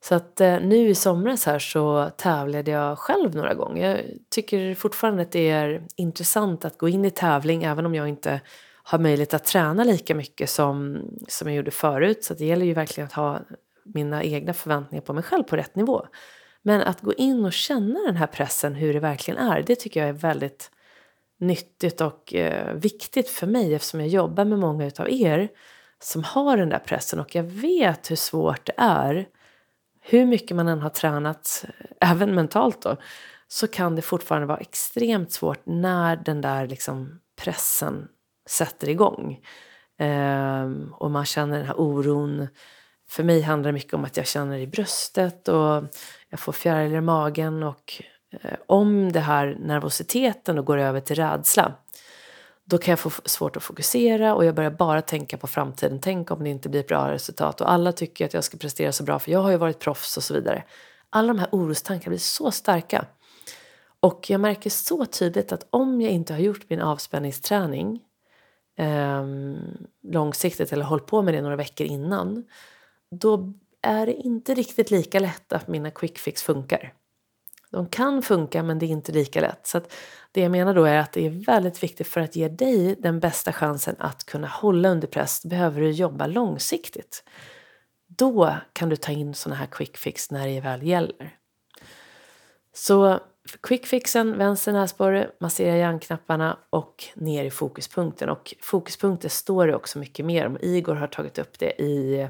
Så 0.00 0.14
att 0.14 0.40
eh, 0.40 0.60
nu 0.60 0.88
i 0.88 0.94
somras 0.94 1.46
här 1.46 1.58
så 1.58 2.10
tävlade 2.16 2.70
jag 2.70 2.98
själv 2.98 3.34
några 3.34 3.54
gånger. 3.54 3.96
Jag 3.96 4.04
tycker 4.30 4.74
fortfarande 4.74 5.22
att 5.22 5.32
det 5.32 5.50
är 5.50 5.82
intressant 5.96 6.64
att 6.64 6.78
gå 6.78 6.88
in 6.88 7.04
i 7.04 7.10
tävling 7.10 7.64
även 7.64 7.86
om 7.86 7.94
jag 7.94 8.08
inte 8.08 8.40
har 8.82 8.98
möjlighet 8.98 9.34
att 9.34 9.44
träna 9.44 9.84
lika 9.84 10.14
mycket 10.14 10.50
som, 10.50 11.02
som 11.28 11.48
jag 11.48 11.56
gjorde 11.56 11.70
förut. 11.70 12.24
Så 12.24 12.34
det 12.34 12.44
gäller 12.44 12.66
ju 12.66 12.74
verkligen 12.74 13.06
att 13.06 13.12
ha 13.12 13.40
mina 13.84 14.22
egna 14.22 14.52
förväntningar 14.52 15.02
på 15.02 15.12
mig 15.12 15.22
själv 15.22 15.42
på 15.42 15.56
rätt 15.56 15.76
nivå. 15.76 16.06
Men 16.62 16.82
att 16.82 17.00
gå 17.00 17.12
in 17.12 17.44
och 17.44 17.52
känna 17.52 18.00
den 18.06 18.16
här 18.16 18.26
pressen, 18.26 18.74
hur 18.74 18.94
det 18.94 19.00
verkligen 19.00 19.40
är, 19.40 19.62
det 19.62 19.76
tycker 19.76 20.00
jag 20.00 20.08
är 20.08 20.12
väldigt 20.12 20.70
nyttigt 21.38 22.00
och 22.00 22.34
eh, 22.34 22.74
viktigt 22.74 23.28
för 23.28 23.46
mig 23.46 23.74
eftersom 23.74 24.00
jag 24.00 24.08
jobbar 24.08 24.44
med 24.44 24.58
många 24.58 24.86
utav 24.86 25.10
er 25.10 25.48
som 26.00 26.24
har 26.24 26.56
den 26.56 26.68
där 26.68 26.78
pressen 26.78 27.20
och 27.20 27.34
jag 27.34 27.42
vet 27.42 28.10
hur 28.10 28.16
svårt 28.16 28.66
det 28.66 28.74
är. 28.76 29.28
Hur 30.00 30.26
mycket 30.26 30.56
man 30.56 30.68
än 30.68 30.80
har 30.80 30.90
tränat, 30.90 31.64
eh, 31.68 32.10
även 32.10 32.34
mentalt 32.34 32.82
då, 32.82 32.96
så 33.48 33.66
kan 33.66 33.96
det 33.96 34.02
fortfarande 34.02 34.46
vara 34.46 34.58
extremt 34.58 35.32
svårt 35.32 35.60
när 35.64 36.16
den 36.16 36.40
där 36.40 36.66
liksom 36.66 37.20
pressen 37.36 38.08
sätter 38.48 38.88
igång. 38.88 39.40
Ehm, 39.98 40.94
och 40.94 41.10
man 41.10 41.24
känner 41.24 41.58
den 41.58 41.66
här 41.66 41.80
oron. 41.80 42.48
För 43.08 43.24
mig 43.24 43.42
handlar 43.42 43.68
det 43.68 43.72
mycket 43.72 43.94
om 43.94 44.04
att 44.04 44.16
jag 44.16 44.26
känner 44.26 44.58
i 44.58 44.66
bröstet 44.66 45.48
och 45.48 45.84
jag 46.28 46.40
får 46.40 46.52
fjärilar 46.52 46.98
i 46.98 47.00
magen 47.00 47.62
och 47.62 48.02
Eh, 48.30 48.58
om 48.66 49.12
det 49.12 49.20
här 49.20 49.56
nervositeten 49.60 50.58
och 50.58 50.64
går 50.64 50.78
över 50.78 51.00
till 51.00 51.16
rädsla 51.16 51.74
då 52.64 52.78
kan 52.78 52.92
jag 52.92 52.98
få 52.98 53.10
svårt 53.24 53.56
att 53.56 53.62
fokusera 53.62 54.34
och 54.34 54.44
jag 54.44 54.54
börjar 54.54 54.70
bara 54.70 55.02
tänka 55.02 55.36
på 55.36 55.46
framtiden. 55.46 56.00
Tänk 56.00 56.30
om 56.30 56.44
det 56.44 56.50
inte 56.50 56.68
blir 56.68 56.80
ett 56.80 56.88
bra 56.88 57.10
resultat 57.10 57.60
och 57.60 57.70
alla 57.70 57.92
tycker 57.92 58.24
att 58.24 58.34
jag 58.34 58.44
ska 58.44 58.56
prestera 58.56 58.92
så 58.92 59.04
bra 59.04 59.18
för 59.18 59.32
jag 59.32 59.40
har 59.40 59.50
ju 59.50 59.56
varit 59.56 59.78
proffs 59.78 60.16
och 60.16 60.22
så 60.22 60.34
vidare. 60.34 60.64
Alla 61.10 61.28
de 61.28 61.38
här 61.38 61.48
orostankarna 61.52 62.10
blir 62.10 62.18
så 62.18 62.50
starka. 62.50 63.04
Och 64.00 64.30
jag 64.30 64.40
märker 64.40 64.70
så 64.70 65.06
tydligt 65.06 65.52
att 65.52 65.66
om 65.70 66.00
jag 66.00 66.12
inte 66.12 66.32
har 66.32 66.40
gjort 66.40 66.70
min 66.70 66.80
avspänningsträning 66.80 68.00
eh, 68.78 69.24
långsiktigt 70.02 70.72
eller 70.72 70.84
hållit 70.84 71.06
på 71.06 71.22
med 71.22 71.34
det 71.34 71.42
några 71.42 71.56
veckor 71.56 71.86
innan 71.86 72.44
då 73.10 73.52
är 73.82 74.06
det 74.06 74.14
inte 74.14 74.54
riktigt 74.54 74.90
lika 74.90 75.20
lätt 75.20 75.52
att 75.52 75.68
mina 75.68 75.90
quick 75.90 76.18
fix 76.18 76.42
funkar. 76.42 76.92
De 77.70 77.88
kan 77.88 78.22
funka 78.22 78.62
men 78.62 78.78
det 78.78 78.86
är 78.86 78.88
inte 78.88 79.12
lika 79.12 79.40
lätt. 79.40 79.66
Så 79.66 79.80
det 80.32 80.40
jag 80.40 80.50
menar 80.50 80.74
då 80.74 80.84
är 80.84 80.98
att 80.98 81.12
det 81.12 81.26
är 81.26 81.44
väldigt 81.46 81.82
viktigt 81.82 82.06
för 82.06 82.20
att 82.20 82.36
ge 82.36 82.48
dig 82.48 82.96
den 82.98 83.20
bästa 83.20 83.52
chansen 83.52 83.96
att 83.98 84.24
kunna 84.24 84.48
hålla 84.48 84.88
under 84.88 85.08
press 85.08 85.44
behöver 85.44 85.80
du 85.80 85.90
jobba 85.90 86.26
långsiktigt. 86.26 87.24
Då 88.06 88.54
kan 88.72 88.88
du 88.88 88.96
ta 88.96 89.12
in 89.12 89.34
sådana 89.34 89.56
här 89.56 89.66
quick 89.66 89.96
fix 89.96 90.30
när 90.30 90.46
det 90.46 90.60
väl 90.60 90.82
gäller. 90.82 91.36
Så 92.72 93.20
quick 93.62 93.86
fixen, 93.86 94.38
vänster 94.38 94.72
näsborre, 94.72 95.30
massera 95.40 95.76
hjärnknapparna 95.76 96.58
och 96.70 97.04
ner 97.14 97.44
i 97.44 97.50
fokuspunkten. 97.50 98.28
Och 98.28 98.54
fokuspunkter 98.60 99.28
står 99.28 99.66
det 99.66 99.74
också 99.74 99.98
mycket 99.98 100.24
mer 100.24 100.46
om. 100.46 100.58
Igor 100.60 100.94
har 100.94 101.06
tagit 101.06 101.38
upp 101.38 101.58
det 101.58 101.82
i 101.82 102.28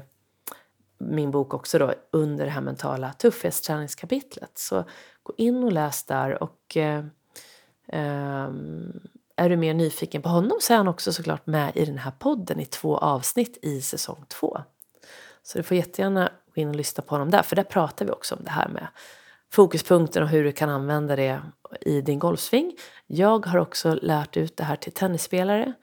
min 0.99 1.31
bok 1.31 1.53
också 1.53 1.79
då 1.79 1.93
under 2.11 2.45
det 2.45 2.51
här 2.51 2.61
mentala 2.61 3.13
tuffhetsträningskapitlet. 3.13 4.51
Så 4.57 4.83
gå 5.23 5.33
in 5.37 5.63
och 5.63 5.71
läs 5.71 6.03
där 6.03 6.43
och 6.43 6.77
eh, 6.77 7.05
eh, 7.87 8.49
är 9.35 9.49
du 9.49 9.57
mer 9.57 9.73
nyfiken 9.73 10.21
på 10.21 10.29
honom 10.29 10.57
så 10.61 10.73
är 10.73 10.77
han 10.77 10.87
också 10.87 11.13
såklart 11.13 11.47
med 11.47 11.71
i 11.75 11.85
den 11.85 11.97
här 11.97 12.11
podden 12.11 12.59
i 12.59 12.65
två 12.65 12.97
avsnitt 12.97 13.57
i 13.61 13.81
säsong 13.81 14.25
två. 14.27 14.61
Så 15.43 15.57
du 15.57 15.63
får 15.63 15.77
jättegärna 15.77 16.31
gå 16.55 16.61
in 16.61 16.69
och 16.69 16.75
lyssna 16.75 17.03
på 17.03 17.15
honom 17.15 17.29
där 17.29 17.43
för 17.43 17.55
där 17.55 17.63
pratar 17.63 18.05
vi 18.05 18.11
också 18.11 18.35
om 18.35 18.43
det 18.43 18.51
här 18.51 18.67
med 18.67 18.87
fokuspunkten 19.51 20.23
och 20.23 20.29
hur 20.29 20.43
du 20.43 20.51
kan 20.51 20.69
använda 20.69 21.15
det 21.15 21.41
i 21.81 22.01
din 22.01 22.19
golfsving. 22.19 22.75
Jag 23.07 23.45
har 23.45 23.59
också 23.59 23.99
lärt 24.01 24.37
ut 24.37 24.57
det 24.57 24.63
här 24.63 24.75
till 24.75 24.91
tennisspelare, 24.91 25.73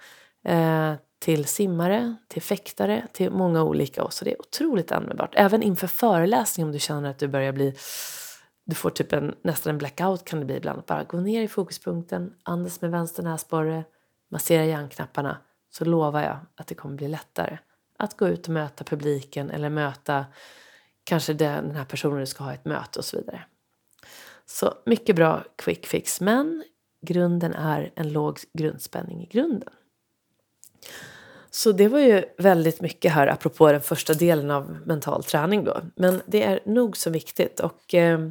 eh, 0.44 0.94
till 1.18 1.45
simmare, 1.45 2.16
till 2.28 2.43
fäktare, 2.43 3.07
till 3.12 3.30
många 3.30 3.64
olika. 3.64 4.05
Och 4.05 4.12
så 4.12 4.24
det 4.24 4.32
är 4.32 4.41
otroligt 4.41 4.93
användbart. 4.93 5.34
Även 5.36 5.62
inför 5.62 5.86
föreläsning 5.86 6.66
om 6.66 6.72
du 6.72 6.78
känner 6.78 7.11
att 7.11 7.18
du 7.18 7.28
börjar 7.28 7.53
bli 7.53 7.74
du 8.66 8.74
får 8.74 8.91
typ 8.91 9.12
en, 9.12 9.34
nästan 9.43 9.70
en 9.70 9.78
blackout 9.78 10.24
kan 10.24 10.38
det 10.38 10.45
bli 10.45 10.57
ibland. 10.57 10.82
Bara 10.86 11.05
gå 11.05 11.20
ner 11.20 11.43
i 11.43 11.49
fokuspunkten, 11.49 12.34
andas 12.43 12.80
med 12.80 12.91
vänster 12.91 13.22
näsborre, 13.22 13.84
massera 14.30 14.64
hjärnknapparna 14.64 15.38
så 15.70 15.84
lovar 15.84 16.22
jag 16.22 16.38
att 16.55 16.66
det 16.66 16.74
kommer 16.74 16.97
bli 16.97 17.09
lättare 17.09 17.59
att 17.99 18.16
gå 18.16 18.28
ut 18.28 18.47
och 18.47 18.53
möta 18.53 18.84
publiken 18.84 19.51
eller 19.51 19.70
möta 19.70 20.26
kanske 21.05 21.32
den 21.32 21.70
här 21.70 21.84
personen 21.84 22.20
du 22.20 22.26
ska 22.26 22.45
ha 22.45 22.55
ett 22.55 22.64
möte 22.64 22.99
och 22.99 23.05
så 23.05 23.16
vidare. 23.16 23.45
Så 24.47 24.74
mycket 24.86 25.16
bra 25.16 25.45
quick 25.57 25.86
fix, 25.86 26.20
men 26.20 26.64
grunden 27.07 27.53
är 27.53 27.93
en 27.95 28.12
låg 28.12 28.38
grundspänning 28.53 29.22
i 29.22 29.26
grunden. 29.26 29.72
Så 31.51 31.72
det 31.72 31.89
var 31.89 31.99
ju 31.99 32.24
väldigt 32.39 32.80
mycket 32.80 33.12
här 33.12 33.26
apropå 33.26 33.72
den 33.72 33.80
första 33.80 34.14
delen 34.14 34.51
av 34.51 34.78
mental 34.87 35.24
träning 35.24 35.64
då. 35.64 35.80
Men 35.97 36.22
det 36.26 36.43
är 36.43 36.61
nog 36.64 36.97
så 36.97 37.11
viktigt 37.11 37.61
och 37.61 37.95
eh, 37.95 38.28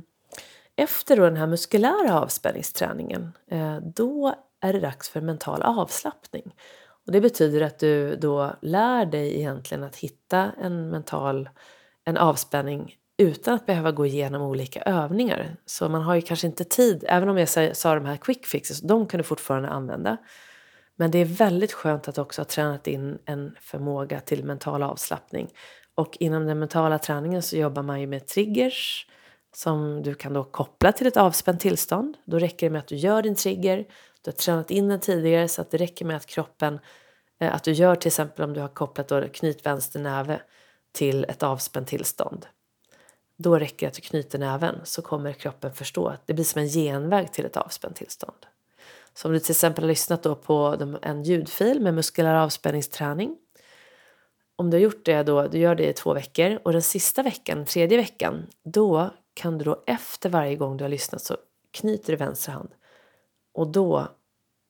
efter 0.75 1.17
då 1.17 1.23
den 1.23 1.37
här 1.37 1.47
muskulära 1.47 2.19
avspänningsträningen 2.19 3.31
eh, 3.51 3.77
då 3.77 4.35
är 4.61 4.73
det 4.73 4.79
dags 4.79 5.09
för 5.09 5.21
mental 5.21 5.61
avslappning. 5.61 6.55
Och 7.05 7.11
det 7.11 7.21
betyder 7.21 7.61
att 7.61 7.79
du 7.79 8.15
då 8.15 8.55
lär 8.61 9.05
dig 9.05 9.35
egentligen 9.39 9.83
att 9.83 9.95
hitta 9.95 10.51
en 10.61 10.89
mental 10.89 11.49
en 12.05 12.17
avspänning 12.17 12.95
utan 13.17 13.53
att 13.53 13.65
behöva 13.65 13.91
gå 13.91 14.05
igenom 14.05 14.41
olika 14.41 14.81
övningar. 14.81 15.55
Så 15.65 15.89
man 15.89 16.01
har 16.01 16.15
ju 16.15 16.21
kanske 16.21 16.47
inte 16.47 16.63
tid, 16.63 17.05
även 17.07 17.29
om 17.29 17.37
jag 17.37 17.77
sa 17.77 17.95
de 17.95 18.05
här 18.05 18.17
quick 18.17 18.45
fixes, 18.45 18.81
de 18.81 19.07
kan 19.07 19.17
du 19.17 19.23
fortfarande 19.23 19.69
använda. 19.69 20.17
Men 20.95 21.11
det 21.11 21.17
är 21.17 21.25
väldigt 21.25 21.73
skönt 21.73 22.07
att 22.07 22.17
också 22.17 22.41
ha 22.41 22.45
tränat 22.45 22.87
in 22.87 23.19
en 23.25 23.55
förmåga 23.61 24.19
till 24.19 24.43
mental 24.43 24.83
avslappning. 24.83 25.49
Och 25.95 26.17
inom 26.19 26.45
den 26.45 26.59
mentala 26.59 26.99
träningen 26.99 27.41
så 27.41 27.57
jobbar 27.57 27.81
man 27.81 28.01
ju 28.01 28.07
med 28.07 28.27
triggers 28.27 29.07
som 29.55 30.03
du 30.03 30.15
kan 30.15 30.33
då 30.33 30.43
koppla 30.43 30.91
till 30.91 31.07
ett 31.07 31.17
avspänt 31.17 31.61
tillstånd. 31.61 32.17
Då 32.25 32.39
räcker 32.39 32.67
det 32.67 32.71
med 32.71 32.79
att 32.79 32.87
du 32.87 32.95
gör 32.95 33.21
din 33.21 33.35
trigger, 33.35 33.77
du 34.21 34.31
har 34.31 34.35
tränat 34.35 34.71
in 34.71 34.87
den 34.87 34.99
tidigare 34.99 35.47
så 35.47 35.61
att 35.61 35.71
det 35.71 35.77
räcker 35.77 36.05
med 36.05 36.17
att 36.17 36.25
kroppen, 36.25 36.79
eh, 37.39 37.55
att 37.55 37.63
du 37.63 37.71
gör 37.71 37.95
till 37.95 38.07
exempel 38.07 38.45
om 38.45 38.53
du 38.53 38.61
har 38.61 38.67
kopplat 38.67 39.07
då 39.07 39.27
knyt 39.33 39.65
vänster 39.65 39.99
näve 39.99 40.41
till 40.91 41.23
ett 41.23 41.43
avspänt 41.43 41.87
tillstånd. 41.87 42.45
Då 43.37 43.59
räcker 43.59 43.85
det 43.85 43.87
att 43.87 43.93
du 43.93 44.01
knyter 44.01 44.39
näven 44.39 44.75
så 44.83 45.01
kommer 45.01 45.33
kroppen 45.33 45.73
förstå 45.73 46.07
att 46.07 46.27
det 46.27 46.33
blir 46.33 46.45
som 46.45 46.61
en 46.61 46.67
genväg 46.67 47.33
till 47.33 47.45
ett 47.45 47.57
avspänt 47.57 47.95
tillstånd. 47.95 48.45
Så 49.17 49.27
om 49.27 49.33
du 49.33 49.39
till 49.39 49.51
exempel 49.51 49.83
har 49.83 49.89
lyssnat 49.89 50.23
då 50.23 50.35
på 50.35 50.77
en 51.01 51.23
ljudfil 51.23 51.81
med 51.81 51.93
muskulär 51.93 52.35
avspänningsträning. 52.35 53.37
Om 54.55 54.69
du 54.69 54.77
har 54.77 54.81
gjort 54.81 55.05
det 55.05 55.23
då, 55.23 55.47
du 55.47 55.57
gör 55.57 55.75
det 55.75 55.89
i 55.89 55.93
två 55.93 56.13
veckor 56.13 56.59
och 56.63 56.71
den 56.71 56.81
sista 56.81 57.23
veckan, 57.23 57.65
tredje 57.65 57.97
veckan, 57.97 58.47
då 58.63 59.09
kan 59.33 59.57
du 59.57 59.65
då 59.65 59.83
efter 59.87 60.29
varje 60.29 60.55
gång 60.55 60.77
du 60.77 60.83
har 60.83 60.89
lyssnat 60.89 61.21
så 61.21 61.37
knyter 61.73 62.13
du 62.13 62.17
vänster 62.17 62.51
hand 62.51 62.69
och 63.53 63.67
då 63.67 64.07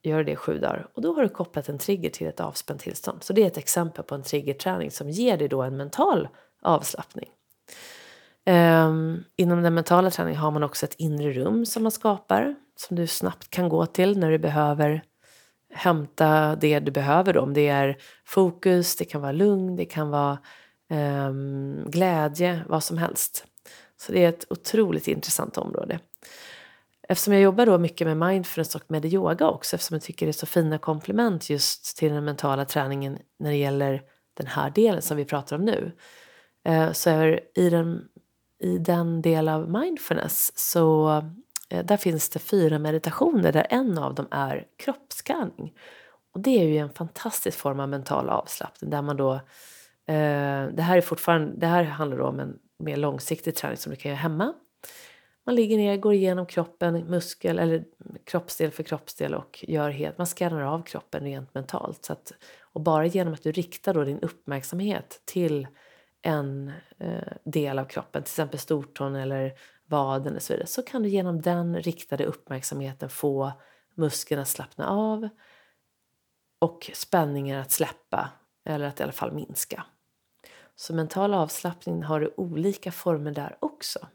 gör 0.03 0.17
du 0.17 0.23
det 0.23 0.35
sju 0.35 0.59
dagar 0.59 0.87
och 0.93 1.01
då 1.01 1.13
har 1.13 1.23
du 1.23 1.29
kopplat 1.29 1.69
en 1.69 1.77
trigger 1.77 2.09
till 2.09 2.27
ett 2.27 2.39
avspänt 2.39 2.81
tillstånd. 2.81 3.23
Så 3.23 3.33
det 3.33 3.43
är 3.43 3.47
ett 3.47 3.57
exempel 3.57 4.03
på 4.03 4.15
en 4.15 4.23
triggerträning 4.23 4.91
som 4.91 5.09
ger 5.09 5.37
dig 5.37 5.47
då 5.47 5.61
en 5.61 5.77
mental 5.77 6.27
avslappning. 6.61 7.29
Um, 8.45 9.23
inom 9.35 9.63
den 9.63 9.73
mentala 9.73 10.11
träningen 10.11 10.39
har 10.39 10.51
man 10.51 10.63
också 10.63 10.85
ett 10.85 10.95
inre 10.97 11.31
rum 11.31 11.65
som 11.65 11.83
man 11.83 11.91
skapar 11.91 12.55
som 12.76 12.97
du 12.97 13.07
snabbt 13.07 13.49
kan 13.49 13.69
gå 13.69 13.86
till 13.86 14.19
när 14.19 14.32
du 14.32 14.38
behöver 14.38 15.03
hämta 15.73 16.55
det 16.55 16.80
du 16.80 16.91
behöver. 16.91 17.34
Då. 17.34 17.41
Om 17.41 17.53
det 17.53 17.67
är 17.67 17.97
fokus, 18.26 18.95
det 18.95 19.05
kan 19.05 19.21
vara 19.21 19.32
lugn, 19.32 19.76
det 19.76 19.86
kan 19.86 20.09
vara 20.09 20.38
um, 20.89 21.86
glädje, 21.88 22.61
vad 22.67 22.84
som 22.84 22.97
helst. 22.97 23.45
Så 23.97 24.11
det 24.11 24.23
är 24.23 24.30
ett 24.30 24.45
otroligt 24.49 25.07
intressant 25.07 25.57
område. 25.57 25.99
Eftersom 27.07 27.34
jag 27.34 27.41
jobbar 27.41 27.65
då 27.65 27.78
mycket 27.78 28.07
med 28.07 28.17
mindfulness 28.17 28.76
och 28.76 28.84
med 28.88 29.05
yoga 29.05 29.47
också 29.47 29.76
eftersom 29.76 29.95
jag 29.95 30.03
tycker 30.03 30.26
det 30.26 30.30
är 30.30 30.34
så 30.34 30.45
fina 30.45 30.78
komplement 30.78 31.49
just 31.49 31.97
till 31.97 32.13
den 32.13 32.26
mentala 32.26 32.65
träningen 32.65 33.17
när 33.39 33.49
det 33.49 33.57
gäller 33.57 34.01
den 34.34 34.47
här 34.47 34.69
delen 34.69 35.01
som 35.01 35.17
vi 35.17 35.26
pratar 35.26 35.55
om 35.55 35.65
nu. 35.65 35.91
Eh, 36.65 36.91
så 36.91 37.09
är 37.09 37.39
i 37.55 37.69
den, 37.69 38.01
i 38.63 38.78
den 38.78 39.21
del 39.21 39.49
av 39.49 39.69
mindfulness 39.69 40.51
så 40.55 41.21
Eh, 41.70 41.86
där 41.86 41.97
finns 41.97 42.30
det 42.30 42.39
fyra 42.39 42.80
meditationer 42.80 43.51
där 43.51 43.68
en 43.70 43.97
av 43.97 44.16
dem 44.16 44.28
är 44.32 44.68
kroppsskanning. 44.78 45.74
Och 46.34 46.39
det 46.39 46.61
är 46.61 46.63
ju 46.63 46.78
en 46.78 46.93
fantastisk 46.93 47.57
form 47.57 47.80
av 47.80 47.89
mental 47.89 48.30
avslappning 48.30 48.89
där 48.89 49.01
man 49.01 49.18
då 49.18 49.34
eh, 50.07 50.68
det 50.74 50.82
här 50.82 50.97
är 50.97 51.01
fortfarande, 51.01 51.53
det 51.57 51.68
här 51.68 51.84
handlar 51.84 52.20
om 52.20 52.39
en 52.39 52.59
mer 52.80 52.97
långsiktig 52.97 53.55
träning 53.55 53.78
som 53.78 53.89
du 53.89 53.95
kan 53.95 54.09
göra 54.09 54.20
hemma. 54.20 54.53
Man 55.45 55.55
ligger 55.55 55.78
ner, 55.78 55.97
går 55.97 56.13
igenom 56.13 56.45
kroppen, 56.45 56.93
muskel 56.93 57.59
eller 57.59 57.84
kroppsdel 58.26 58.72
för 58.72 58.84
kroppsdel 58.84 59.36
och 59.36 59.66
gör 59.68 59.89
helt, 59.89 60.18
man 60.18 60.28
skannar 60.28 60.61
av 60.61 60.84
kroppen 60.84 61.24
rent 61.24 61.53
mentalt. 61.53 62.05
Så 62.05 62.13
att, 62.13 62.32
och 62.61 62.82
bara 62.82 63.05
genom 63.05 63.34
att 63.34 63.43
du 63.43 63.51
riktar 63.51 63.93
då 63.93 64.03
din 64.03 64.20
uppmärksamhet 64.20 65.22
till 65.26 65.68
en 66.22 66.72
eh, 66.99 67.34
del 67.43 67.80
av 67.80 67.86
kroppen, 67.86 68.24
till 68.24 68.30
exempel 68.30 68.59
stortån 68.59 69.16
eller 69.16 69.53
vaden 69.86 70.36
och 70.36 70.41
så 70.41 70.53
vidare, 70.53 70.67
så 70.67 70.81
kan 70.81 71.03
du 71.03 71.09
genom 71.09 71.41
den 71.41 71.81
riktade 71.81 72.25
uppmärksamheten 72.25 73.09
få 73.09 73.51
musklerna 73.95 74.41
att 74.41 74.47
slappna 74.47 74.88
av 74.88 75.29
och 76.59 76.91
spänningar 76.93 77.61
att 77.61 77.71
släppa 77.71 78.29
eller 78.65 78.86
att 78.86 78.99
i 78.99 79.03
alla 79.03 79.11
fall 79.11 79.31
minska. 79.31 79.86
Så 80.75 80.93
mental 80.93 81.33
avslappning 81.33 82.03
har 82.03 82.19
du 82.19 82.33
olika 82.38 82.91
former 82.91 83.31
där 83.31 83.57
också. 83.59 84.07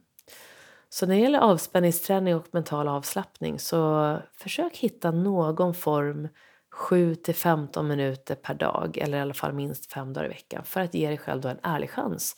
Så 0.88 1.06
när 1.06 1.14
det 1.14 1.20
gäller 1.20 1.38
avspänningsträning 1.38 2.34
och 2.34 2.46
mental 2.50 2.88
avslappning 2.88 3.58
så 3.58 4.18
försök 4.34 4.76
hitta 4.76 5.10
någon 5.10 5.74
form 5.74 6.28
7 6.72 7.14
till 7.14 7.34
15 7.34 7.88
minuter 7.88 8.34
per 8.34 8.54
dag 8.54 8.98
eller 8.98 9.18
i 9.18 9.20
alla 9.20 9.34
fall 9.34 9.52
minst 9.52 9.92
fem 9.92 10.12
dagar 10.12 10.26
i 10.26 10.28
veckan 10.28 10.64
för 10.64 10.80
att 10.80 10.94
ge 10.94 11.08
dig 11.08 11.18
själv 11.18 11.40
då 11.40 11.48
en 11.48 11.60
ärlig 11.62 11.90
chans 11.90 12.36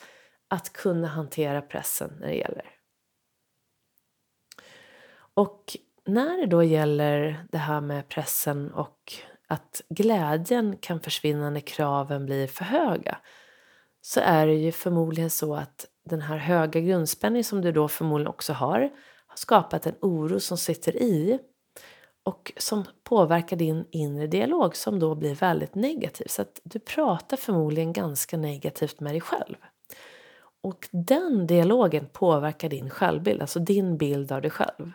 att 0.49 0.73
kunna 0.73 1.09
hantera 1.09 1.63
pressen 1.63 2.17
när 2.21 2.27
det 2.27 2.35
gäller. 2.35 2.82
Och 5.35 5.77
när 6.07 6.39
det 6.39 6.47
då 6.47 6.63
gäller 6.63 7.47
det 7.53 7.59
här 7.59 7.81
med 7.81 8.09
pressen 8.09 8.73
och 8.73 9.13
att 9.49 9.83
glädjen 9.89 10.77
kan 10.81 11.01
försvinna 11.01 11.51
när 11.51 11.61
kraven 11.61 12.27
blir 12.27 12.47
för 12.47 12.65
höga 12.65 13.19
så 14.01 14.21
är 14.21 14.47
det 14.47 14.55
ju 14.55 14.73
förmodligen 14.73 15.31
så 15.31 15.55
att 15.55 15.87
den 16.05 16.21
här 16.21 16.37
höga 16.37 16.81
grundspänningen 16.81 17.45
som 17.45 17.61
du 17.61 17.73
då 17.73 17.89
förmodligen 17.89 18.29
också 18.29 18.53
har 18.53 18.91
har 19.27 19.37
skapat 19.37 19.87
en 19.87 19.95
oro 20.01 20.41
som 20.41 20.59
sitter 20.59 20.97
i 20.97 21.39
och 22.25 22.53
som 22.57 22.85
påverkar 23.05 23.57
din 23.57 23.85
inre 23.91 24.27
dialog 24.27 24.77
som 24.77 24.99
då 24.99 25.15
blir 25.15 25.35
väldigt 25.35 25.75
negativ. 25.75 26.27
Så 26.29 26.43
att 26.43 26.61
du 26.65 26.79
pratar 26.79 27.37
förmodligen 27.37 27.93
ganska 27.93 28.37
negativt 28.37 29.01
med 29.01 29.13
dig 29.13 29.21
själv. 29.21 29.57
Och 30.63 30.89
den 30.91 31.47
dialogen 31.47 32.07
påverkar 32.13 32.69
din 32.69 32.91
självbild, 32.91 33.41
alltså 33.41 33.59
din 33.59 33.97
bild 33.99 34.33
av 34.33 34.43
dig 34.43 34.51
själv. 34.51 34.93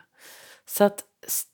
Så 0.70 0.84
att 0.84 1.03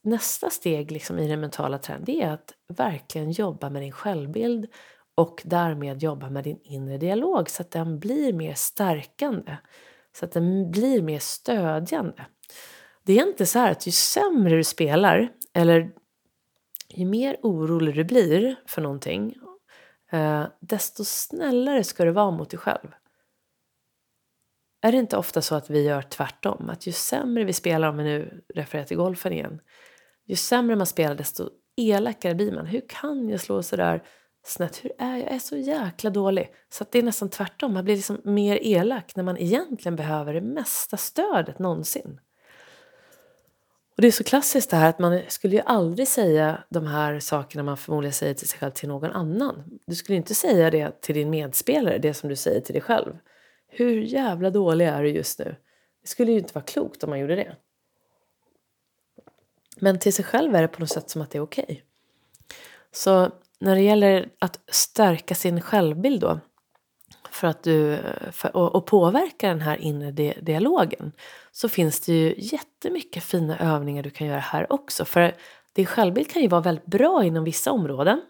nästa 0.03 0.49
steg 0.49 0.91
liksom 0.91 1.20
i 1.20 1.28
den 1.28 1.41
mentala 1.41 1.78
träningen 1.78 2.30
är 2.30 2.34
att 2.34 2.53
verkligen 2.78 3.32
jobba 3.32 3.70
med 3.70 3.82
din 3.82 3.91
självbild 3.91 4.68
och 5.16 5.41
därmed 5.45 6.03
jobba 6.03 6.30
med 6.30 6.43
din 6.43 6.59
inre 6.64 6.97
dialog 6.97 7.49
så 7.49 7.61
att 7.61 7.72
den 7.72 7.99
blir 7.99 8.34
mer 8.34 8.53
stärkande, 8.53 9.57
så 10.16 10.26
att 10.26 10.32
den 10.32 10.72
blir 10.72 11.01
mer 11.01 11.20
stödjande. 11.20 12.26
Det 13.03 13.20
är 13.20 13.28
inte 13.28 13.45
så 13.45 13.59
här 13.59 13.72
att 13.72 13.88
ju 13.88 13.91
sämre 13.91 14.55
du 14.55 14.64
spelar 14.64 15.32
eller 15.53 15.91
ju 16.89 17.05
mer 17.05 17.38
orolig 17.41 17.95
du 17.95 18.03
blir 18.03 18.55
för 18.66 18.82
någonting 18.82 19.36
eh, 20.11 20.45
desto 20.59 21.03
snällare 21.05 21.84
ska 21.84 22.05
du 22.05 22.11
vara 22.11 22.32
mot 22.32 22.49
dig 22.49 22.59
själv. 22.59 22.88
Är 24.86 24.91
det 24.91 24.97
inte 24.97 25.17
ofta 25.17 25.41
så 25.41 25.55
att 25.55 25.69
vi 25.69 25.81
gör 25.81 26.01
tvärtom? 26.01 26.69
Att 26.69 26.88
ju 26.88 26.91
sämre 26.91 27.43
vi 27.43 27.53
spelar, 27.53 27.89
om 27.89 27.97
vi 27.97 28.03
nu 28.03 28.43
refererar 28.55 28.86
till 28.86 28.97
golfen 28.97 29.34
igen, 29.34 29.59
ju 30.25 30.36
sämre 30.36 30.75
man 30.75 30.88
spelar 30.88 31.15
desto 31.15 31.49
elakare 31.75 32.36
blir 32.36 32.51
man. 32.51 32.65
Hur 32.65 32.81
kan 32.88 33.29
jag 33.29 33.39
slå 33.39 33.63
sådär 33.63 34.03
snett. 34.45 34.86
Hur 34.86 34.91
är 34.99 35.17
jag? 35.17 35.19
Jag 35.19 35.34
är 35.34 35.39
så 35.39 35.57
jäkla 35.57 36.09
dålig. 36.09 36.53
Så 36.69 36.86
det 36.91 36.99
är 36.99 37.03
nästan 37.03 37.29
tvärtom. 37.29 37.73
Man 37.73 37.86
blir 37.86 37.95
liksom 37.95 38.21
mer 38.23 38.59
elak 38.61 39.15
när 39.15 39.23
man 39.23 39.38
egentligen 39.38 39.95
behöver 39.95 40.34
det 40.34 40.41
mesta 40.41 40.97
stödet 40.97 41.59
någonsin. 41.59 42.19
Och 43.95 44.01
det 44.01 44.07
är 44.07 44.11
så 44.11 44.23
klassiskt 44.23 44.69
det 44.69 44.77
här 44.77 44.89
att 44.89 44.99
man 44.99 45.21
skulle 45.27 45.55
ju 45.55 45.61
aldrig 45.65 46.07
säga 46.07 46.63
de 46.69 46.88
här 46.88 47.19
sakerna 47.19 47.63
man 47.63 47.77
förmodligen 47.77 48.13
säger 48.13 48.34
till 48.34 48.47
sig 48.47 48.59
själv 48.59 48.71
till 48.71 48.89
någon 48.89 49.11
annan. 49.11 49.79
Du 49.88 49.95
skulle 49.95 50.15
inte 50.15 50.36
säga 50.36 50.71
det 50.71 51.01
till 51.01 51.15
din 51.15 51.29
medspelare, 51.29 51.97
det 51.97 52.13
som 52.13 52.29
du 52.29 52.36
säger 52.36 52.61
till 52.61 52.73
dig 52.73 52.81
själv. 52.81 53.13
Hur 53.76 54.01
jävla 54.01 54.49
dålig 54.49 54.86
är 54.86 55.03
du 55.03 55.09
just 55.09 55.39
nu? 55.39 55.55
Det 56.01 56.07
skulle 56.07 56.32
ju 56.32 56.38
inte 56.38 56.53
vara 56.53 56.65
klokt 56.65 57.03
om 57.03 57.09
man 57.09 57.19
gjorde 57.19 57.36
det. 57.36 57.55
Men 59.80 59.99
till 59.99 60.13
sig 60.13 60.26
själv 60.26 60.55
är 60.55 60.61
det 60.61 60.67
på 60.67 60.80
något 60.80 60.89
sätt 60.89 61.09
som 61.09 61.21
att 61.21 61.32
det 61.32 61.38
är 61.38 61.43
okej. 61.43 61.63
Okay. 61.63 61.82
Så 62.91 63.32
när 63.59 63.76
det 63.76 63.82
gäller 63.82 64.30
att 64.39 64.59
stärka 64.67 65.36
sin 65.36 65.61
självbild 65.61 66.21
då 66.21 66.39
för 67.30 67.47
att 67.47 67.63
du, 67.63 67.99
för, 68.32 68.55
och, 68.55 68.76
och 68.76 68.86
påverka 68.86 69.47
den 69.47 69.61
här 69.61 69.78
inre 69.78 70.11
di 70.11 70.34
dialogen 70.41 71.11
så 71.51 71.69
finns 71.69 71.99
det 71.99 72.13
ju 72.13 72.36
jättemycket 72.38 73.24
fina 73.24 73.59
övningar 73.59 74.03
du 74.03 74.09
kan 74.09 74.28
göra 74.28 74.39
här 74.39 74.74
också. 74.74 75.05
För 75.05 75.36
din 75.74 75.86
självbild 75.86 76.30
kan 76.30 76.41
ju 76.41 76.47
vara 76.47 76.61
väldigt 76.61 76.86
bra 76.86 77.24
inom 77.24 77.43
vissa 77.43 77.71
områden. 77.71 78.21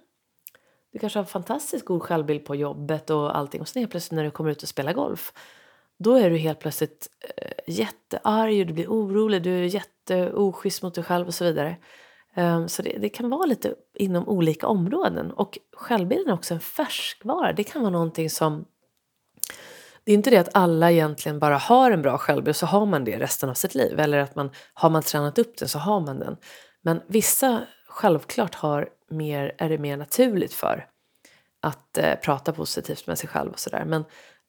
Du 0.94 1.00
kanske 1.00 1.20
har 1.20 1.24
en 1.24 1.30
fantastiskt 1.30 1.86
god 1.86 2.02
självbild 2.02 2.46
på 2.46 2.56
jobbet 2.56 3.10
och 3.10 3.38
allting 3.38 3.62
och 3.62 3.68
sen 3.68 3.82
helt 3.82 3.92
plötsligt 3.92 4.16
när 4.16 4.24
du 4.24 4.32
kommer 4.32 4.52
ut 4.52 4.64
och 4.64 4.70
spelar 4.70 4.94
golf 4.94 5.34
då 5.98 6.16
är 6.16 6.30
du 6.30 6.38
helt 6.38 6.60
plötsligt 6.60 7.10
äh, 7.38 7.74
jättearg 7.74 8.60
och 8.60 8.68
du 8.68 8.74
blir 8.74 8.88
orolig, 8.88 9.44
du 9.44 9.60
är 9.60 9.64
jätteoschysst 9.64 10.84
mot 10.84 10.96
dig 10.96 11.04
själv 11.04 11.28
och 11.28 11.34
så 11.34 11.44
vidare. 11.44 11.76
Um, 12.36 12.70
så 12.70 12.82
det, 12.82 12.98
det, 12.98 13.10
kan 13.10 13.30
vara 13.30 13.46
lite 13.46 13.76
inom 13.94 14.30
olika 14.30 14.68
områden. 14.68 15.32
Och 15.32 15.58
självbilden 15.74 16.30
är 16.30 16.34
också 16.34 16.54
en 16.54 16.60
färskvara. 16.60 17.54
Det 17.54 17.64
kan 17.64 17.82
vara 17.82 17.92
någonting 17.92 18.30
som... 18.30 18.66
Det 20.04 20.12
är 20.12 20.16
inte 20.16 20.30
det 20.30 20.38
att 20.38 20.56
alla 20.56 20.92
egentligen 20.92 21.40
bara 21.40 21.58
har 21.58 21.92
en 21.92 22.02
bra 22.02 22.18
självbild 22.18 22.56
så 22.56 22.66
har 22.66 22.86
man 22.86 23.04
det 23.04 23.20
resten 23.20 23.50
av 23.50 23.54
sitt 23.54 23.76
liv. 23.76 24.00
Eller 24.00 24.18
att 24.18 24.36
man 24.36 24.50
har 24.74 24.90
man 24.90 25.04
tränat 25.04 25.40
upp 25.40 25.58
den 25.58 25.68
så 25.68 25.80
har 25.80 26.00
man 26.00 26.20
den. 26.20 26.38
Men 26.82 27.02
vissa 27.08 27.62
självklart 27.88 28.56
har 28.56 28.90
mer, 29.14 29.56
är 29.58 29.70
det 29.70 29.78
mer 29.78 29.98
naturligt 29.98 30.54
för 30.54 30.88
att 31.62 31.98
eh, 31.98 32.16
prata 32.16 32.54
positivt 32.54 33.08
med 33.08 33.18
sig 33.18 33.30
själv 33.30 33.52
och 33.52 33.60
sådär. 33.60 33.86
Men 33.86 34.06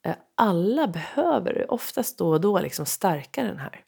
eh, 0.07 0.15
alla 0.35 0.89
behöver 0.89 1.73
oftast 1.73 2.19
då 2.19 2.29
och 2.29 2.41
då 2.41 2.61
liksom 2.61 2.87
stärka 2.87 3.43
den 3.43 3.59
här. 3.59 3.81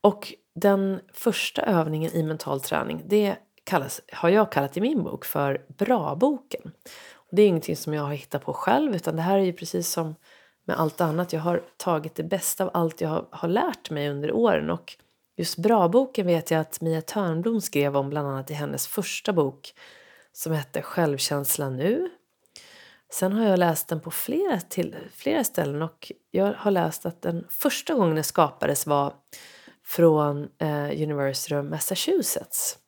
Och 0.00 0.34
den 0.54 1.00
första 1.12 1.62
övningen 1.62 2.12
i 2.12 2.22
mental 2.22 2.60
träning 2.60 3.02
det 3.06 3.36
kallas, 3.64 4.00
har 4.12 4.28
jag 4.28 4.52
kallat 4.52 4.76
i 4.76 4.80
min 4.80 5.02
bok 5.02 5.24
för 5.24 5.64
Bra-boken. 5.68 6.72
Det 7.30 7.42
är 7.42 7.48
ingenting 7.48 7.76
som 7.76 7.94
jag 7.94 8.02
har 8.02 8.12
hittat 8.12 8.44
på 8.44 8.52
själv 8.52 8.94
utan 8.94 9.16
det 9.16 9.22
här 9.22 9.38
är 9.38 9.42
ju 9.42 9.52
precis 9.52 9.88
som 9.88 10.14
med 10.64 10.80
allt 10.80 11.00
annat. 11.00 11.32
Jag 11.32 11.40
har 11.40 11.62
tagit 11.76 12.14
det 12.14 12.22
bästa 12.22 12.64
av 12.64 12.70
allt 12.74 13.00
jag 13.00 13.08
har, 13.08 13.26
har 13.30 13.48
lärt 13.48 13.90
mig 13.90 14.08
under 14.08 14.32
åren. 14.32 14.70
Och 14.70 14.96
just 15.38 15.56
Bra-boken 15.56 16.26
vet 16.26 16.50
jag 16.50 16.60
att 16.60 16.80
Mia 16.80 17.02
Törnblom 17.02 17.60
skrev 17.60 17.96
om 17.96 18.10
bland 18.10 18.28
annat 18.28 18.50
i 18.50 18.54
hennes 18.54 18.86
första 18.86 19.32
bok 19.32 19.74
som 20.32 20.52
hette 20.52 20.82
Självkänsla 20.82 21.70
nu. 21.70 22.10
Sen 23.12 23.32
har 23.32 23.44
jag 23.44 23.58
läst 23.58 23.88
den 23.88 24.00
på 24.00 24.10
flera, 24.10 24.60
till, 24.60 24.96
flera 25.12 25.44
ställen 25.44 25.82
och 25.82 26.12
jag 26.30 26.54
har 26.56 26.70
läst 26.70 27.06
att 27.06 27.22
den 27.22 27.46
första 27.50 27.94
gången 27.94 28.14
den 28.14 28.24
skapades 28.24 28.86
var 28.86 29.14
från 29.84 30.48
eh, 30.58 31.02
University 31.02 31.54
of 31.54 31.64
Massachusetts. 31.64 32.78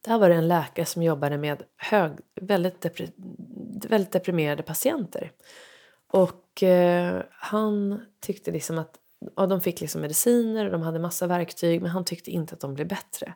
Där 0.00 0.18
var 0.18 0.28
det 0.28 0.34
en 0.34 0.48
läkare 0.48 0.86
som 0.86 1.02
jobbade 1.02 1.38
med 1.38 1.62
hög, 1.76 2.12
väldigt, 2.40 2.80
depri 2.80 3.12
väldigt 3.88 4.12
deprimerade 4.12 4.62
patienter. 4.62 5.32
Och 6.12 6.62
eh, 6.62 7.22
han 7.30 8.02
tyckte 8.20 8.50
liksom 8.50 8.78
att 8.78 9.01
ja, 9.36 9.46
de 9.46 9.60
fick 9.60 9.80
liksom 9.80 10.00
mediciner 10.00 10.64
och 10.64 10.72
de 10.72 10.82
hade 10.82 10.98
massa 10.98 11.26
verktyg 11.26 11.82
men 11.82 11.90
han 11.90 12.04
tyckte 12.04 12.30
inte 12.30 12.54
att 12.54 12.60
de 12.60 12.74
blev 12.74 12.88
bättre. 12.88 13.34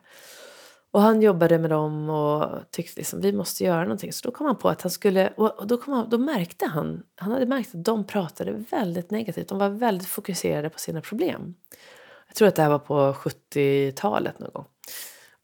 Och 0.91 1.01
han 1.01 1.21
jobbade 1.21 1.59
med 1.59 1.69
dem 1.69 2.09
och 2.09 2.71
tyckte 2.71 2.99
liksom 2.99 3.21
vi 3.21 3.33
måste 3.33 3.63
göra 3.63 3.81
någonting. 3.81 4.13
Så 4.13 4.27
då 4.27 4.31
kom 4.31 4.47
han 4.47 4.55
på 4.55 4.69
att 4.69 4.81
han 4.81 4.91
skulle, 4.91 5.27
och 5.27 5.67
då, 5.67 5.77
kom 5.77 5.93
han, 5.93 6.09
då 6.09 6.17
märkte 6.17 6.65
han, 6.65 7.03
han 7.15 7.31
hade 7.31 7.45
märkt 7.45 7.75
att 7.75 7.83
de 7.83 8.07
pratade 8.07 8.51
väldigt 8.51 9.11
negativt. 9.11 9.47
De 9.47 9.57
var 9.57 9.69
väldigt 9.69 10.07
fokuserade 10.07 10.69
på 10.69 10.79
sina 10.79 11.01
problem. 11.01 11.55
Jag 12.27 12.35
tror 12.35 12.47
att 12.47 12.55
det 12.55 12.61
här 12.61 12.69
var 12.69 12.79
på 12.79 13.13
70-talet 13.13 14.39
någon 14.39 14.51
gång. 14.53 14.65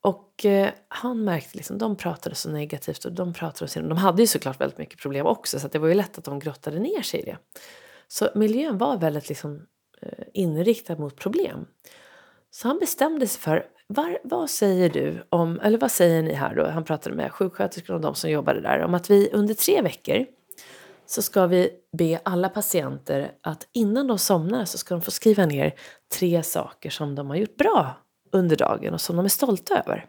Och 0.02 0.46
eh, 0.46 0.70
han 0.88 1.24
märkte 1.24 1.58
liksom, 1.58 1.78
de 1.78 1.96
pratade 1.96 2.36
så 2.36 2.50
negativt 2.50 3.06
och 3.06 3.12
de 3.12 3.34
pratade 3.34 3.72
så, 3.72 3.80
de 3.80 3.98
hade 3.98 4.22
ju 4.22 4.28
såklart 4.28 4.62
väldigt 4.62 4.78
mycket 4.78 5.00
problem 5.00 5.26
också 5.26 5.60
så 5.60 5.68
det 5.68 5.80
var 5.80 5.88
ju 5.88 5.94
lätt 5.94 6.18
att 6.18 6.24
de 6.24 6.40
grottade 6.40 6.80
ner 6.80 7.02
sig 7.02 7.20
i 7.20 7.24
det. 7.24 7.38
Så 8.08 8.30
miljön 8.36 8.78
var 8.78 8.98
väldigt 8.98 9.30
liksom, 9.30 9.66
Eh, 10.06 10.24
inriktad 10.34 10.96
mot 10.96 11.16
problem. 11.16 11.66
Så 12.52 12.68
han 12.68 12.80
bestämde 12.80 13.28
sig 13.28 13.42
för, 13.42 13.66
var, 13.88 14.20
vad 14.24 14.50
säger 14.50 14.90
du 14.90 15.28
om, 15.30 15.60
eller 15.60 15.78
vad 15.78 15.92
säger 15.92 16.24
ni 16.24 16.34
här 16.34 16.56
då, 16.56 16.68
han 16.68 16.84
pratade 16.84 17.16
med 17.16 17.32
sjuksköterskorna 17.32 17.96
och 17.96 18.02
de 18.02 18.16
som 18.16 18.30
jobbade 18.30 18.62
där, 18.62 18.80
om 18.80 18.94
att 18.94 19.10
vi 19.10 19.30
under 19.34 19.54
tre 19.54 19.82
veckor 19.82 20.26
så 21.06 21.22
ska 21.22 21.48
vi 21.48 21.70
be 21.98 22.20
alla 22.24 22.50
patienter 22.50 23.32
att 23.42 23.68
innan 23.74 24.08
de 24.08 24.18
somnar 24.18 24.66
så 24.66 24.78
ska 24.78 24.96
de 24.96 25.02
få 25.02 25.12
skriva 25.12 25.46
ner 25.46 25.74
tre 26.20 26.44
saker 26.44 26.90
som 26.90 27.16
de 27.16 27.30
har 27.30 27.36
gjort 27.36 27.56
bra 27.56 27.94
under 28.32 28.56
dagen 28.56 28.94
och 28.94 29.02
som 29.02 29.16
de 29.16 29.26
är 29.26 29.30
stolta 29.30 29.80
över. 29.80 30.06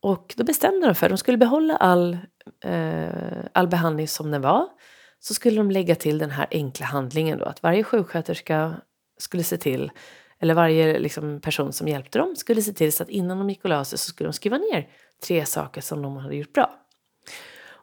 Och 0.00 0.34
då 0.36 0.44
bestämde 0.44 0.86
de 0.86 0.94
för 0.94 1.06
att 1.06 1.10
de 1.10 1.18
skulle 1.18 1.38
behålla 1.38 1.76
all, 1.76 2.18
eh, 2.64 3.08
all 3.52 3.68
behandling 3.68 4.08
som 4.08 4.30
den 4.30 4.42
var. 4.42 4.68
Så 5.20 5.34
skulle 5.34 5.56
de 5.56 5.70
lägga 5.70 5.94
till 5.94 6.18
den 6.18 6.30
här 6.30 6.46
enkla 6.50 6.86
handlingen 6.86 7.38
då 7.38 7.44
att 7.44 7.62
varje 7.62 7.84
sjuksköterska 7.84 8.80
skulle 9.18 9.42
se 9.42 9.56
till 9.56 9.90
eller 10.40 10.54
varje 10.54 10.98
liksom, 10.98 11.40
person 11.40 11.72
som 11.72 11.88
hjälpte 11.88 12.18
dem 12.18 12.36
skulle 12.36 12.62
se 12.62 12.72
till 12.72 12.92
så 12.92 13.02
att 13.02 13.08
innan 13.08 13.38
de 13.38 13.50
gick 13.50 13.64
och 13.64 13.70
la 13.70 13.84
sig 13.84 13.98
så 13.98 14.08
skulle 14.08 14.28
de 14.28 14.32
skriva 14.32 14.58
ner 14.58 14.88
tre 15.26 15.46
saker 15.46 15.80
som 15.80 16.02
de 16.02 16.16
hade 16.16 16.36
gjort 16.36 16.52
bra. 16.52 16.74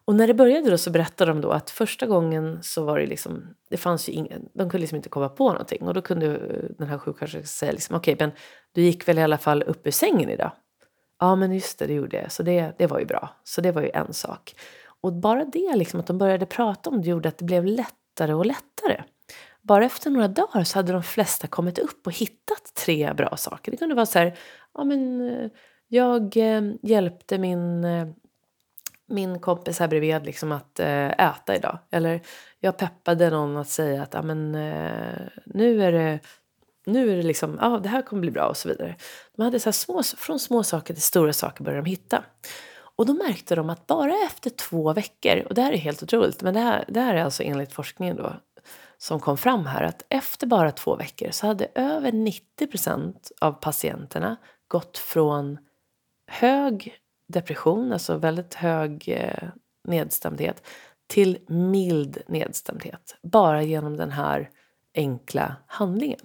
Och 0.08 0.16
när 0.16 0.28
det 0.28 0.34
började 0.34 0.70
då 0.70 0.78
så 0.78 0.92
berättade 0.92 1.32
de 1.32 1.42
då 1.42 1.52
att 1.52 1.70
första 1.70 2.06
gången 2.06 2.60
så 2.62 2.86
var 2.86 3.00
det 3.00 3.06
liksom, 3.06 3.56
det 3.70 3.78
fanns 3.78 4.10
ju 4.10 4.14
ingen, 4.14 4.50
de 4.54 4.70
kunde 4.70 4.78
liksom 4.78 4.96
inte 4.96 5.10
komma 5.10 5.30
på 5.30 5.52
någonting. 5.52 5.82
Och 5.82 5.94
då 5.94 6.02
kunde 6.02 6.26
eh, 6.26 6.76
den 6.78 6.88
här 6.88 6.98
sjuksköterskan 6.98 7.44
säga 7.44 7.72
liksom, 7.72 7.96
okej 7.96 8.14
okay, 8.14 8.28
men 8.28 8.36
du 8.72 8.82
gick 8.82 9.08
väl 9.08 9.20
i 9.20 9.22
alla 9.22 9.38
fall 9.38 9.64
upp 9.64 9.88
ur 9.88 9.92
sängen 9.92 10.30
idag? 10.30 10.52
Ja 11.20 11.36
men 11.36 11.54
just 11.54 11.80
det, 11.80 11.86
det 11.86 11.94
gjorde 11.94 12.18
jag. 12.18 12.32
Så 12.32 12.44
det, 12.44 12.76
det 12.78 12.88
var 12.88 13.00
ju 13.00 13.06
bra. 13.06 13.30
Så 13.44 13.62
det 13.62 13.72
var 13.72 13.82
ju 13.82 13.90
en 13.94 14.14
sak. 14.14 14.56
Och 15.06 15.14
bara 15.14 15.46
det 15.46 15.76
liksom 15.76 16.00
att 16.00 16.08
de 16.08 16.18
började 16.18 16.46
prata 16.46 16.90
om 16.90 17.02
det 17.02 17.10
gjorde 17.10 17.30
att 17.30 17.38
det 17.38 17.46
blev 17.46 17.66
lättare 17.66 18.34
och 18.34 18.46
lättare. 18.46 19.04
Bara 19.62 19.86
efter 19.86 20.10
några 20.10 20.28
dagar 20.28 20.64
så 20.64 20.80
hade 20.80 20.94
de 20.94 21.04
flesta 21.04 21.48
kommit 21.48 21.80
upp 21.80 22.08
och 22.08 22.14
hittat 22.14 22.74
tre 22.86 23.14
bra 23.14 23.38
saker. 23.38 23.72
Det 23.72 23.78
kunde 23.78 23.96
vara 23.96 24.06
så 24.06 24.20
här, 24.20 24.38
ja 24.74 24.84
men 24.84 25.30
eh, 25.30 25.50
jag 25.88 26.38
eh, 26.38 26.62
hjälpte 26.82 27.38
min 27.38 27.84
eh, 27.84 28.08
min 29.08 29.40
kompis 29.40 29.80
här 29.80 29.88
bredvid 29.88 30.26
liksom 30.26 30.52
att 30.52 30.80
äta 30.80 31.56
idag. 31.56 31.80
Eller 31.92 32.22
jag 32.60 32.78
peppade 32.78 33.30
någon 33.30 33.58
att 33.58 33.70
säga 33.70 34.04
att 34.04 34.26
men, 34.26 34.52
nu 35.46 35.84
är 35.84 35.92
det 35.92 36.20
nu 36.86 37.12
är 37.12 37.16
det 37.16 37.24
liksom, 37.24 37.58
ja 37.62 37.80
det 37.84 37.90
här 37.90 38.02
kommer 38.02 38.22
bli 38.22 38.32
bra 38.32 38.48
och 38.48 38.58
så 38.58 38.70
vidare. 38.70 38.96
De 39.36 39.42
hade 39.42 39.60
så 39.60 39.72
små, 39.72 40.04
från 40.04 40.40
små 40.40 40.64
saker 40.64 40.94
till 40.94 41.04
stora 41.04 41.34
saker 41.34 41.64
började 41.64 41.84
de 41.84 41.90
hitta. 41.90 42.24
Och 42.96 43.06
då 43.06 43.14
märkte 43.14 43.56
de 43.56 43.70
att 43.70 43.88
bara 43.88 44.14
efter 44.26 44.50
två 44.50 44.94
veckor, 44.94 45.46
och 45.48 45.54
det 45.54 45.62
här 45.62 45.74
är 45.74 45.78
helt 45.78 46.04
otroligt, 46.04 46.42
men 46.42 46.54
det 46.54 46.60
här, 46.60 46.86
det 46.88 47.00
här 47.00 47.16
är 47.16 47.24
alltså 47.24 47.44
enligt 47.44 47.74
forskningen 47.74 48.16
då 48.16 48.34
som 48.98 49.20
kom 49.20 49.38
fram 49.38 49.66
här, 49.66 49.84
att 49.84 50.06
efter 50.10 50.48
bara 50.48 50.72
två 50.72 50.96
veckor 50.96 51.32
så 51.32 51.48
hade 51.48 51.68
över 51.76 52.12
90 52.12 52.68
procent 52.68 53.32
av 53.42 53.52
patienterna 53.52 54.38
gått 54.68 54.98
från 54.98 55.58
hög 56.28 56.98
depression, 57.28 57.94
alltså 57.94 58.18
väldigt 58.18 58.54
hög 58.54 59.10
eh, 59.10 59.50
nedstämdhet, 59.88 60.68
till 61.08 61.38
mild 61.48 62.22
nedstämdhet. 62.28 63.18
Bara 63.24 63.64
genom 63.64 63.98
den 63.98 64.12
här 64.12 64.50
enkla 64.96 65.56
handlingen. 65.68 66.20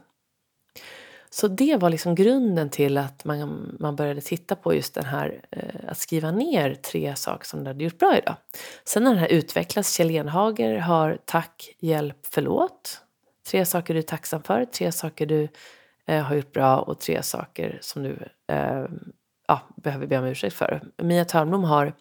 Så 1.32 1.48
det 1.48 1.76
var 1.76 1.90
liksom 1.90 2.14
grunden 2.14 2.70
till 2.70 2.98
att 2.98 3.24
man, 3.24 3.76
man 3.80 3.96
började 3.96 4.20
titta 4.20 4.56
på 4.56 4.74
just 4.74 4.94
den 4.94 5.04
här 5.04 5.40
eh, 5.50 5.80
att 5.88 5.98
skriva 5.98 6.30
ner 6.30 6.74
tre 6.74 7.16
saker 7.16 7.46
som 7.46 7.64
du 7.64 7.70
hade 7.70 7.84
gjort 7.84 7.98
bra 7.98 8.18
idag. 8.18 8.36
Sen 8.84 9.04
när 9.04 9.10
den 9.10 9.20
här 9.20 9.28
utvecklats, 9.28 9.96
Kjell 9.96 10.10
Enhager 10.10 10.78
har 10.78 11.18
tack, 11.24 11.76
hjälp, 11.78 12.18
förlåt. 12.22 13.02
Tre 13.50 13.66
saker 13.66 13.94
du 13.94 14.00
är 14.00 14.04
tacksam 14.04 14.42
för, 14.42 14.64
tre 14.64 14.92
saker 14.92 15.26
du 15.26 15.48
eh, 16.06 16.22
har 16.22 16.34
gjort 16.34 16.52
bra 16.52 16.78
och 16.78 17.00
tre 17.00 17.22
saker 17.22 17.78
som 17.82 18.02
du 18.02 18.18
eh, 18.48 18.84
ja, 19.48 19.60
behöver 19.76 20.06
be 20.06 20.18
om 20.18 20.24
ursäkt 20.24 20.56
för. 20.56 20.82
Mia 20.96 21.24
Törnblom 21.24 21.64
har 21.64 21.92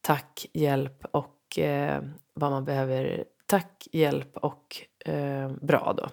tack, 0.00 0.46
hjälp 0.52 1.04
och 1.10 1.58
eh, 1.58 2.02
vad 2.34 2.50
man 2.50 2.64
behöver. 2.64 3.24
Tack, 3.46 3.88
hjälp 3.92 4.36
och 4.36 4.76
eh, 5.12 5.50
bra 5.62 5.94
då. 5.96 6.08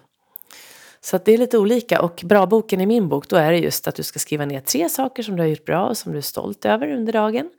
Så 1.00 1.16
att 1.16 1.24
det 1.24 1.32
är 1.32 1.38
lite 1.38 1.58
olika. 1.58 2.02
Och 2.02 2.22
bra-boken 2.24 2.80
i 2.80 2.86
min 2.86 3.08
bok, 3.08 3.28
då 3.28 3.36
är 3.36 3.52
det 3.52 3.58
just 3.58 3.88
att 3.88 3.94
du 3.94 4.02
ska 4.02 4.18
skriva 4.18 4.44
ner 4.44 4.60
tre 4.60 4.88
saker 4.88 5.22
som 5.22 5.36
du 5.36 5.42
har 5.42 5.48
gjort 5.48 5.64
bra 5.64 5.86
och 5.86 5.96
som 5.96 6.12
du 6.12 6.18
är 6.18 6.22
stolt 6.22 6.64
över 6.64 6.92
under 6.92 7.12
dagen. 7.12 7.50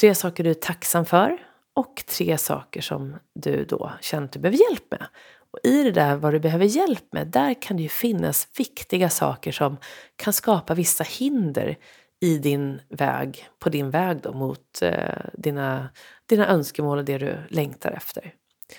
Tre 0.00 0.14
saker 0.14 0.44
du 0.44 0.50
är 0.50 0.54
tacksam 0.54 1.06
för 1.06 1.38
och 1.74 2.02
tre 2.06 2.38
saker 2.38 2.80
som 2.80 3.16
du 3.34 3.64
då 3.64 3.92
känner 4.00 4.24
att 4.24 4.32
du 4.32 4.38
behöver 4.38 4.70
hjälp 4.70 4.90
med. 4.90 5.06
Och 5.52 5.58
i 5.64 5.82
det 5.82 5.92
där 5.92 6.16
vad 6.16 6.32
du 6.32 6.40
behöver 6.40 6.64
hjälp 6.64 7.12
med, 7.12 7.26
där 7.26 7.62
kan 7.62 7.76
det 7.76 7.82
ju 7.82 7.88
finnas 7.88 8.48
viktiga 8.56 9.10
saker 9.10 9.52
som 9.52 9.76
kan 10.16 10.32
skapa 10.32 10.74
vissa 10.74 11.04
hinder 11.04 11.78
i 12.20 12.38
din 12.38 12.80
väg, 12.88 13.48
på 13.58 13.68
din 13.68 13.90
väg 13.90 14.20
då 14.22 14.32
mot 14.32 14.82
eh, 14.82 15.24
dina, 15.32 15.88
dina 16.26 16.48
önskemål 16.48 16.98
och 16.98 17.04
det 17.04 17.18
du 17.18 17.38
längtar 17.48 17.90
efter. 17.90 18.34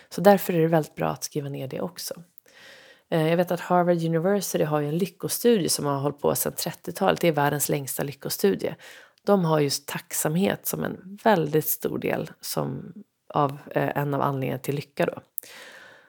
Så 0.09 0.21
därför 0.21 0.53
är 0.53 0.59
det 0.59 0.67
väldigt 0.67 0.95
bra 0.95 1.09
att 1.09 1.23
skriva 1.23 1.49
ner 1.49 1.67
det 1.67 1.81
också. 1.81 2.13
Eh, 3.11 3.29
jag 3.29 3.37
vet 3.37 3.51
att 3.51 3.59
Harvard 3.59 3.97
University 3.97 4.63
har 4.63 4.79
ju 4.79 4.87
en 4.87 4.97
lyckostudie 4.97 5.69
som 5.69 5.85
har 5.85 5.99
hållit 5.99 6.21
på 6.21 6.35
sedan 6.35 6.53
30-talet. 6.53 7.21
Det 7.21 7.27
är 7.27 7.31
världens 7.31 7.69
längsta 7.69 8.03
lyckostudie. 8.03 8.75
De 9.23 9.45
har 9.45 9.59
just 9.59 9.87
tacksamhet 9.87 10.67
som 10.67 10.83
en 10.83 11.19
väldigt 11.23 11.67
stor 11.67 11.97
del 11.99 12.31
som 12.41 12.93
av 13.33 13.57
eh, 13.71 13.97
en 13.97 14.13
av 14.13 14.21
anledningarna 14.21 14.59
till 14.59 14.75
lycka. 14.75 15.05
Då. 15.05 15.21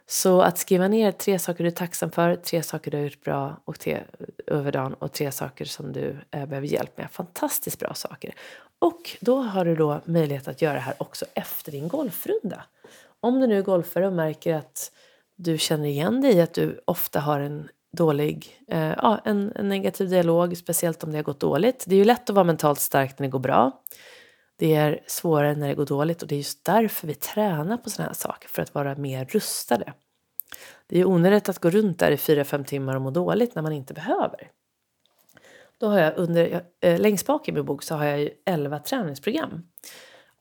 Så 0.06 0.40
att 0.40 0.58
skriva 0.58 0.88
ner 0.88 1.12
tre 1.12 1.38
saker 1.38 1.64
du 1.64 1.68
är 1.68 1.74
tacksam 1.74 2.10
för, 2.10 2.36
tre 2.36 2.62
saker 2.62 2.90
du 2.90 2.96
har 2.96 3.04
gjort 3.04 3.24
bra 3.24 3.60
och 3.64 3.78
te, 3.78 3.98
över 4.46 4.72
dagen 4.72 4.94
och 4.94 5.12
tre 5.12 5.32
saker 5.32 5.64
som 5.64 5.92
du 5.92 6.16
eh, 6.30 6.46
behöver 6.46 6.68
hjälp 6.68 6.98
med. 6.98 7.10
Fantastiskt 7.10 7.78
bra 7.78 7.94
saker. 7.94 8.34
Och 8.78 9.16
då 9.20 9.36
har 9.36 9.64
du 9.64 9.76
då 9.76 10.00
möjlighet 10.04 10.48
att 10.48 10.62
göra 10.62 10.74
det 10.74 10.80
här 10.80 10.94
också 10.98 11.24
efter 11.34 11.72
din 11.72 11.88
golfrunda. 11.88 12.64
Om 13.20 13.40
du 13.40 13.46
nu 13.46 13.62
golfar 13.62 14.02
och 14.02 14.12
märker 14.12 14.54
att 14.54 14.92
du 15.36 15.58
känner 15.58 15.88
igen 15.88 16.20
dig 16.20 16.34
i 16.36 16.40
att 16.40 16.54
du 16.54 16.80
ofta 16.84 17.20
har 17.20 17.40
en 17.40 17.68
dålig, 17.96 18.64
eh, 18.68 18.94
ja, 18.96 19.20
en, 19.24 19.52
en, 19.56 19.68
negativ 19.68 20.08
dialog, 20.08 20.56
speciellt 20.56 21.04
om 21.04 21.12
det 21.12 21.18
har 21.18 21.22
gått 21.22 21.40
dåligt. 21.40 21.84
Det 21.88 21.94
är 21.94 21.98
ju 21.98 22.04
lätt 22.04 22.30
att 22.30 22.34
vara 22.34 22.44
mentalt 22.44 22.80
stark 22.80 23.18
när 23.18 23.26
det 23.26 23.30
går 23.30 23.38
bra. 23.38 23.82
Det 24.56 24.74
är 24.74 25.04
svårare 25.06 25.54
när 25.54 25.68
det 25.68 25.74
går 25.74 25.86
dåligt 25.86 26.22
och 26.22 26.28
det 26.28 26.34
är 26.34 26.36
just 26.36 26.64
därför 26.64 27.06
vi 27.06 27.14
tränar 27.14 27.76
på 27.76 27.90
sådana 27.90 28.08
här 28.08 28.14
saker, 28.14 28.48
för 28.48 28.62
att 28.62 28.74
vara 28.74 28.94
mer 28.96 29.24
rustade. 29.24 29.92
Det 30.86 31.00
är 31.00 31.04
onödigt 31.04 31.48
att 31.48 31.58
gå 31.58 31.70
runt 31.70 31.98
där 31.98 32.10
i 32.10 32.16
4-5 32.16 32.64
timmar 32.64 32.96
och 32.96 33.02
må 33.02 33.10
dåligt 33.10 33.54
när 33.54 33.62
man 33.62 33.72
inte 33.72 33.94
behöver. 33.94 34.50
Då 35.78 35.88
har 35.88 35.98
jag 35.98 36.12
under, 36.16 36.64
eh, 36.80 37.00
längst 37.00 37.26
bak 37.26 37.48
i 37.48 37.52
min 37.52 37.64
bok 37.64 37.82
så 37.82 37.94
har 37.94 38.04
jag 38.04 38.20
ju 38.20 38.30
11 38.46 38.78
träningsprogram. 38.78 39.62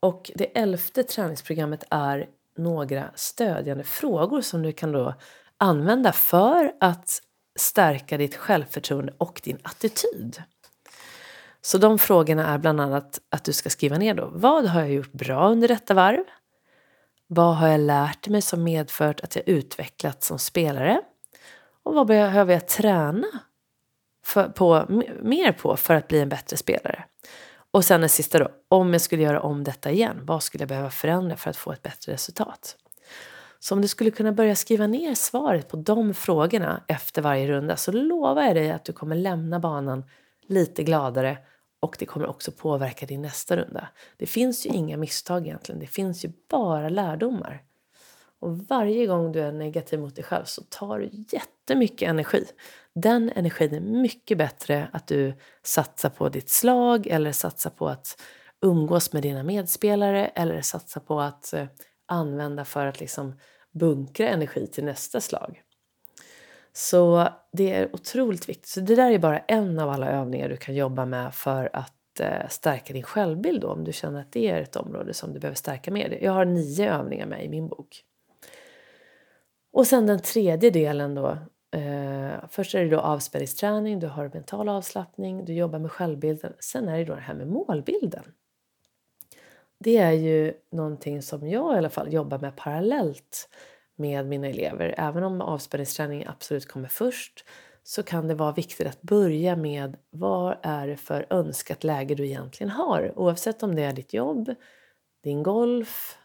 Och 0.00 0.30
det 0.34 0.58
elfte 0.58 1.02
träningsprogrammet 1.02 1.84
är 1.90 2.28
några 2.56 3.10
stödjande 3.14 3.84
frågor 3.84 4.40
som 4.40 4.62
du 4.62 4.72
kan 4.72 4.92
då 4.92 5.14
använda 5.58 6.12
för 6.12 6.72
att 6.80 7.22
stärka 7.58 8.16
ditt 8.16 8.36
självförtroende 8.36 9.12
och 9.18 9.40
din 9.44 9.58
attityd. 9.62 10.42
Så 11.60 11.78
de 11.78 11.98
frågorna 11.98 12.48
är 12.48 12.58
bland 12.58 12.80
annat 12.80 13.20
att 13.28 13.44
du 13.44 13.52
ska 13.52 13.70
skriva 13.70 13.98
ner 13.98 14.14
då. 14.14 14.30
Vad 14.32 14.66
har 14.66 14.80
jag 14.80 14.92
gjort 14.92 15.12
bra 15.12 15.48
under 15.48 15.68
detta 15.68 15.94
varv? 15.94 16.24
Vad 17.26 17.56
har 17.56 17.68
jag 17.68 17.80
lärt 17.80 18.28
mig 18.28 18.42
som 18.42 18.64
medfört 18.64 19.20
att 19.20 19.36
jag 19.36 19.48
utvecklats 19.48 20.26
som 20.26 20.38
spelare? 20.38 21.00
Och 21.82 21.94
vad 21.94 22.06
behöver 22.06 22.52
jag 22.52 22.68
träna 22.68 23.26
för, 24.24 24.48
på, 24.48 24.86
mer 25.22 25.52
på 25.52 25.76
för 25.76 25.94
att 25.94 26.08
bli 26.08 26.20
en 26.20 26.28
bättre 26.28 26.56
spelare? 26.56 27.04
Och 27.72 27.84
sen 27.84 28.00
det 28.00 28.08
sista 28.08 28.38
då, 28.38 28.48
om 28.68 28.92
jag 28.92 29.00
skulle 29.00 29.22
göra 29.22 29.40
om 29.40 29.64
detta 29.64 29.90
igen, 29.90 30.20
vad 30.22 30.42
skulle 30.42 30.62
jag 30.62 30.68
behöva 30.68 30.90
förändra 30.90 31.36
för 31.36 31.50
att 31.50 31.56
få 31.56 31.72
ett 31.72 31.82
bättre 31.82 32.12
resultat? 32.12 32.76
Så 33.58 33.74
om 33.74 33.82
du 33.82 33.88
skulle 33.88 34.10
kunna 34.10 34.32
börja 34.32 34.56
skriva 34.56 34.86
ner 34.86 35.14
svaret 35.14 35.68
på 35.68 35.76
de 35.76 36.14
frågorna 36.14 36.82
efter 36.86 37.22
varje 37.22 37.46
runda 37.46 37.76
så 37.76 37.92
lovar 37.92 38.42
jag 38.42 38.56
dig 38.56 38.70
att 38.70 38.84
du 38.84 38.92
kommer 38.92 39.16
lämna 39.16 39.60
banan 39.60 40.04
lite 40.46 40.82
gladare 40.82 41.38
och 41.80 41.96
det 41.98 42.06
kommer 42.06 42.26
också 42.26 42.52
påverka 42.52 43.06
din 43.06 43.22
nästa 43.22 43.56
runda. 43.56 43.88
Det 44.16 44.26
finns 44.26 44.66
ju 44.66 44.70
inga 44.70 44.96
misstag 44.96 45.46
egentligen, 45.46 45.80
det 45.80 45.86
finns 45.86 46.24
ju 46.24 46.32
bara 46.50 46.88
lärdomar. 46.88 47.62
Och 48.38 48.58
varje 48.58 49.06
gång 49.06 49.32
du 49.32 49.40
är 49.40 49.52
negativ 49.52 50.00
mot 50.00 50.16
dig 50.16 50.24
själv 50.24 50.44
så 50.44 50.62
tar 50.62 50.98
du 50.98 51.10
jättemycket 51.12 52.08
energi. 52.08 52.44
Den 52.94 53.30
energin 53.34 53.74
är 53.74 53.80
mycket 53.80 54.38
bättre 54.38 54.88
att 54.92 55.06
du 55.06 55.34
satsar 55.62 56.10
på 56.10 56.28
ditt 56.28 56.50
slag 56.50 57.06
eller 57.06 57.32
satsar 57.32 57.70
på 57.70 57.88
att 57.88 58.20
umgås 58.62 59.12
med 59.12 59.22
dina 59.22 59.42
medspelare 59.42 60.26
eller 60.26 60.60
satsar 60.60 61.00
på 61.00 61.20
att 61.20 61.52
eh, 61.52 61.66
använda 62.06 62.64
för 62.64 62.86
att 62.86 63.00
liksom 63.00 63.38
bunkra 63.72 64.28
energi 64.28 64.66
till 64.66 64.84
nästa 64.84 65.20
slag. 65.20 65.62
Så 66.72 67.28
det 67.52 67.72
är 67.72 67.94
otroligt 67.94 68.48
viktigt. 68.48 68.68
Så 68.68 68.80
det 68.80 68.96
där 68.96 69.10
är 69.10 69.18
bara 69.18 69.38
en 69.38 69.78
av 69.78 69.90
alla 69.90 70.10
övningar 70.10 70.48
du 70.48 70.56
kan 70.56 70.74
jobba 70.74 71.06
med 71.06 71.34
för 71.34 71.70
att 71.72 72.20
eh, 72.20 72.48
stärka 72.48 72.92
din 72.92 73.02
självbild 73.02 73.60
då, 73.60 73.68
om 73.68 73.84
du 73.84 73.92
känner 73.92 74.20
att 74.20 74.32
det 74.32 74.48
är 74.48 74.62
ett 74.62 74.76
område 74.76 75.14
som 75.14 75.32
du 75.32 75.40
behöver 75.40 75.56
stärka 75.56 75.90
mer. 75.90 76.18
Jag 76.22 76.32
har 76.32 76.44
nio 76.44 76.94
övningar 76.94 77.26
med 77.26 77.44
i 77.44 77.48
min 77.48 77.68
bok. 77.68 78.04
Och 79.72 79.86
sen 79.86 80.06
den 80.06 80.20
tredje 80.20 80.70
delen 80.70 81.14
då. 81.14 81.38
Eh, 81.72 82.44
först 82.48 82.74
är 82.74 82.84
det 82.84 82.90
då 82.90 83.00
avspänningsträning, 83.00 84.00
du 84.00 84.06
har 84.06 84.30
mental 84.34 84.68
avslappning, 84.68 85.44
du 85.44 85.54
jobbar 85.54 85.78
med 85.78 85.92
självbilden. 85.92 86.52
Sen 86.58 86.88
är 86.88 86.98
det 86.98 87.04
då 87.04 87.14
det 87.14 87.20
här 87.20 87.34
med 87.34 87.48
målbilden. 87.48 88.24
Det 89.78 89.96
är 89.96 90.12
ju 90.12 90.54
någonting 90.70 91.22
som 91.22 91.48
jag 91.48 91.74
i 91.74 91.78
alla 91.78 91.90
fall 91.90 92.12
jobbar 92.12 92.38
med 92.38 92.56
parallellt 92.56 93.48
med 93.96 94.26
mina 94.26 94.46
elever. 94.46 94.94
Även 94.98 95.22
om 95.22 95.40
avspänningsträning 95.40 96.24
absolut 96.26 96.68
kommer 96.68 96.88
först 96.88 97.44
så 97.82 98.02
kan 98.02 98.28
det 98.28 98.34
vara 98.34 98.52
viktigt 98.52 98.86
att 98.86 99.02
börja 99.02 99.56
med 99.56 99.96
vad 100.10 100.56
är 100.62 100.86
det 100.86 100.96
för 100.96 101.26
önskat 101.30 101.84
läge 101.84 102.14
du 102.14 102.26
egentligen 102.26 102.70
har? 102.70 103.12
Oavsett 103.16 103.62
om 103.62 103.74
det 103.74 103.82
är 103.82 103.92
ditt 103.92 104.14
jobb, 104.14 104.54
din 105.22 105.42
golf 105.42 106.18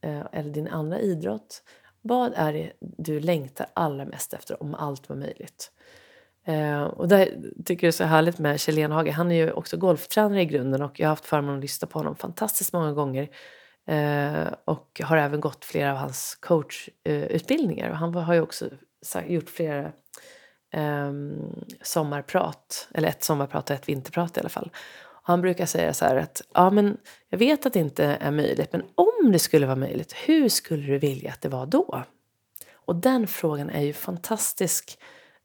eh, 0.00 0.26
eller 0.32 0.50
din 0.50 0.68
andra 0.68 1.00
idrott. 1.00 1.62
Vad 2.06 2.32
är 2.36 2.52
det 2.52 2.72
du 2.80 3.20
längtar 3.20 3.66
allra 3.74 4.04
mest 4.04 4.34
efter 4.34 4.62
om 4.62 4.74
allt 4.74 5.08
var 5.08 5.16
möjligt? 5.16 5.70
Eh, 6.46 6.82
och 6.82 7.08
det 7.08 7.24
tycker 7.64 7.70
jag 7.70 7.78
det 7.78 7.86
är 7.86 7.90
så 7.90 8.04
härligt 8.04 8.38
med 8.38 8.60
Kjell 8.60 8.78
Enhage. 8.78 9.10
Han 9.10 9.32
är 9.32 9.36
ju 9.36 9.52
också 9.52 9.76
golftränare 9.76 10.42
i 10.42 10.44
grunden 10.44 10.82
och 10.82 11.00
jag 11.00 11.06
har 11.06 11.10
haft 11.10 11.26
förmånen 11.26 11.56
att 11.58 11.62
lyssna 11.62 11.88
på 11.88 11.98
honom 11.98 12.16
fantastiskt 12.16 12.72
många 12.72 12.92
gånger. 12.92 13.28
Eh, 13.88 14.46
och 14.64 15.00
har 15.04 15.16
även 15.16 15.40
gått 15.40 15.64
flera 15.64 15.92
av 15.92 15.96
hans 15.96 16.34
coachutbildningar. 16.40 17.90
och 17.90 17.96
han 17.96 18.14
har 18.14 18.34
ju 18.34 18.40
också 18.40 18.68
gjort 19.26 19.50
flera 19.50 19.92
ehm, 20.72 21.64
sommarprat, 21.82 22.88
eller 22.94 23.08
ett 23.08 23.24
sommarprat 23.24 23.70
och 23.70 23.76
ett 23.76 23.88
vinterprat 23.88 24.36
i 24.36 24.40
alla 24.40 24.48
fall. 24.48 24.70
Han 25.28 25.40
brukar 25.40 25.66
säga 25.66 25.94
så 25.94 26.04
här 26.04 26.16
att 26.16 26.42
ja, 26.54 26.70
men 26.70 26.96
jag 27.28 27.38
vet 27.38 27.66
att 27.66 27.72
det 27.72 27.78
inte 27.78 28.04
är 28.04 28.30
möjligt, 28.30 28.72
men 28.72 28.82
om 28.94 29.32
det 29.32 29.38
skulle 29.38 29.66
vara 29.66 29.76
möjligt, 29.76 30.12
hur 30.12 30.48
skulle 30.48 30.86
du 30.86 30.98
vilja 30.98 31.30
att 31.30 31.40
det 31.40 31.48
var 31.48 31.66
då? 31.66 32.04
Och 32.74 32.96
den 32.96 33.26
frågan 33.26 33.70
är 33.70 33.82
ju 33.82 33.92
fantastiskt 33.92 34.98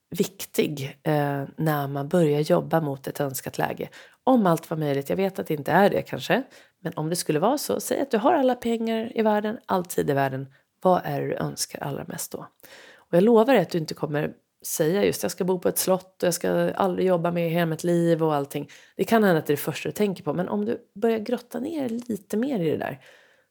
viktig 0.09 0.99
eh, 1.03 1.43
när 1.55 1.87
man 1.87 2.07
börjar 2.07 2.39
jobba 2.39 2.81
mot 2.81 3.07
ett 3.07 3.19
önskat 3.19 3.57
läge. 3.57 3.89
Om 4.23 4.45
allt 4.45 4.69
var 4.69 4.77
möjligt, 4.77 5.09
jag 5.09 5.17
vet 5.17 5.39
att 5.39 5.47
det 5.47 5.53
inte 5.53 5.71
är 5.71 5.89
det 5.89 6.01
kanske, 6.01 6.43
men 6.79 6.93
om 6.95 7.09
det 7.09 7.15
skulle 7.15 7.39
vara 7.39 7.57
så, 7.57 7.79
säg 7.79 8.01
att 8.01 8.11
du 8.11 8.17
har 8.17 8.33
alla 8.33 8.55
pengar 8.55 9.17
i 9.17 9.21
världen, 9.21 9.57
all 9.65 9.85
tid 9.85 10.09
i 10.09 10.13
världen, 10.13 10.47
vad 10.81 11.01
är 11.03 11.21
det 11.21 11.27
du 11.27 11.35
önskar 11.35 11.79
allra 11.83 12.03
mest 12.07 12.31
då? 12.31 12.47
Och 12.95 13.13
jag 13.17 13.23
lovar 13.23 13.53
dig 13.53 13.61
att 13.61 13.69
du 13.69 13.77
inte 13.77 13.93
kommer 13.93 14.33
säga 14.65 15.05
just 15.05 15.23
jag 15.23 15.31
ska 15.31 15.43
bo 15.43 15.59
på 15.59 15.69
ett 15.69 15.77
slott 15.77 16.23
och 16.23 16.27
jag 16.27 16.33
ska 16.33 16.71
aldrig 16.71 17.07
jobba 17.07 17.31
med 17.31 17.49
hela 17.49 17.65
mitt 17.65 17.83
liv 17.83 18.23
och 18.23 18.35
allting. 18.35 18.69
Det 18.95 19.03
kan 19.03 19.23
hända 19.23 19.39
att 19.39 19.45
det 19.45 19.53
är 19.53 19.57
det 19.57 19.61
första 19.61 19.89
du 19.89 19.93
tänker 19.93 20.23
på, 20.23 20.33
men 20.33 20.49
om 20.49 20.65
du 20.65 20.77
börjar 20.95 21.19
grotta 21.19 21.59
ner 21.59 21.89
lite 21.89 22.37
mer 22.37 22.59
i 22.59 22.71
det 22.71 22.77
där 22.77 22.99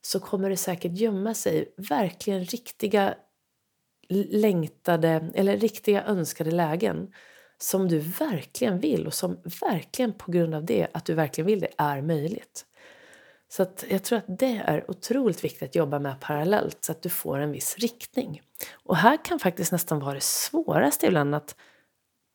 så 0.03 0.21
kommer 0.21 0.51
det 0.51 0.57
säkert 0.57 0.93
gömma 0.93 1.35
sig 1.35 1.75
verkligen 1.77 2.45
riktiga 2.45 3.15
längtade 4.31 5.31
eller 5.35 5.57
riktiga 5.57 6.05
önskade 6.05 6.51
lägen 6.51 7.13
som 7.59 7.89
du 7.89 7.99
verkligen 7.99 8.81
vill 8.81 9.07
och 9.07 9.15
som 9.15 9.43
verkligen 9.61 10.13
på 10.13 10.33
grund 10.33 10.55
av 10.55 10.65
det, 10.65 10.89
att 10.93 11.05
du 11.05 11.15
verkligen 11.15 11.47
vill 11.47 11.61
det, 11.61 11.69
är 11.79 12.03
möjligt. 12.03 12.67
Så 13.53 13.62
att 13.62 13.84
jag 13.88 14.03
tror 14.03 14.18
att 14.18 14.38
det 14.38 14.62
är 14.66 14.90
otroligt 14.90 15.44
viktigt 15.44 15.62
att 15.62 15.74
jobba 15.74 15.98
med 15.98 16.20
parallellt 16.20 16.84
så 16.84 16.92
att 16.92 17.03
du 17.03 17.09
får 17.09 17.38
en 17.38 17.53
viss 17.53 17.76
riktning. 17.78 18.42
Och 18.84 18.96
här 18.96 19.24
kan 19.24 19.38
faktiskt 19.38 19.72
nästan 19.72 20.01
vara 20.01 20.14
det 20.14 20.20
svåraste 20.20 21.07
ibland 21.07 21.34
att 21.34 21.57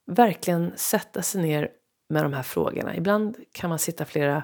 verkligen 0.06 0.72
sätta 0.76 1.22
sig 1.22 1.42
ner 1.42 1.70
med 2.08 2.24
de 2.24 2.32
här 2.32 2.42
frågorna. 2.42 2.96
Ibland 2.96 3.36
kan 3.52 3.70
man 3.70 3.78
sitta 3.78 4.04
flera, 4.04 4.42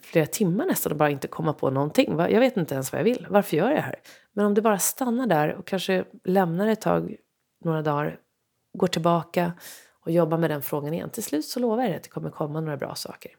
flera 0.00 0.26
timmar 0.26 0.66
nästan 0.66 0.92
och 0.92 0.98
bara 0.98 1.10
inte 1.10 1.28
komma 1.28 1.52
på 1.52 1.70
någonting. 1.70 2.18
Jag 2.18 2.40
vet 2.40 2.56
inte 2.56 2.74
ens 2.74 2.92
vad 2.92 3.00
jag 3.00 3.04
vill. 3.04 3.26
Varför 3.30 3.56
gör 3.56 3.68
jag 3.68 3.76
det 3.76 3.82
här? 3.82 4.00
Men 4.32 4.46
om 4.46 4.54
du 4.54 4.60
bara 4.60 4.78
stannar 4.78 5.26
där 5.26 5.54
och 5.54 5.66
kanske 5.66 6.04
lämnar 6.24 6.66
ett 6.68 6.80
tag, 6.80 7.16
några 7.64 7.82
dagar, 7.82 8.18
går 8.78 8.86
tillbaka 8.86 9.52
och 10.00 10.10
jobbar 10.10 10.38
med 10.38 10.50
den 10.50 10.62
frågan 10.62 10.94
igen. 10.94 11.10
Till 11.10 11.22
slut 11.22 11.44
så 11.44 11.60
lovar 11.60 11.82
jag 11.82 11.90
dig 11.90 11.96
att 11.96 12.02
det 12.02 12.10
kommer 12.10 12.30
komma 12.30 12.60
några 12.60 12.76
bra 12.76 12.94
saker. 12.94 13.32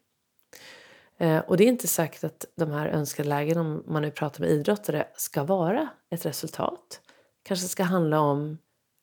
Eh, 1.17 1.39
och 1.39 1.57
det 1.57 1.63
är 1.63 1.67
inte 1.67 1.87
säkert 1.87 2.23
att 2.23 2.45
de 2.55 2.71
här 2.71 2.87
önskade 2.87 3.29
lägen, 3.29 3.57
om 3.57 3.83
man 3.87 4.01
nu 4.01 4.11
pratar 4.11 4.41
med 4.41 4.49
idrottare, 4.49 5.07
ska 5.15 5.43
vara 5.43 5.89
ett 6.11 6.25
resultat. 6.25 7.01
kanske 7.43 7.67
ska 7.67 7.83
handla 7.83 8.19
om 8.19 8.57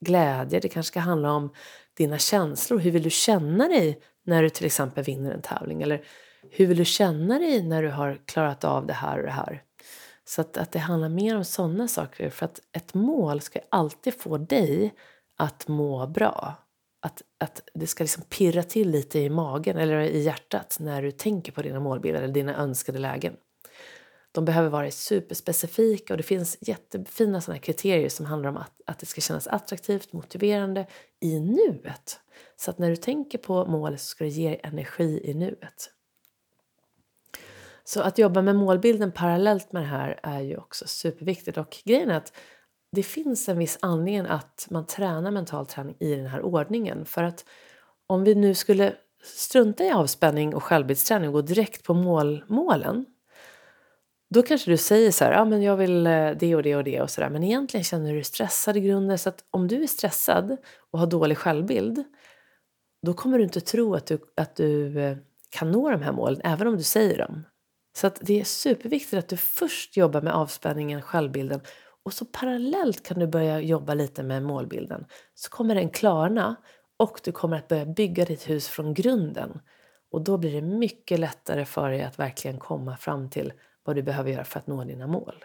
glädje, 0.05 0.61
det 0.61 0.69
kanske 0.69 0.89
ska 0.89 1.01
handla 1.01 1.33
om 1.33 1.53
dina 1.97 2.19
känslor. 2.19 2.79
Hur 2.79 2.91
vill 2.91 3.03
du 3.03 3.11
känna 3.11 3.69
dig 3.69 4.01
när 4.25 4.43
du 4.43 4.51
till 4.51 4.67
exempel 4.67 5.05
vinner 5.05 5.33
en 5.33 5.43
tävling? 5.43 5.83
Eller 5.83 6.05
hur 6.51 6.67
vill 6.67 6.77
du 6.77 6.85
känna 6.85 7.39
dig 7.39 7.62
när 7.62 7.83
du 7.83 7.91
har 7.91 8.21
klarat 8.27 8.65
av 8.65 8.87
det 8.87 8.93
här 8.93 9.19
och 9.19 9.25
det 9.25 9.31
här? 9.31 9.62
Så 10.25 10.41
att, 10.41 10.57
att 10.57 10.73
det 10.73 10.79
handlar 10.79 11.09
mer 11.09 11.37
om 11.37 11.45
sådana 11.45 11.89
saker. 11.89 12.31
För 12.31 12.45
att 12.45 12.61
ett 12.73 12.95
mål 12.95 13.41
ska 13.41 13.61
alltid 13.69 14.21
få 14.21 14.39
dig 14.39 14.95
att 15.37 15.69
må 15.69 16.07
bra. 16.07 16.64
Att, 17.05 17.23
att 17.39 17.63
det 17.75 17.87
ska 17.87 18.05
liksom 18.05 18.23
pirra 18.29 18.63
till 18.63 18.91
lite 18.91 19.19
i 19.19 19.31
magen 19.31 19.77
eller 19.77 20.01
i 20.01 20.23
hjärtat 20.23 20.77
när 20.81 21.03
du 21.03 21.11
tänker 21.11 21.53
på 21.53 21.63
dina 21.63 21.81
målbilder 21.81 22.23
eller 22.23 22.35
dina 22.35 22.57
önskade 22.57 22.99
lägen. 22.99 23.37
De 24.33 24.45
behöver 24.45 24.69
vara 24.69 24.91
superspecifika 24.91 26.13
och 26.13 26.17
det 26.17 26.23
finns 26.23 26.59
jättefina 26.61 27.41
såna 27.41 27.59
kriterier 27.59 28.09
som 28.09 28.27
handlar 28.27 28.51
om 28.51 28.57
att, 28.57 28.73
att 28.87 28.99
det 28.99 29.07
ska 29.07 29.21
kännas 29.21 29.47
attraktivt, 29.47 30.13
motiverande 30.13 30.87
i 31.21 31.41
nuet. 31.41 32.21
Så 32.57 32.71
att 32.71 32.79
när 32.79 32.91
du 32.91 32.97
tänker 32.97 33.39
på 33.39 33.67
målet 33.67 34.01
så 34.01 34.07
ska 34.07 34.25
det 34.25 34.31
ge 34.31 34.61
energi 34.63 35.21
i 35.25 35.35
nuet. 35.35 35.91
Så 37.85 38.01
att 38.01 38.19
jobba 38.19 38.43
med 38.43 38.57
målbilden 38.57 39.13
parallellt 39.13 39.73
med 39.73 39.83
det 39.83 39.87
här 39.87 40.21
är 40.23 40.41
ju 40.41 40.57
också 40.57 40.87
superviktigt. 40.87 41.59
Och 41.59 41.77
grejen 41.85 42.11
är 42.11 42.17
att 42.17 42.33
det 42.95 43.03
finns 43.03 43.49
en 43.49 43.59
viss 43.59 43.79
anledning 43.83 44.33
att 44.33 44.67
man 44.71 44.87
tränar 44.87 45.31
mental 45.31 45.67
träning 45.67 45.97
i 45.99 46.15
den 46.15 46.27
här 46.27 46.43
ordningen. 46.43 47.05
För 47.05 47.23
att 47.23 47.45
om 48.07 48.25
vi 48.25 48.35
nu 48.35 48.55
skulle 48.55 48.95
strunta 49.23 49.85
i 49.85 49.91
avspänning 49.91 50.55
och 50.55 50.63
självbildsträning 50.63 51.29
och 51.29 51.35
gå 51.35 51.43
direkt 51.43 51.85
på 51.85 51.95
mål, 51.95 52.45
målen 52.49 53.07
då 54.35 54.43
kanske 54.43 54.71
du 54.71 54.77
säger 54.77 55.11
så 55.11 55.25
här, 55.25 55.33
ja 55.33 55.45
men 55.45 55.63
jag 55.63 55.77
vill 55.77 56.07
eh, 56.07 56.31
det 56.31 56.55
och 56.55 56.63
det 56.63 56.77
och 56.77 56.85
det 56.85 57.01
och 57.01 57.11
sådär. 57.11 57.31
Men 57.31 57.43
egentligen 57.43 57.85
känner 57.85 58.09
du 58.09 58.15
dig 58.15 58.25
stressad 58.25 58.77
i 58.77 58.81
grunden. 58.81 59.19
Så 59.19 59.29
att 59.29 59.45
om 59.51 59.69
du 59.69 59.83
är 59.83 59.87
stressad 59.87 60.57
och 60.91 60.99
har 60.99 61.07
dålig 61.07 61.39
självbild 61.39 62.05
då 63.03 63.15
kommer 63.15 63.39
du 63.39 63.45
inte 63.45 63.61
tro 63.61 63.95
att 63.95 64.07
du, 64.07 64.19
att 64.37 64.57
du 64.57 65.01
eh, 65.01 65.17
kan 65.51 65.71
nå 65.71 65.91
de 65.91 66.03
här 66.03 66.13
målen, 66.13 66.41
även 66.45 66.67
om 66.67 66.77
du 66.77 66.83
säger 66.83 67.19
dem. 67.19 67.45
Så 67.97 68.07
att 68.07 68.19
det 68.21 68.41
är 68.41 68.45
superviktigt 68.45 69.15
att 69.15 69.29
du 69.29 69.37
först 69.37 69.97
jobbar 69.97 70.23
med 70.23 70.35
avspänningen, 70.35 71.03
självbilden 71.03 71.61
och 72.05 72.13
så 72.13 72.25
parallellt 72.25 73.03
kan 73.03 73.19
du 73.19 73.27
börja 73.27 73.61
jobba 73.61 73.95
lite 73.95 74.23
med 74.23 74.43
målbilden. 74.43 75.07
Så 75.35 75.51
kommer 75.51 75.75
den 75.75 75.91
klarna 75.91 76.57
och 76.97 77.21
du 77.25 77.33
kommer 77.33 77.57
att 77.57 77.69
börja 77.69 77.87
bygga 77.87 78.25
ditt 78.25 78.51
hus 78.51 78.69
från 78.69 78.95
grunden. 78.95 79.61
Och 80.11 80.21
då 80.21 80.37
blir 80.37 80.53
det 80.53 80.63
mycket 80.63 81.21
lättare 81.21 81.65
för 81.65 81.91
dig 81.91 82.03
att 82.03 82.19
verkligen 82.19 82.59
komma 82.59 82.97
fram 82.97 83.31
till 83.31 83.53
vad 83.85 83.97
du 83.97 84.03
behöver 84.03 84.31
göra 84.31 84.45
för 84.45 84.59
att 84.59 84.67
nå 84.67 84.85
dina 84.85 85.07
mål. 85.07 85.45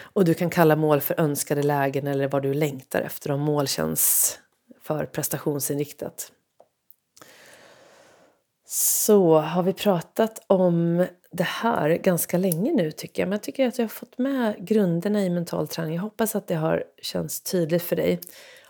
Och 0.00 0.24
du 0.24 0.34
kan 0.34 0.50
kalla 0.50 0.76
mål 0.76 1.00
för 1.00 1.20
önskade 1.20 1.62
lägen 1.62 2.06
eller 2.06 2.28
vad 2.28 2.42
du 2.42 2.54
längtar 2.54 3.00
efter 3.00 3.30
om 3.30 3.40
mål 3.40 3.68
känns 3.68 4.38
för 4.82 5.06
prestationsinriktat. 5.06 6.32
Så 8.66 9.38
har 9.38 9.62
vi 9.62 9.72
pratat 9.72 10.44
om 10.46 11.06
det 11.30 11.44
här 11.44 11.90
ganska 11.90 12.38
länge 12.38 12.72
nu 12.72 12.90
tycker 12.90 13.22
jag. 13.22 13.28
Men 13.28 13.36
jag 13.36 13.42
tycker 13.42 13.68
att 13.68 13.78
jag 13.78 13.84
har 13.84 13.88
fått 13.88 14.18
med 14.18 14.66
grunderna 14.66 15.22
i 15.22 15.30
mental 15.30 15.68
träning. 15.68 15.94
Jag 15.94 16.02
hoppas 16.02 16.36
att 16.36 16.46
det 16.46 16.54
har 16.54 16.84
känts 17.02 17.40
tydligt 17.40 17.82
för 17.82 17.96
dig. 17.96 18.20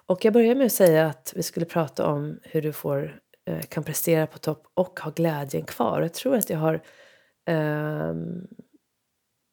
Och 0.07 0.25
jag 0.25 0.33
börjar 0.33 0.55
med 0.55 0.67
att 0.67 0.73
säga 0.73 1.07
att 1.07 1.33
vi 1.37 1.43
skulle 1.43 1.67
prata 1.67 2.07
om 2.07 2.41
hur 2.43 2.63
du 2.63 2.73
får, 2.73 3.21
eh, 3.47 3.61
kan 3.61 3.85
prestera 3.85 4.27
på 4.27 4.39
topp 4.39 4.67
och 4.75 5.01
ha 5.01 5.11
glädjen 5.11 5.65
kvar. 5.65 6.03
Jag 6.03 6.15
tror 6.15 6.37
att 6.37 6.51
jag 6.51 6.59
har 6.59 6.75
eh, 7.49 8.15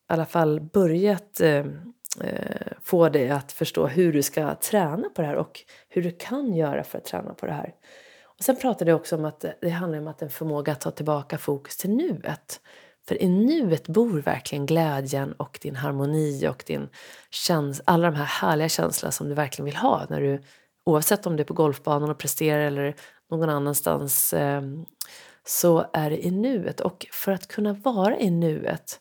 i 0.10 0.14
alla 0.14 0.26
fall 0.26 0.62
börjat 0.62 1.41
eh, 1.41 1.66
eh, 2.24 2.72
få 2.82 3.10
dig 3.10 3.30
att 3.30 3.51
förstå 3.51 3.88
hur 3.88 4.14
du 4.14 4.22
ska 4.22 4.56
träna 4.56 5.10
på 5.10 5.22
det 5.22 5.28
här 5.28 5.36
och 5.36 5.62
hur 5.89 6.03
du 6.03 6.12
kan 6.12 6.53
göra 6.53 6.84
för 6.84 6.97
att 6.97 7.06
träna 7.06 7.34
på 7.34 7.45
det 7.45 7.51
här. 7.51 7.74
Och 8.38 8.43
sen 8.43 8.56
pratade 8.56 8.91
jag 8.91 8.99
också 8.99 9.16
om 9.16 9.26
att 9.26 9.45
det 9.62 9.70
handlar 9.70 9.99
om 9.99 10.08
att 10.08 10.22
en 10.22 10.30
förmåga 10.30 10.72
att 10.72 10.82
ta 10.82 10.91
tillbaka 10.91 11.38
fokus 11.38 11.78
till 11.78 11.89
nuet. 11.89 12.62
För 13.08 13.22
i 13.22 13.30
nuet 13.30 13.88
bor 13.88 14.22
verkligen 14.22 14.66
glädjen 14.66 15.34
och 15.34 15.60
din 15.62 15.76
harmoni 15.76 16.47
och 16.47 16.64
din 16.68 16.89
käns 17.30 17.82
alla 17.86 18.12
de 18.12 18.18
här 18.18 18.26
härliga 18.26 18.70
känslorna 18.70 19.12
som 19.12 19.30
du 19.30 19.36
verkligen 19.36 19.66
vill 19.66 19.76
ha. 19.76 20.06
När 20.10 20.22
du, 20.22 20.41
oavsett 20.86 21.26
om 21.26 21.36
du 21.36 21.41
är 21.41 21.45
på 21.45 21.53
golfbanan 21.53 22.10
och 22.10 22.18
presterar 22.18 22.60
eller 22.60 22.95
någon 23.32 23.49
annanstans 23.49 24.34
eh, 24.34 24.62
så 25.47 25.86
är 25.93 26.10
det 26.10 26.26
i 26.26 26.32
nuet. 26.32 26.80
Och 26.80 27.06
för 27.12 27.32
att 27.32 27.47
kunna 27.47 27.74
vara 27.74 28.20
i 28.20 28.32
nuet 28.32 28.99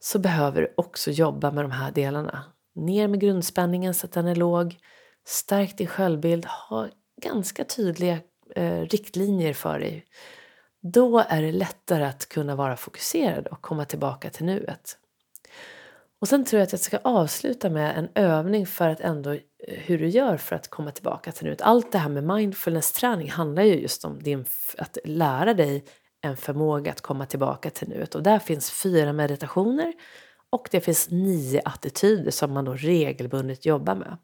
så 0.00 0.18
behöver 0.18 0.60
du 0.60 0.74
också 0.76 1.10
jobba 1.10 1.50
med 1.50 1.64
de 1.64 1.70
här 1.70 1.92
delarna. 1.92 2.44
Ner 2.74 3.08
med 3.08 3.20
grundspänningen 3.20 3.94
så 3.94 4.06
att 4.06 4.12
den 4.12 4.26
är 4.26 4.34
låg. 4.34 4.76
Stärk 5.26 5.78
din 5.78 5.86
självbild. 5.86 6.46
Ha 6.46 6.88
ganska 7.22 7.64
tydliga 7.64 8.18
eh, 8.56 8.80
riktlinjer 8.80 9.52
för 9.52 9.78
dig. 9.78 10.04
Då 10.86 11.18
är 11.28 11.42
det 11.42 11.52
lättare 11.52 12.04
att 12.04 12.28
kunna 12.28 12.56
vara 12.56 12.76
fokuserad 12.76 13.46
och 13.46 13.62
komma 13.62 13.84
tillbaka 13.84 14.30
till 14.30 14.44
nuet. 14.44 14.98
Och 16.20 16.28
sen 16.28 16.44
tror 16.44 16.58
jag 16.58 16.66
att 16.66 16.72
jag 16.72 16.80
ska 16.80 16.98
avsluta 16.98 17.70
med 17.70 17.98
en 17.98 18.08
övning 18.14 18.66
för 18.66 18.88
att 18.88 19.00
ändå 19.00 19.32
eh, 19.32 19.40
hur 19.58 19.98
du 19.98 20.08
gör 20.08 20.36
för 20.36 20.56
att 20.56 20.68
komma 20.68 20.90
tillbaka 20.90 21.32
till 21.32 21.44
nuet. 21.46 21.62
Allt 21.62 21.92
det 21.92 21.98
här 21.98 22.08
med 22.08 22.24
mindfulness-träning 22.24 23.30
handlar 23.30 23.62
ju 23.62 23.80
just 23.80 24.04
om 24.04 24.22
din, 24.22 24.44
att 24.78 24.98
lära 25.04 25.54
dig 25.54 25.84
en 26.20 26.36
förmåga 26.36 26.90
att 26.90 27.00
komma 27.00 27.26
tillbaka 27.26 27.70
till 27.70 27.88
nuet. 27.88 28.14
Och 28.14 28.22
där 28.22 28.38
finns 28.38 28.70
fyra 28.70 29.12
meditationer 29.12 29.92
och 30.50 30.68
det 30.70 30.80
finns 30.80 31.10
nio 31.10 31.62
attityder 31.64 32.30
som 32.30 32.52
man 32.52 32.64
då 32.64 32.74
regelbundet 32.74 33.66
jobbar 33.66 33.94
med. 33.94 34.16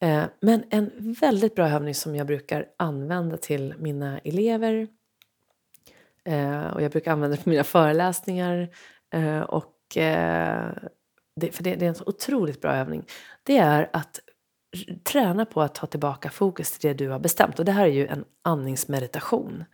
Eh, 0.00 0.24
men 0.40 0.64
en 0.70 1.14
väldigt 1.20 1.54
bra 1.54 1.68
övning 1.68 1.94
som 1.94 2.16
jag 2.16 2.26
brukar 2.26 2.66
använda 2.76 3.36
till 3.36 3.74
mina 3.78 4.18
elever 4.18 4.88
Eh, 6.26 6.66
och 6.66 6.82
jag 6.82 6.90
brukar 6.92 7.12
använda 7.12 7.36
det 7.36 7.42
på 7.42 7.48
mina 7.48 7.64
föreläsningar 7.64 8.68
eh, 9.12 9.40
och 9.40 9.96
eh, 9.96 10.70
det, 11.40 11.52
för 11.52 11.64
det, 11.64 11.74
det 11.74 11.84
är 11.84 11.88
en 11.88 11.94
så 11.94 12.04
otroligt 12.06 12.60
bra 12.60 12.72
övning. 12.72 13.04
Det 13.42 13.58
är 13.58 13.90
att 13.92 14.20
träna 15.04 15.44
på 15.44 15.62
att 15.62 15.74
ta 15.74 15.86
tillbaka 15.86 16.30
fokus 16.30 16.78
till 16.78 16.88
det 16.88 16.94
du 16.94 17.10
har 17.10 17.18
bestämt. 17.18 17.58
Och 17.58 17.64
det 17.64 17.72
här 17.72 17.84
är 17.84 17.92
ju 17.92 18.06
en 18.06 18.24
andningsmeditation. 18.42 19.64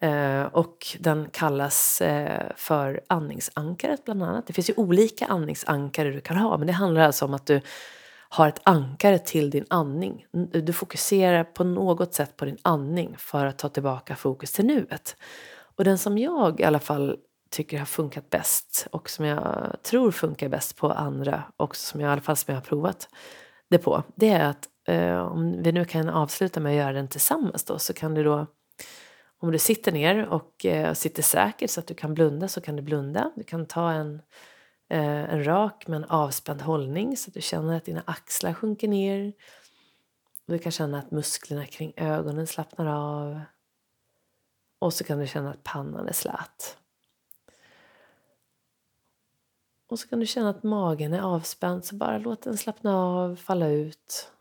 Eh, 0.00 0.42
och 0.42 0.96
den 1.00 1.28
kallas 1.32 2.00
eh, 2.00 2.52
för 2.56 3.00
andningsankaret 3.06 4.04
bland 4.04 4.22
annat. 4.22 4.46
Det 4.46 4.52
finns 4.52 4.70
ju 4.70 4.74
olika 4.76 5.26
andningsankare 5.26 6.10
du 6.10 6.20
kan 6.20 6.36
ha 6.36 6.58
men 6.58 6.66
det 6.66 6.72
handlar 6.72 7.02
alltså 7.02 7.24
om 7.24 7.34
att 7.34 7.46
du 7.46 7.60
har 8.28 8.48
ett 8.48 8.60
ankare 8.62 9.18
till 9.18 9.50
din 9.50 9.64
andning. 9.70 10.26
Du 10.52 10.72
fokuserar 10.72 11.44
på 11.44 11.64
något 11.64 12.14
sätt 12.14 12.36
på 12.36 12.44
din 12.44 12.58
andning 12.62 13.14
för 13.18 13.46
att 13.46 13.58
ta 13.58 13.68
tillbaka 13.68 14.16
fokus 14.16 14.52
till 14.52 14.66
nuet. 14.66 15.16
Och 15.76 15.84
den 15.84 15.98
som 15.98 16.18
jag 16.18 16.60
i 16.60 16.64
alla 16.64 16.78
fall 16.78 17.16
tycker 17.50 17.78
har 17.78 17.86
funkat 17.86 18.30
bäst 18.30 18.86
och 18.90 19.10
som 19.10 19.24
jag 19.24 19.76
tror 19.82 20.10
funkar 20.10 20.48
bäst 20.48 20.76
på 20.76 20.92
andra 20.92 21.42
och 21.56 21.76
som 21.76 22.00
jag 22.00 22.08
i 22.08 22.12
alla 22.12 22.20
fall 22.20 22.36
som 22.36 22.52
jag 22.54 22.60
har 22.60 22.64
provat 22.64 23.08
det 23.70 23.78
på. 23.78 24.02
Det 24.14 24.28
är 24.28 24.44
att 24.44 24.68
eh, 24.88 25.16
om 25.16 25.62
vi 25.62 25.72
nu 25.72 25.84
kan 25.84 26.08
avsluta 26.08 26.60
med 26.60 26.70
att 26.70 26.78
göra 26.78 26.92
den 26.92 27.08
tillsammans 27.08 27.64
då 27.64 27.78
så 27.78 27.92
kan 27.92 28.14
du 28.14 28.24
då 28.24 28.46
om 29.42 29.52
du 29.52 29.58
sitter 29.58 29.92
ner 29.92 30.26
och 30.26 30.66
eh, 30.66 30.92
sitter 30.94 31.22
säkert 31.22 31.70
så 31.70 31.80
att 31.80 31.86
du 31.86 31.94
kan 31.94 32.14
blunda 32.14 32.48
så 32.48 32.60
kan 32.60 32.76
du 32.76 32.82
blunda. 32.82 33.30
Du 33.36 33.42
kan 33.42 33.66
ta 33.66 33.90
en, 33.90 34.22
eh, 34.90 35.34
en 35.34 35.44
rak 35.44 35.84
men 35.88 36.04
avspänd 36.04 36.62
hållning 36.62 37.16
så 37.16 37.30
att 37.30 37.34
du 37.34 37.40
känner 37.40 37.76
att 37.76 37.84
dina 37.84 38.02
axlar 38.06 38.54
sjunker 38.54 38.88
ner. 38.88 39.32
Du 40.46 40.58
kan 40.58 40.72
känna 40.72 40.98
att 40.98 41.10
musklerna 41.10 41.66
kring 41.66 41.92
ögonen 41.96 42.46
slappnar 42.46 42.86
av. 42.86 43.40
Och 44.82 44.94
så 44.94 45.04
kan 45.04 45.18
du 45.18 45.26
känna 45.26 45.50
att 45.50 45.62
pannan 45.62 46.08
är 46.08 46.12
slät. 46.12 46.78
Och 49.86 49.98
så 49.98 50.08
kan 50.08 50.20
du 50.20 50.26
känna 50.26 50.50
att 50.50 50.62
magen 50.62 51.12
är 51.12 51.20
avspänd 51.20 51.84
så 51.84 51.94
bara 51.94 52.18
låt 52.18 52.42
den 52.42 52.56
slappna 52.56 52.96
av, 52.96 53.36
falla 53.36 53.68
ut. 53.68 54.32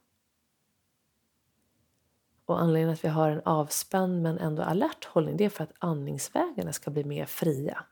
Och 2.46 2.62
anledningen 2.62 2.94
att 2.94 3.04
vi 3.04 3.08
har 3.08 3.30
en 3.30 3.42
avspänd 3.46 4.22
men 4.22 4.38
ändå 4.38 4.64
alert 4.64 5.06
hållning 5.06 5.38
det 5.38 5.46
är 5.46 5.50
för 5.50 5.64
att 5.64 5.74
andningsvägarna 5.80 6.74
ska 6.74 6.92
bli 6.92 7.04
mer 7.04 7.26
fria. 7.26 7.86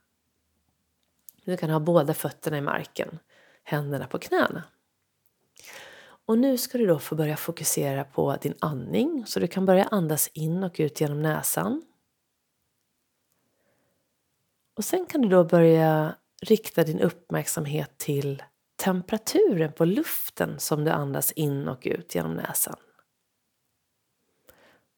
Du 1.46 1.58
kan 1.58 1.70
ha 1.70 1.80
båda 1.80 2.14
fötterna 2.14 2.58
i 2.58 2.62
marken, 2.62 3.20
händerna 3.64 4.08
på 4.08 4.20
knäna. 4.20 4.64
Och 6.26 6.38
nu 6.38 6.58
ska 6.58 6.78
du 6.78 6.88
då 6.88 7.00
få 7.00 7.16
börja 7.16 7.38
fokusera 7.38 8.04
på 8.04 8.36
din 8.42 8.56
andning 8.60 9.26
så 9.28 9.40
du 9.40 9.48
kan 9.48 9.66
börja 9.66 9.84
andas 9.84 10.28
in 10.28 10.64
och 10.64 10.76
ut 10.80 11.02
genom 11.02 11.22
näsan. 11.22 11.82
Och 14.80 14.86
sen 14.86 15.06
kan 15.06 15.22
du 15.22 15.30
då 15.30 15.44
börja 15.44 16.16
rikta 16.42 16.84
din 16.84 17.00
uppmärksamhet 17.00 17.98
till 17.98 18.44
temperaturen 18.76 19.74
på 19.74 19.86
luften 19.86 20.60
som 20.60 20.84
du 20.84 20.92
andas 20.92 21.32
in 21.32 21.68
och 21.68 21.82
ut 21.86 22.16
genom 22.16 22.34
näsan. 22.34 22.76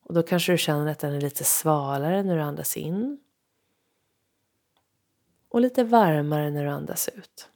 Och 0.03 0.13
då 0.13 0.23
kanske 0.23 0.51
du 0.51 0.57
känner 0.57 0.91
att 0.91 0.99
den 0.99 1.13
är 1.13 1.21
lite 1.21 1.43
svalare 1.43 2.23
när 2.23 2.35
du 2.35 2.41
andas 2.41 2.77
in. 2.77 3.19
Och 5.49 5.61
lite 5.61 5.83
varmare 5.83 6.49
när 6.49 6.63
du 6.63 6.69
andas 6.69 7.09
ut. 7.09 7.49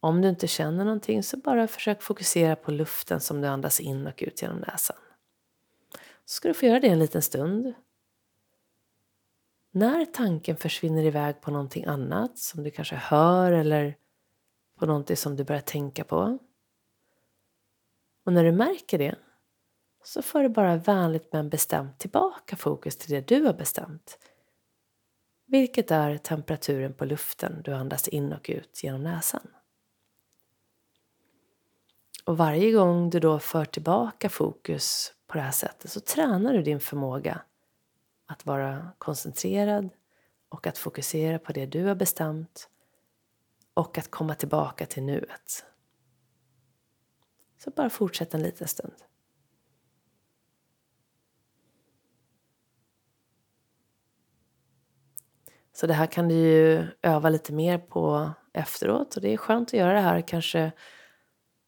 Om 0.00 0.22
du 0.22 0.28
inte 0.28 0.48
känner 0.48 0.84
någonting 0.84 1.22
så 1.22 1.36
bara 1.36 1.68
försök 1.68 2.02
fokusera 2.02 2.56
på 2.56 2.70
luften 2.70 3.20
som 3.20 3.40
du 3.40 3.48
andas 3.48 3.80
in 3.80 4.06
och 4.06 4.22
ut 4.22 4.42
genom 4.42 4.58
näsan. 4.58 4.96
Så 6.24 6.34
ska 6.34 6.48
du 6.48 6.54
få 6.54 6.66
göra 6.66 6.80
det 6.80 6.88
en 6.88 6.98
liten 6.98 7.22
stund. 7.22 7.74
När 9.74 10.04
tanken 10.04 10.56
försvinner 10.56 11.04
iväg 11.04 11.40
på 11.40 11.50
någonting 11.50 11.84
annat 11.84 12.38
som 12.38 12.62
du 12.62 12.70
kanske 12.70 12.94
hör 12.96 13.52
eller 13.52 13.96
på 14.78 14.86
någonting 14.86 15.16
som 15.16 15.36
du 15.36 15.44
börjar 15.44 15.60
tänka 15.60 16.04
på. 16.04 16.38
Och 18.24 18.32
när 18.32 18.44
du 18.44 18.52
märker 18.52 18.98
det 18.98 19.14
så 20.04 20.22
får 20.22 20.42
du 20.42 20.48
bara 20.48 20.76
vänligt 20.76 21.32
men 21.32 21.48
bestämt 21.48 21.98
tillbaka 21.98 22.56
fokus 22.56 22.96
till 22.96 23.10
det 23.10 23.28
du 23.28 23.44
har 23.44 23.54
bestämt. 23.54 24.18
Vilket 25.46 25.90
är 25.90 26.16
temperaturen 26.16 26.94
på 26.94 27.04
luften 27.04 27.62
du 27.64 27.74
andas 27.74 28.08
in 28.08 28.32
och 28.32 28.50
ut 28.50 28.80
genom 28.84 29.02
näsan. 29.02 29.46
Och 32.24 32.36
varje 32.36 32.72
gång 32.72 33.10
du 33.10 33.20
då 33.20 33.38
för 33.38 33.64
tillbaka 33.64 34.28
fokus 34.28 35.14
på 35.26 35.34
det 35.34 35.42
här 35.42 35.50
sättet 35.50 35.90
så 35.90 36.00
tränar 36.00 36.52
du 36.52 36.62
din 36.62 36.80
förmåga 36.80 37.42
att 38.32 38.46
vara 38.46 38.88
koncentrerad 38.98 39.88
och 40.48 40.66
att 40.66 40.78
fokusera 40.78 41.38
på 41.38 41.52
det 41.52 41.66
du 41.66 41.84
har 41.84 41.94
bestämt 41.94 42.68
och 43.74 43.98
att 43.98 44.10
komma 44.10 44.34
tillbaka 44.34 44.86
till 44.86 45.02
nuet. 45.02 45.64
Så 47.58 47.70
bara 47.70 47.90
fortsätt 47.90 48.34
en 48.34 48.42
liten 48.42 48.68
stund. 48.68 48.94
Så 55.72 55.86
det 55.86 55.94
här 55.94 56.06
kan 56.06 56.28
du 56.28 56.34
ju 56.34 56.86
öva 57.02 57.28
lite 57.28 57.52
mer 57.52 57.78
på 57.78 58.30
efteråt 58.52 59.16
och 59.16 59.22
det 59.22 59.32
är 59.32 59.36
skönt 59.36 59.68
att 59.68 59.72
göra 59.72 59.92
det 59.92 60.00
här 60.00 60.20
kanske 60.20 60.72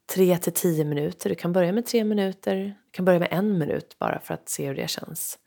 3 0.06 0.38
till 0.38 0.52
10 0.52 0.84
minuter. 0.84 1.30
Du 1.30 1.34
kan 1.34 1.52
börja 1.52 1.72
med 1.72 1.86
3 1.86 2.04
minuter, 2.04 2.56
du 2.56 2.74
kan 2.90 3.04
börja 3.04 3.18
med 3.18 3.28
en 3.30 3.58
minut 3.58 3.98
bara 3.98 4.20
för 4.20 4.34
att 4.34 4.48
se 4.48 4.66
hur 4.66 4.74
det 4.74 4.88
känns. 4.88 5.38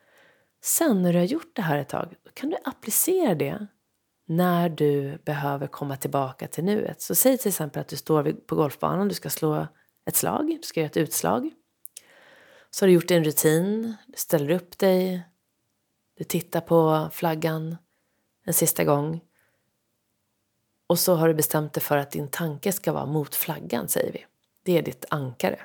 Sen 0.67 1.01
när 1.01 1.13
du 1.13 1.19
har 1.19 1.25
gjort 1.25 1.55
det 1.55 1.61
här 1.61 1.77
ett 1.77 1.89
tag, 1.89 2.15
kan 2.33 2.49
du 2.49 2.57
applicera 2.63 3.35
det 3.35 3.67
när 4.25 4.69
du 4.69 5.17
behöver 5.25 5.67
komma 5.67 5.97
tillbaka 5.97 6.47
till 6.47 6.63
nuet. 6.63 7.01
Så 7.01 7.15
säg 7.15 7.37
till 7.37 7.47
exempel 7.47 7.81
att 7.81 7.87
du 7.87 7.95
står 7.95 8.31
på 8.31 8.55
golfbanan, 8.55 9.07
du 9.07 9.15
ska 9.15 9.29
slå 9.29 9.67
ett 10.05 10.15
slag, 10.15 10.47
du 10.47 10.67
ska 10.67 10.79
göra 10.79 10.89
ett 10.89 10.97
utslag. 10.97 11.51
Så 12.69 12.85
har 12.85 12.87
du 12.87 12.93
gjort 12.93 13.11
en 13.11 13.23
rutin, 13.23 13.95
du 14.07 14.13
ställer 14.17 14.49
upp 14.49 14.77
dig, 14.77 15.23
du 16.17 16.23
tittar 16.23 16.61
på 16.61 17.09
flaggan, 17.11 17.77
en 18.45 18.53
sista 18.53 18.83
gång. 18.83 19.21
Och 20.87 20.99
så 20.99 21.15
har 21.15 21.27
du 21.27 21.33
bestämt 21.33 21.73
dig 21.73 21.83
för 21.83 21.97
att 21.97 22.11
din 22.11 22.27
tanke 22.27 22.71
ska 22.71 22.91
vara 22.91 23.05
mot 23.05 23.35
flaggan, 23.35 23.87
säger 23.87 24.11
vi. 24.11 24.25
Det 24.63 24.77
är 24.77 24.81
ditt 24.81 25.05
ankare. 25.09 25.59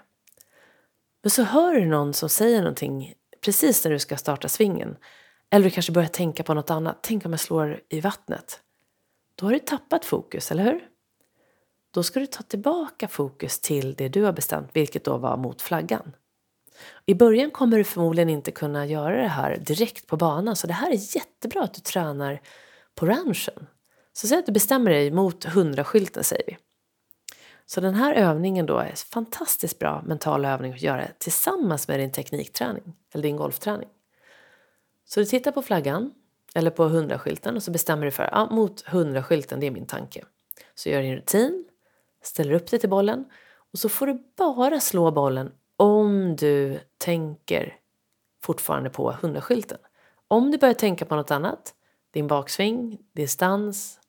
Men 1.22 1.30
så 1.30 1.42
hör 1.42 1.74
du 1.74 1.86
någon 1.86 2.14
som 2.14 2.28
säger 2.28 2.58
någonting 2.58 3.14
precis 3.44 3.84
när 3.84 3.92
du 3.92 3.98
ska 3.98 4.16
starta 4.16 4.48
svingen. 4.48 4.96
Eller 5.50 5.64
du 5.64 5.70
kanske 5.70 5.92
börjar 5.92 6.08
tänka 6.08 6.42
på 6.42 6.54
något 6.54 6.70
annat. 6.70 6.98
Tänk 7.02 7.26
om 7.26 7.32
jag 7.32 7.40
slår 7.40 7.80
i 7.88 8.00
vattnet. 8.00 8.60
Då 9.34 9.46
har 9.46 9.52
du 9.52 9.58
tappat 9.58 10.04
fokus, 10.04 10.50
eller 10.50 10.64
hur? 10.64 10.88
Då 11.90 12.02
ska 12.02 12.20
du 12.20 12.26
ta 12.26 12.42
tillbaka 12.42 13.08
fokus 13.08 13.60
till 13.60 13.94
det 13.94 14.08
du 14.08 14.22
har 14.22 14.32
bestämt, 14.32 14.70
vilket 14.72 15.04
då 15.04 15.16
var 15.16 15.36
mot 15.36 15.62
flaggan. 15.62 16.12
I 17.06 17.14
början 17.14 17.50
kommer 17.50 17.78
du 17.78 17.84
förmodligen 17.84 18.28
inte 18.28 18.50
kunna 18.50 18.86
göra 18.86 19.22
det 19.22 19.28
här 19.28 19.56
direkt 19.56 20.06
på 20.06 20.16
banan, 20.16 20.56
så 20.56 20.66
det 20.66 20.72
här 20.72 20.90
är 20.90 21.16
jättebra 21.16 21.62
att 21.62 21.74
du 21.74 21.80
tränar 21.80 22.40
på 22.94 23.06
ranchen. 23.06 23.66
Så 24.12 24.26
säg 24.26 24.38
att 24.38 24.46
du 24.46 24.52
bestämmer 24.52 24.90
dig 24.90 25.10
mot 25.10 25.46
100-skylten, 25.46 26.22
säger 26.22 26.44
vi. 26.46 26.56
Så 27.74 27.80
den 27.80 27.94
här 27.94 28.14
övningen 28.14 28.66
då 28.66 28.78
är 28.78 28.86
en 28.86 28.96
fantastiskt 28.96 29.78
bra 29.78 30.02
mental 30.06 30.44
övning 30.44 30.72
att 30.72 30.82
göra 30.82 31.06
tillsammans 31.18 31.88
med 31.88 32.00
din 32.00 32.12
teknikträning 32.12 32.96
eller 33.12 33.22
din 33.22 33.36
golfträning. 33.36 33.88
Så 35.04 35.20
du 35.20 35.26
tittar 35.26 35.52
på 35.52 35.62
flaggan 35.62 36.14
eller 36.54 36.70
på 36.70 36.88
100-skylten 36.88 37.56
och 37.56 37.62
så 37.62 37.70
bestämmer 37.70 38.04
du 38.04 38.10
för 38.10 38.28
ja, 38.32 38.48
mot 38.50 38.84
100-skylten, 38.84 39.60
det 39.60 39.66
är 39.66 39.70
min 39.70 39.86
tanke. 39.86 40.24
Så 40.74 40.88
gör 40.88 41.02
din 41.02 41.16
rutin, 41.16 41.64
ställer 42.22 42.52
upp 42.52 42.70
dig 42.70 42.80
till 42.80 42.90
bollen 42.90 43.24
och 43.72 43.78
så 43.78 43.88
får 43.88 44.06
du 44.06 44.22
bara 44.36 44.80
slå 44.80 45.10
bollen 45.10 45.52
om 45.76 46.36
du 46.36 46.80
tänker 46.98 47.76
fortfarande 48.42 48.90
på 48.90 49.12
100-skylten. 49.12 49.78
Om 50.28 50.50
du 50.50 50.58
börjar 50.58 50.74
tänka 50.74 51.04
på 51.04 51.16
något 51.16 51.30
annat, 51.30 51.74
din 52.10 52.26
baksving, 52.26 52.98
distans, 53.12 54.00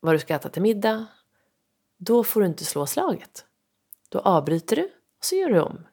vad 0.00 0.14
du 0.14 0.18
ska 0.18 0.34
äta 0.34 0.48
till 0.48 0.62
middag, 0.62 1.06
då 2.00 2.24
får 2.24 2.40
du 2.40 2.46
inte 2.46 2.64
slå 2.64 2.86
slaget. 2.86 3.44
Då 4.08 4.18
avbryter 4.18 4.76
du 4.76 4.82
och 5.18 5.24
så 5.24 5.34
gör 5.36 5.48
du 5.50 5.60
om. 5.60 5.86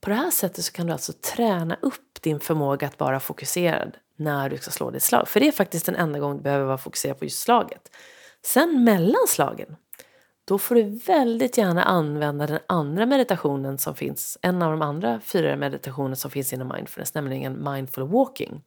På 0.00 0.10
det 0.10 0.16
här 0.16 0.30
sättet 0.30 0.64
så 0.64 0.72
kan 0.72 0.86
du 0.86 0.92
alltså 0.92 1.12
träna 1.12 1.76
upp 1.82 2.22
din 2.22 2.40
förmåga 2.40 2.86
att 2.86 3.00
vara 3.00 3.20
fokuserad 3.20 3.96
när 4.16 4.50
du 4.50 4.56
ska 4.56 4.70
slå 4.70 4.90
ditt 4.90 5.02
slag. 5.02 5.28
För 5.28 5.40
det 5.40 5.48
är 5.48 5.52
faktiskt 5.52 5.86
den 5.86 5.96
enda 5.96 6.18
gången 6.18 6.36
du 6.36 6.42
behöver 6.42 6.64
vara 6.64 6.78
fokuserad 6.78 7.18
på 7.18 7.24
just 7.24 7.42
slaget. 7.42 7.96
Sen 8.42 8.84
mellan 8.84 9.26
slagen, 9.28 9.76
då 10.44 10.58
får 10.58 10.74
du 10.74 10.82
väldigt 10.82 11.58
gärna 11.58 11.82
använda 11.82 12.46
den 12.46 12.60
andra 12.66 13.06
meditationen 13.06 13.78
som 13.78 13.94
finns, 13.94 14.38
en 14.42 14.62
av 14.62 14.70
de 14.70 14.82
andra 14.82 15.20
fyra 15.20 15.56
meditationer 15.56 16.14
som 16.14 16.30
finns 16.30 16.52
inom 16.52 16.68
mindfulness, 16.68 17.14
nämligen 17.14 17.64
mindful 17.64 18.08
walking. 18.08 18.62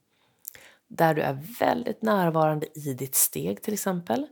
Där 0.88 1.14
du 1.14 1.22
är 1.22 1.38
väldigt 1.60 2.02
närvarande 2.02 2.68
i 2.80 2.94
ditt 2.94 3.16
steg 3.16 3.62
till 3.62 3.74
exempel. 3.74 4.28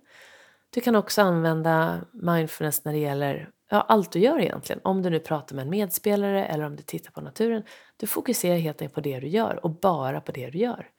Du 0.70 0.82
kan 0.82 0.96
också 0.96 1.22
använda 1.22 2.02
mindfulness 2.14 2.86
när 2.86 2.94
det 2.94 3.00
gäller 3.00 3.50
ja, 3.70 3.82
allt 3.82 4.12
du 4.12 4.20
gör 4.20 4.40
egentligen. 4.40 4.82
Om 4.84 5.02
du 5.02 5.10
nu 5.10 5.20
pratar 5.20 5.56
med 5.56 5.64
en 5.64 5.70
medspelare 5.70 6.46
eller 6.46 6.64
om 6.64 6.76
du 6.76 6.84
tittar 6.84 7.12
på 7.12 7.22
naturen. 7.22 7.64
Du 7.98 8.08
fokuserar 8.08 8.58
helt 8.58 8.82
enkelt 8.82 8.96
på 8.96 9.02
det 9.02 9.20
du 9.20 9.28
gör 9.28 9.66
och 9.66 9.72
bara 9.72 10.22
på 10.22 10.32
det 10.32 10.50
du 10.50 10.58
gör. 10.58 10.90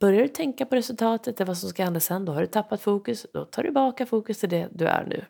Börjar 0.00 0.22
du 0.22 0.28
tänka 0.28 0.66
på 0.66 0.76
resultatet 0.76 1.40
eller 1.40 1.46
vad 1.46 1.58
som 1.58 1.68
ska 1.68 1.84
hända 1.84 2.00
sen, 2.00 2.24
då 2.24 2.32
har 2.32 2.40
du 2.40 2.46
tappat 2.46 2.80
fokus. 2.80 3.26
Då 3.32 3.44
tar 3.44 3.62
du 3.62 3.68
tillbaka 3.68 4.06
fokus 4.06 4.40
till 4.40 4.48
det 4.48 4.68
du 4.72 4.86
är 4.86 5.04
nu. 5.04 5.24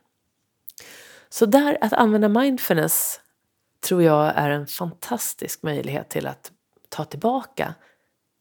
Så 1.28 1.46
där, 1.46 1.78
att 1.80 1.92
använda 1.92 2.28
mindfulness 2.28 3.20
tror 3.88 4.02
jag 4.02 4.32
är 4.36 4.50
en 4.50 4.66
fantastisk 4.66 5.62
möjlighet 5.62 6.08
till 6.08 6.26
att 6.26 6.52
ta 6.88 7.04
tillbaka 7.04 7.74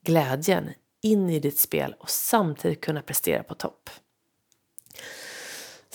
glädjen 0.05 0.69
in 1.01 1.29
i 1.29 1.39
ditt 1.39 1.59
spel 1.59 1.95
och 1.99 2.09
samtidigt 2.09 2.81
kunna 2.81 3.01
prestera 3.01 3.43
på 3.43 3.53
topp. 3.53 3.89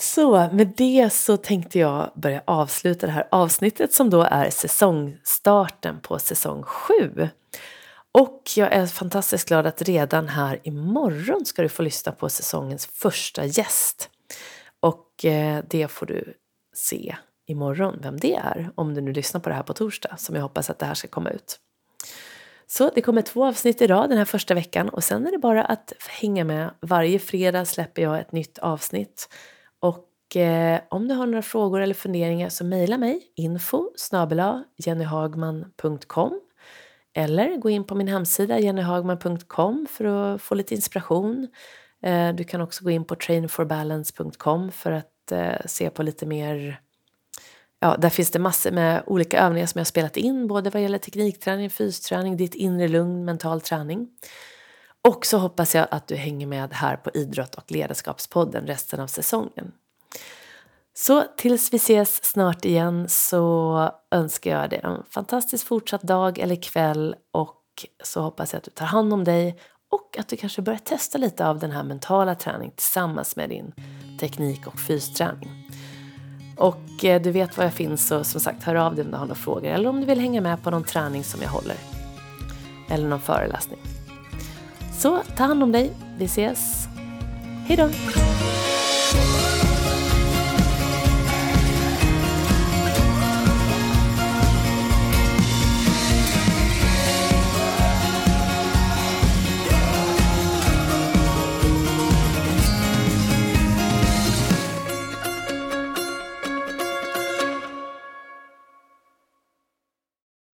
Så 0.01 0.49
med 0.51 0.73
det 0.77 1.09
så 1.13 1.37
tänkte 1.37 1.79
jag 1.79 2.11
börja 2.15 2.43
avsluta 2.45 3.05
det 3.05 3.11
här 3.11 3.27
avsnittet 3.31 3.93
som 3.93 4.09
då 4.09 4.21
är 4.21 4.49
säsongstarten 4.49 5.99
på 5.99 6.19
säsong 6.19 6.63
7. 6.63 7.29
Och 8.11 8.43
jag 8.55 8.73
är 8.73 8.85
fantastiskt 8.85 9.47
glad 9.47 9.67
att 9.67 9.81
redan 9.81 10.27
här 10.27 10.59
imorgon 10.63 11.45
ska 11.45 11.61
du 11.61 11.69
få 11.69 11.81
lyssna 11.81 12.11
på 12.11 12.29
säsongens 12.29 12.85
första 12.85 13.45
gäst. 13.45 14.09
Och 14.79 15.25
eh, 15.25 15.63
det 15.69 15.87
får 15.87 16.05
du 16.05 16.33
se 16.75 17.15
imorgon 17.47 17.99
vem 18.01 18.19
det 18.19 18.35
är, 18.35 18.71
om 18.75 18.93
du 18.93 19.01
nu 19.01 19.13
lyssnar 19.13 19.41
på 19.41 19.49
det 19.49 19.55
här 19.55 19.63
på 19.63 19.73
torsdag, 19.73 20.17
som 20.17 20.35
jag 20.35 20.41
hoppas 20.41 20.69
att 20.69 20.79
det 20.79 20.85
här 20.85 20.93
ska 20.93 21.07
komma 21.07 21.29
ut. 21.29 21.59
Så 22.67 22.91
det 22.95 23.01
kommer 23.01 23.21
två 23.21 23.45
avsnitt 23.45 23.81
idag 23.81 24.09
den 24.09 24.17
här 24.17 24.25
första 24.25 24.53
veckan 24.53 24.89
och 24.89 25.03
sen 25.03 25.27
är 25.27 25.31
det 25.31 25.37
bara 25.37 25.65
att 25.65 25.93
hänga 26.21 26.43
med. 26.43 26.71
Varje 26.79 27.19
fredag 27.19 27.65
släpper 27.65 28.01
jag 28.01 28.19
ett 28.19 28.31
nytt 28.31 28.57
avsnitt. 28.57 29.27
Och 29.81 30.35
eh, 30.35 30.81
om 30.89 31.07
du 31.07 31.15
har 31.15 31.25
några 31.25 31.41
frågor 31.41 31.81
eller 31.81 31.93
funderingar 31.93 32.49
så 32.49 32.65
mejla 32.65 32.97
mig 32.97 33.21
info 33.35 33.89
jennyhagman.com 34.77 36.41
eller 37.13 37.57
gå 37.57 37.69
in 37.69 37.83
på 37.83 37.95
min 37.95 38.07
hemsida 38.07 38.59
jennyhagman.com 38.59 39.87
för 39.89 40.05
att 40.05 40.41
få 40.41 40.55
lite 40.55 40.75
inspiration. 40.75 41.47
Eh, 42.03 42.33
du 42.33 42.43
kan 42.43 42.61
också 42.61 42.83
gå 42.83 42.91
in 42.91 43.05
på 43.05 43.15
trainforbalance.com 43.15 44.71
för 44.71 44.91
att 44.91 45.31
eh, 45.31 45.65
se 45.65 45.89
på 45.89 46.03
lite 46.03 46.25
mer 46.25 46.81
Ja, 47.83 47.97
där 47.97 48.09
finns 48.09 48.31
det 48.31 48.39
massor 48.39 48.71
med 48.71 49.03
olika 49.05 49.39
övningar 49.39 49.67
som 49.67 49.79
jag 49.79 49.81
har 49.81 49.85
spelat 49.85 50.17
in, 50.17 50.47
både 50.47 50.69
vad 50.69 50.81
gäller 50.81 50.97
teknikträning, 50.97 51.69
fysträning, 51.69 52.37
ditt 52.37 52.55
inre 52.55 52.87
lugn, 52.87 53.25
mental 53.25 53.61
träning. 53.61 54.09
Och 55.07 55.25
så 55.25 55.37
hoppas 55.37 55.75
jag 55.75 55.87
att 55.91 56.07
du 56.07 56.15
hänger 56.15 56.47
med 56.47 56.73
här 56.73 56.95
på 56.95 57.11
Idrott 57.13 57.55
och 57.55 57.71
ledarskapspodden 57.71 58.67
resten 58.67 58.99
av 58.99 59.07
säsongen. 59.07 59.71
Så 60.93 61.23
tills 61.37 61.73
vi 61.73 61.77
ses 61.77 62.23
snart 62.23 62.65
igen 62.65 63.09
så 63.09 63.91
önskar 64.11 64.61
jag 64.61 64.69
dig 64.69 64.81
en 64.83 65.03
fantastisk 65.09 65.67
fortsatt 65.67 66.01
dag 66.01 66.39
eller 66.39 66.55
kväll 66.55 67.15
och 67.31 67.85
så 68.03 68.21
hoppas 68.21 68.53
jag 68.53 68.57
att 68.57 68.63
du 68.63 68.71
tar 68.71 68.85
hand 68.85 69.13
om 69.13 69.23
dig 69.23 69.59
och 69.91 70.17
att 70.19 70.27
du 70.27 70.37
kanske 70.37 70.61
börjar 70.61 70.79
testa 70.79 71.17
lite 71.17 71.47
av 71.47 71.59
den 71.59 71.71
här 71.71 71.83
mentala 71.83 72.35
träningen 72.35 72.75
tillsammans 72.75 73.35
med 73.35 73.49
din 73.49 73.73
teknik 74.19 74.67
och 74.67 74.79
fysträning. 74.79 75.71
Och 76.57 77.05
eh, 77.05 77.21
du 77.21 77.31
vet 77.31 77.57
var 77.57 77.63
jag 77.63 77.73
finns 77.73 78.07
så 78.07 78.23
som 78.23 78.41
sagt 78.41 78.63
hör 78.63 78.75
av 78.75 78.95
dig 78.95 79.05
om 79.05 79.11
du 79.11 79.17
har 79.17 79.25
några 79.25 79.35
frågor 79.35 79.69
eller 79.69 79.89
om 79.89 79.99
du 79.99 80.05
vill 80.05 80.19
hänga 80.19 80.41
med 80.41 80.63
på 80.63 80.71
någon 80.71 80.83
träning 80.83 81.23
som 81.23 81.41
jag 81.41 81.49
håller. 81.49 81.77
Eller 82.89 83.07
någon 83.07 83.21
föreläsning. 83.21 83.79
Så 85.01 85.19
ta 85.37 85.43
hand 85.45 85.63
om 85.63 85.71
dig, 85.71 85.91
vi 86.17 86.27
ses. 86.27 86.87
Hejdå! 87.67 87.89